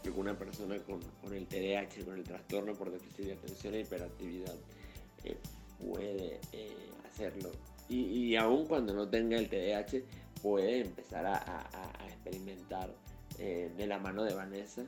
alguna 0.05 0.37
persona 0.37 0.77
con, 0.77 1.01
el 1.33 1.45
TDAH, 1.47 2.05
con 2.05 2.15
el 2.15 2.23
trastorno 2.23 2.73
por 2.73 2.91
déficit 2.91 3.25
de 3.25 3.33
atención 3.33 3.73
e 3.73 3.81
hiperactividad, 3.81 4.55
eh, 5.25 5.37
puede 5.79 6.39
hacerlo. 7.09 7.51
Y, 7.89 8.05
y 8.05 8.35
aun 8.37 8.65
cuando 8.67 8.93
no 8.93 9.09
tenga 9.09 9.37
el 9.37 9.49
TDAH, 9.49 10.01
puede 10.45 10.81
empezar 10.81 11.25
a, 11.25 12.07
experimentar 12.07 12.93
eh, 13.39 13.71
de 13.75 13.87
la 13.87 13.97
mano 13.97 14.23
de 14.23 14.35
Vanessa 14.35 14.85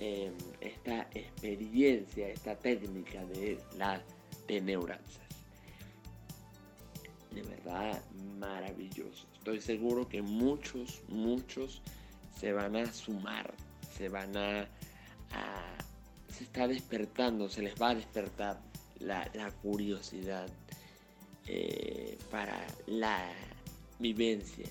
em, 0.00 0.34
esta 0.60 1.02
experiencia, 1.14 2.28
esta 2.28 2.56
técnica 2.56 3.24
de 3.26 3.56
la 3.76 4.02
teneuranzas. 4.48 5.28
De 7.30 7.42
verdad 7.42 8.02
maravilloso. 8.40 9.28
Estoy 9.34 9.60
seguro 9.60 10.08
que 10.08 10.22
muchos, 10.22 11.02
muchos 11.06 11.80
se 12.36 12.52
van 12.52 12.74
a 12.74 12.92
sumar, 12.92 13.54
se 13.96 14.08
van 14.08 14.36
a, 14.36 14.66
se 16.28 16.42
está 16.42 16.66
despertando, 16.66 17.48
se 17.48 17.62
les 17.62 17.80
va 17.80 17.90
a 17.90 17.94
despertar 17.94 18.60
la, 18.98 19.30
curiosidad 19.62 20.48
eh, 21.46 22.18
para 22.28 22.66
la 22.86 23.32
vivencia 23.98 24.66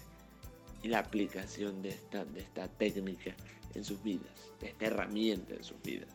y 0.84 0.88
la 0.88 1.00
aplicación 1.00 1.82
de 1.82 1.90
esta, 1.90 2.26
de 2.26 2.42
esta 2.42 2.68
técnica 2.68 3.36
en 3.74 3.84
sus 3.84 4.02
vidas, 4.04 4.52
de 4.60 4.68
esta 4.68 4.86
herramienta 4.86 5.54
en 5.54 5.64
sus 5.64 5.82
vidas. 5.82 6.10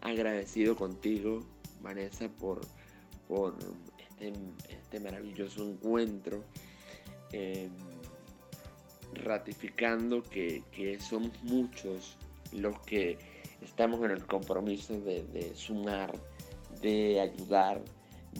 Agradecido 0.00 0.76
contigo, 0.76 1.44
Vanessa, 1.80 2.28
por, 2.28 2.60
por 3.28 3.56
este, 3.98 4.32
este 4.68 5.00
maravilloso 5.00 5.68
encuentro, 5.70 6.44
em, 7.32 7.70
ratificando 9.14 10.22
que, 10.22 10.62
somos 11.00 11.42
muchos 11.42 12.16
los 12.52 12.78
que 12.80 13.18
estamos 13.62 14.04
en 14.04 14.10
el 14.10 14.26
compromiso 14.26 15.00
de 15.00 15.52
sumar, 15.54 16.12
de 16.82 17.20
ayudar, 17.20 17.82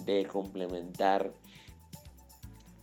de 0.04 0.26
complementar 0.26 1.32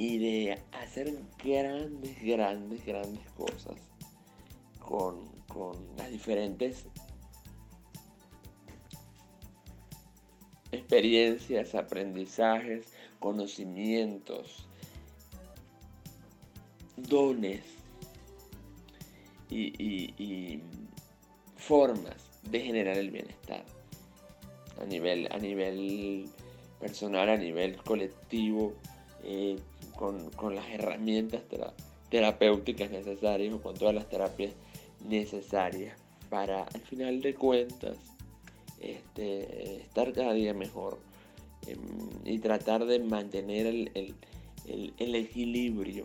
y 0.02 0.18
de 0.18 0.58
hacer 0.72 1.14
grandes, 1.44 2.20
grandes, 2.24 2.84
grandes 2.84 3.24
cosas 3.38 3.76
con, 4.80 5.30
las 5.96 6.10
diferentes 6.10 6.88
experiencias, 10.72 11.76
aprendizajes, 11.76 12.88
conocimientos, 13.20 14.68
dones 16.98 17.62
y, 19.52 20.64
formas 21.58 22.16
de 22.50 22.60
generar 22.60 22.98
el 22.98 23.12
bienestar 23.12 23.64
a 24.82 24.86
nivel, 24.86 25.32
a 25.32 25.38
nivel 25.38 26.28
personal, 26.80 27.30
a 27.30 27.38
nivel 27.38 27.76
colectivo, 27.84 28.74
eh, 29.24 29.60
con, 30.02 30.56
las 30.56 30.68
herramientas 30.70 31.44
terapéuticas 32.10 32.90
necesarias 32.90 33.54
o 33.54 33.62
con 33.62 33.76
todas 33.76 33.94
las 33.94 34.10
terapias 34.10 34.54
necesarias 35.08 35.96
para 36.30 36.64
al 36.64 36.82
final 36.82 37.22
de 37.22 37.36
cuentas 37.36 37.98
este, 38.80 39.76
estar 39.82 40.12
cada 40.12 40.34
día 40.34 40.56
mejor 40.56 40.98
em, 41.68 41.78
y 42.26 42.40
tratar 42.40 42.86
de 42.86 43.00
mantener 43.00 43.68
el, 43.68 44.16
equilibrio 44.98 46.04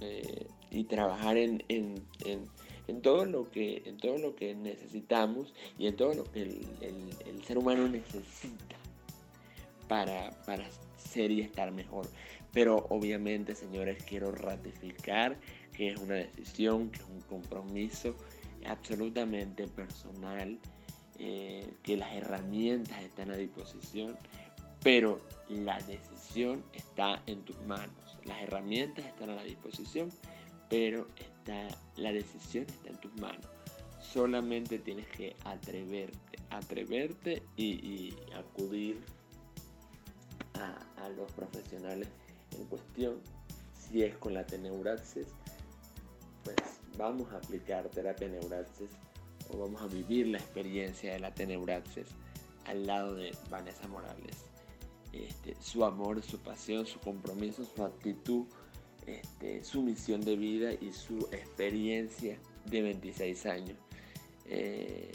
eh, 0.00 0.46
y 0.70 0.84
trabajar 0.84 1.36
en, 1.36 1.60
todo 3.02 3.26
lo 3.26 3.50
que, 3.50 3.82
en 3.84 3.98
todo 3.98 4.16
lo 4.16 4.34
que 4.34 4.54
necesitamos 4.54 5.52
y 5.78 5.88
en 5.88 5.96
todo 5.96 6.14
lo 6.14 6.24
que 6.24 6.42
el, 6.42 7.44
ser 7.44 7.58
humano 7.58 7.86
necesita 7.88 8.76
para, 9.92 10.30
ser 10.96 11.30
y 11.30 11.42
estar 11.42 11.70
mejor. 11.70 12.08
Pero 12.50 12.86
obviamente, 12.88 13.54
señores, 13.54 14.02
quiero 14.04 14.32
ratificar 14.32 15.36
que 15.74 15.90
es 15.90 15.98
una 15.98 16.14
decisión, 16.14 16.88
que 16.90 17.00
es 17.02 17.08
un 17.08 17.20
compromiso 17.22 18.16
absolutamente 18.64 19.66
personal, 19.66 20.58
eh, 21.18 21.74
que 21.82 21.98
las 21.98 22.10
herramientas 22.14 23.02
están 23.02 23.32
a 23.32 23.36
disposición, 23.36 24.16
pero 24.82 25.20
la 25.50 25.78
decisión 25.80 26.64
está 26.72 27.22
en 27.26 27.42
tus 27.42 27.60
manos. 27.66 28.18
Las 28.24 28.40
herramientas 28.42 29.04
están 29.04 29.28
a 29.28 29.34
la 29.34 29.44
disposición, 29.44 30.10
pero 30.70 31.06
está, 31.16 31.68
la 31.96 32.12
decisión 32.12 32.64
está 32.64 32.88
en 32.88 32.96
tus 32.96 33.14
manos. 33.20 33.46
Solamente 34.00 34.78
tienes 34.78 35.06
que 35.08 35.36
atreverte, 35.44 36.38
atreverte 36.48 37.42
y, 37.56 38.14
acudir 38.34 38.98
a, 40.54 41.04
a 41.04 41.08
los 41.10 41.30
profesionales 41.32 42.08
en 42.58 42.64
cuestión, 42.66 43.20
si 43.74 44.02
es 44.02 44.16
con 44.16 44.34
la 44.34 44.46
teneuraxis, 44.46 45.26
pues 46.44 46.56
vamos 46.96 47.32
a 47.32 47.36
aplicar 47.36 47.88
terapia 47.88 48.28
neuraxis 48.28 48.90
o 49.50 49.58
vamos 49.58 49.80
a 49.82 49.86
vivir 49.86 50.28
la 50.28 50.38
experiencia 50.38 51.12
de 51.12 51.20
la 51.20 51.34
teneuraxis 51.34 52.06
al 52.66 52.86
lado 52.86 53.14
de 53.14 53.36
Vanessa 53.50 53.88
Morales. 53.88 54.36
Este, 55.12 55.56
su 55.60 55.84
amor, 55.84 56.22
su 56.22 56.38
pasión, 56.38 56.86
su 56.86 56.98
compromiso, 57.00 57.64
su 57.64 57.84
actitud, 57.84 58.46
este, 59.06 59.62
su 59.64 59.82
misión 59.82 60.22
de 60.22 60.36
vida 60.36 60.72
y 60.72 60.92
su 60.92 61.18
experiencia 61.32 62.38
de 62.66 62.82
26 62.82 63.46
años. 63.46 63.76
Eh, 64.46 65.12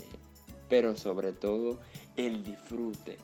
pero 0.70 0.96
sobre 0.96 1.32
todo 1.32 1.80
el 2.16 2.44
disfrute 2.44 3.18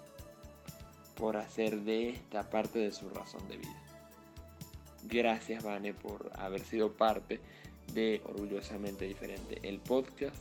por 1.16 1.38
hacer 1.38 1.82
de 1.82 2.10
esta 2.10 2.50
parte 2.50 2.80
de 2.80 2.92
su 2.92 3.10
razón 3.10 3.48
de 3.48 3.58
vida. 3.58 3.84
Gracias, 5.04 5.64
Vane, 5.64 5.94
por 5.94 6.32
haber 6.36 6.62
sido 6.62 6.94
parte 6.94 7.40
de 7.94 8.22
Orgullosamente 8.26 9.06
Diferente, 9.06 9.60
el 9.64 9.80
podcast. 9.80 10.36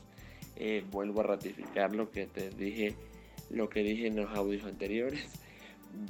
Eh, 0.57 0.85
vuelvo 0.91 1.21
a 1.21 1.25
ratificar 1.25 1.95
lo 1.95 2.11
que 2.11 2.27
te 2.27 2.51
dije, 2.51 2.95
lo 3.51 3.69
que 3.69 3.83
dije 3.83 4.07
en 4.07 4.17
los 4.17 4.31
audios 4.31 4.65
anteriores. 4.65 5.25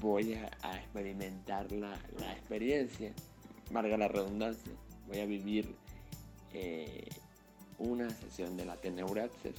Voy 0.00 0.34
a, 0.34 0.76
experimentar 0.76 1.72
la, 1.72 1.94
experiencia, 2.32 3.12
marga 3.70 3.96
la 3.96 4.08
redundancia. 4.08 4.72
Voy 5.08 5.20
a 5.20 5.26
vivir 5.26 5.74
eh, 6.52 7.08
una 7.78 8.10
sesión 8.10 8.56
de 8.56 8.64
la 8.64 8.76
Teneuraxis 8.76 9.54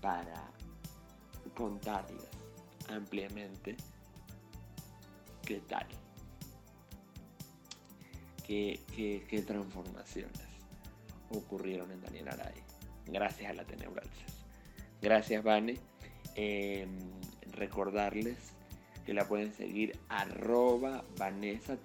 para 0.00 0.50
contarles 1.54 2.28
ampliamente 2.88 3.76
qué 5.42 5.60
tal 5.68 5.86
qué, 8.46 9.44
transformaciones. 9.46 10.40
ocurrieron 11.30 11.90
en 11.90 12.02
Daniel 12.02 12.28
Aray, 12.28 12.54
gracias 13.06 13.50
a 13.50 13.54
la 13.54 13.64
Teneuraxis. 13.64 14.44
Gracias, 15.00 15.42
Vane. 15.42 15.78
Em, 16.34 16.90
recordarles 17.52 18.52
que 19.06 19.14
la 19.14 19.26
pueden 19.26 19.52
seguir 19.54 19.98
arroba 20.08 21.04
Vanessa 21.18 21.78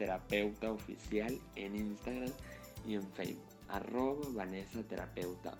Oficial 0.69 1.39
en 1.55 1.75
Instagram 1.75 2.31
y 2.85 2.95
en 2.95 3.07
Facebook. 3.13 3.43
Arroba 3.69 4.27
Vanessa 4.33 4.79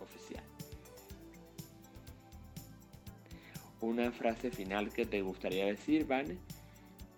Oficial. 0.02 0.43
Una 3.80 4.12
frase 4.12 4.52
final 4.52 4.91
que 4.91 5.06
te 5.06 5.22
gustaría 5.22 5.66
decir, 5.66 6.06
Vane, 6.06 6.38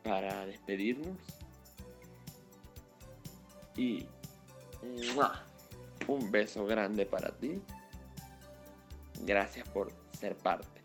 para 0.04 0.46
despedirnos. 0.46 1.18
Y 3.76 4.08
un 6.08 6.32
beso 6.32 6.66
grande 6.66 7.06
para 7.06 7.32
ti. 7.32 7.62
Gracias 9.26 9.68
por 9.70 9.92
ser 10.20 10.36
parte 10.36 10.82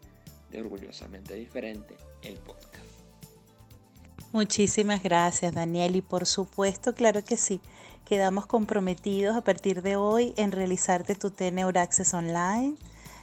de 0.51 0.61
Orgullosamente 0.61 1.35
Diferente, 1.35 1.97
el 2.23 2.35
podcast. 2.39 2.85
Muchísimas 4.33 5.03
gracias, 5.03 5.55
Daniel. 5.55 5.97
Y 5.97 6.03
por 6.03 6.27
supuesto, 6.27 6.95
claro 6.95 7.25
que 7.25 7.37
sí. 7.37 7.61
Quedamos 8.05 8.47
comprometidos 8.47 9.37
a 9.37 9.43
partir 9.43 9.81
de 9.81 9.97
hoy 9.97 10.35
en 10.37 10.53
realizarte 10.53 11.15
tu 11.15 11.31
TNEUR 11.31 11.79
Access 11.79 12.13
Online. 12.13 12.77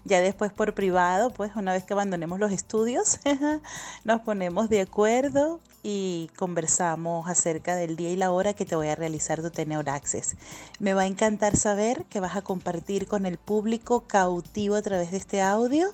Ya 0.05 0.21
después 0.21 0.51
por 0.51 0.73
privado, 0.73 1.31
pues 1.31 1.55
una 1.55 1.73
vez 1.73 1.83
que 1.83 1.93
abandonemos 1.93 2.39
los 2.39 2.51
estudios, 2.51 3.19
nos 4.03 4.21
ponemos 4.21 4.69
de 4.69 4.81
acuerdo 4.81 5.59
y 5.83 6.29
conversamos 6.35 7.27
acerca 7.29 7.75
del 7.75 7.95
día 7.95 8.11
y 8.11 8.15
la 8.15 8.31
hora 8.31 8.53
que 8.53 8.65
te 8.65 8.75
voy 8.75 8.87
a 8.87 8.95
realizar 8.95 9.41
tu 9.41 9.49
Teneur 9.49 9.89
Access. 9.89 10.35
Me 10.79 10.93
va 10.93 11.03
a 11.03 11.07
encantar 11.07 11.57
saber 11.57 12.05
que 12.05 12.19
vas 12.19 12.35
a 12.35 12.41
compartir 12.41 13.07
con 13.07 13.25
el 13.25 13.37
público 13.37 14.01
cautivo 14.01 14.75
a 14.75 14.81
través 14.81 15.11
de 15.11 15.17
este 15.17 15.41
audio 15.41 15.93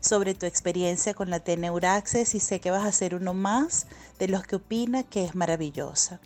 sobre 0.00 0.34
tu 0.34 0.44
experiencia 0.44 1.14
con 1.14 1.30
la 1.30 1.40
Teneur 1.40 1.86
Access 1.86 2.34
y 2.34 2.40
sé 2.40 2.60
que 2.60 2.70
vas 2.70 2.84
a 2.84 2.92
ser 2.92 3.14
uno 3.14 3.32
más 3.32 3.86
de 4.18 4.28
los 4.28 4.44
que 4.44 4.56
opina 4.56 5.02
que 5.02 5.24
es 5.24 5.34
maravillosa. 5.34 6.20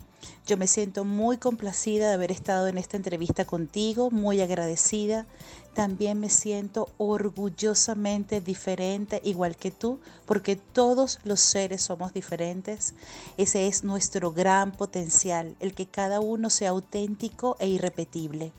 Yo 0.45 0.57
me 0.57 0.67
siento 0.67 1.05
muy 1.05 1.37
complacida 1.37 2.07
de 2.07 2.15
haber 2.15 2.31
estado 2.31 2.67
en 2.67 2.77
esta 2.77 2.97
entrevista 2.97 3.45
contigo, 3.45 4.09
muy 4.11 4.41
agradecida. 4.41 5.25
También 5.73 6.19
me 6.19 6.29
siento 6.29 6.89
orgullosamente 6.97 8.41
diferente, 8.41 9.21
igual 9.23 9.55
que 9.55 9.71
tú, 9.71 9.99
porque 10.25 10.55
todos 10.55 11.19
los 11.23 11.39
seres 11.39 11.83
somos 11.83 12.13
diferentes. 12.13 12.95
Ese 13.37 13.67
es 13.67 13.83
nuestro 13.83 14.31
gran 14.31 14.71
potencial, 14.71 15.55
el 15.59 15.73
que 15.73 15.85
cada 15.85 16.19
uno 16.19 16.49
sea 16.49 16.71
auténtico 16.71 17.55
e 17.59 17.67
irrepetible. 17.67 18.51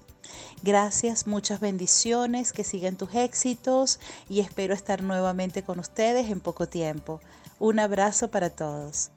Gracias, 0.62 1.26
muchas 1.26 1.60
bendiciones, 1.60 2.52
que 2.52 2.64
sigan 2.64 2.96
tus 2.96 3.14
éxitos 3.14 3.98
y 4.28 4.40
espero 4.40 4.74
estar 4.74 5.02
nuevamente 5.02 5.62
con 5.62 5.78
ustedes 5.78 6.30
en 6.30 6.40
poco 6.40 6.68
tiempo. 6.68 7.20
Un 7.58 7.78
abrazo 7.80 8.28
para 8.28 8.50
todos. 8.50 9.10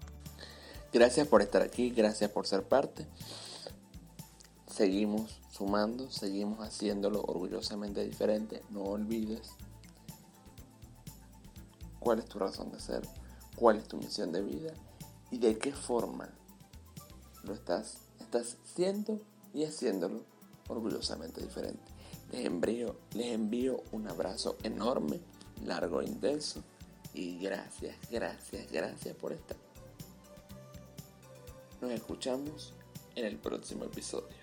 Gracias 0.92 1.28
por 1.28 1.42
estar 1.42 1.62
aquí, 1.62 1.90
gracias 1.90 2.30
por 2.30 2.48
ser 2.48 2.64
parte. 2.64 3.06
Seguimos 4.74 5.40
sumando, 5.52 6.10
seguimos 6.10 6.60
haciéndolo 6.66 7.22
orgullosamente 7.22 8.04
diferente. 8.04 8.64
No 8.72 8.82
olvides 8.82 9.52
cuál 12.00 12.18
es 12.18 12.26
tu 12.26 12.40
razón 12.40 12.72
de 12.72 12.80
ser, 12.80 13.08
cuál 13.56 13.78
es 13.78 13.88
tu 13.88 13.98
misión 13.98 14.32
de 14.32 14.42
vida 14.42 14.74
y 15.30 15.38
de 15.38 15.60
qué 15.60 15.74
forma 15.74 16.28
lo 17.44 17.54
estás, 17.54 17.98
estás 18.20 18.58
siendo 18.74 19.22
y 19.54 19.64
haciéndolo 19.64 20.24
orgullosamente 20.68 21.42
diferente. 21.42 21.84
Les 22.32 22.44
envío, 22.44 22.96
les 23.14 23.32
envío 23.32 23.84
un 23.92 24.08
abrazo 24.08 24.58
enorme, 24.64 25.20
largo 25.64 26.02
e 26.02 26.06
intenso 26.06 26.64
y 27.14 27.38
gracias, 27.38 27.96
gracias, 28.10 28.72
gracias 28.72 29.16
por 29.18 29.34
estar. 29.34 29.58
Nos 31.80 31.92
escuchamos 31.92 32.74
en 33.14 33.26
el 33.26 33.38
próximo 33.38 33.86
episodio. 33.86 34.43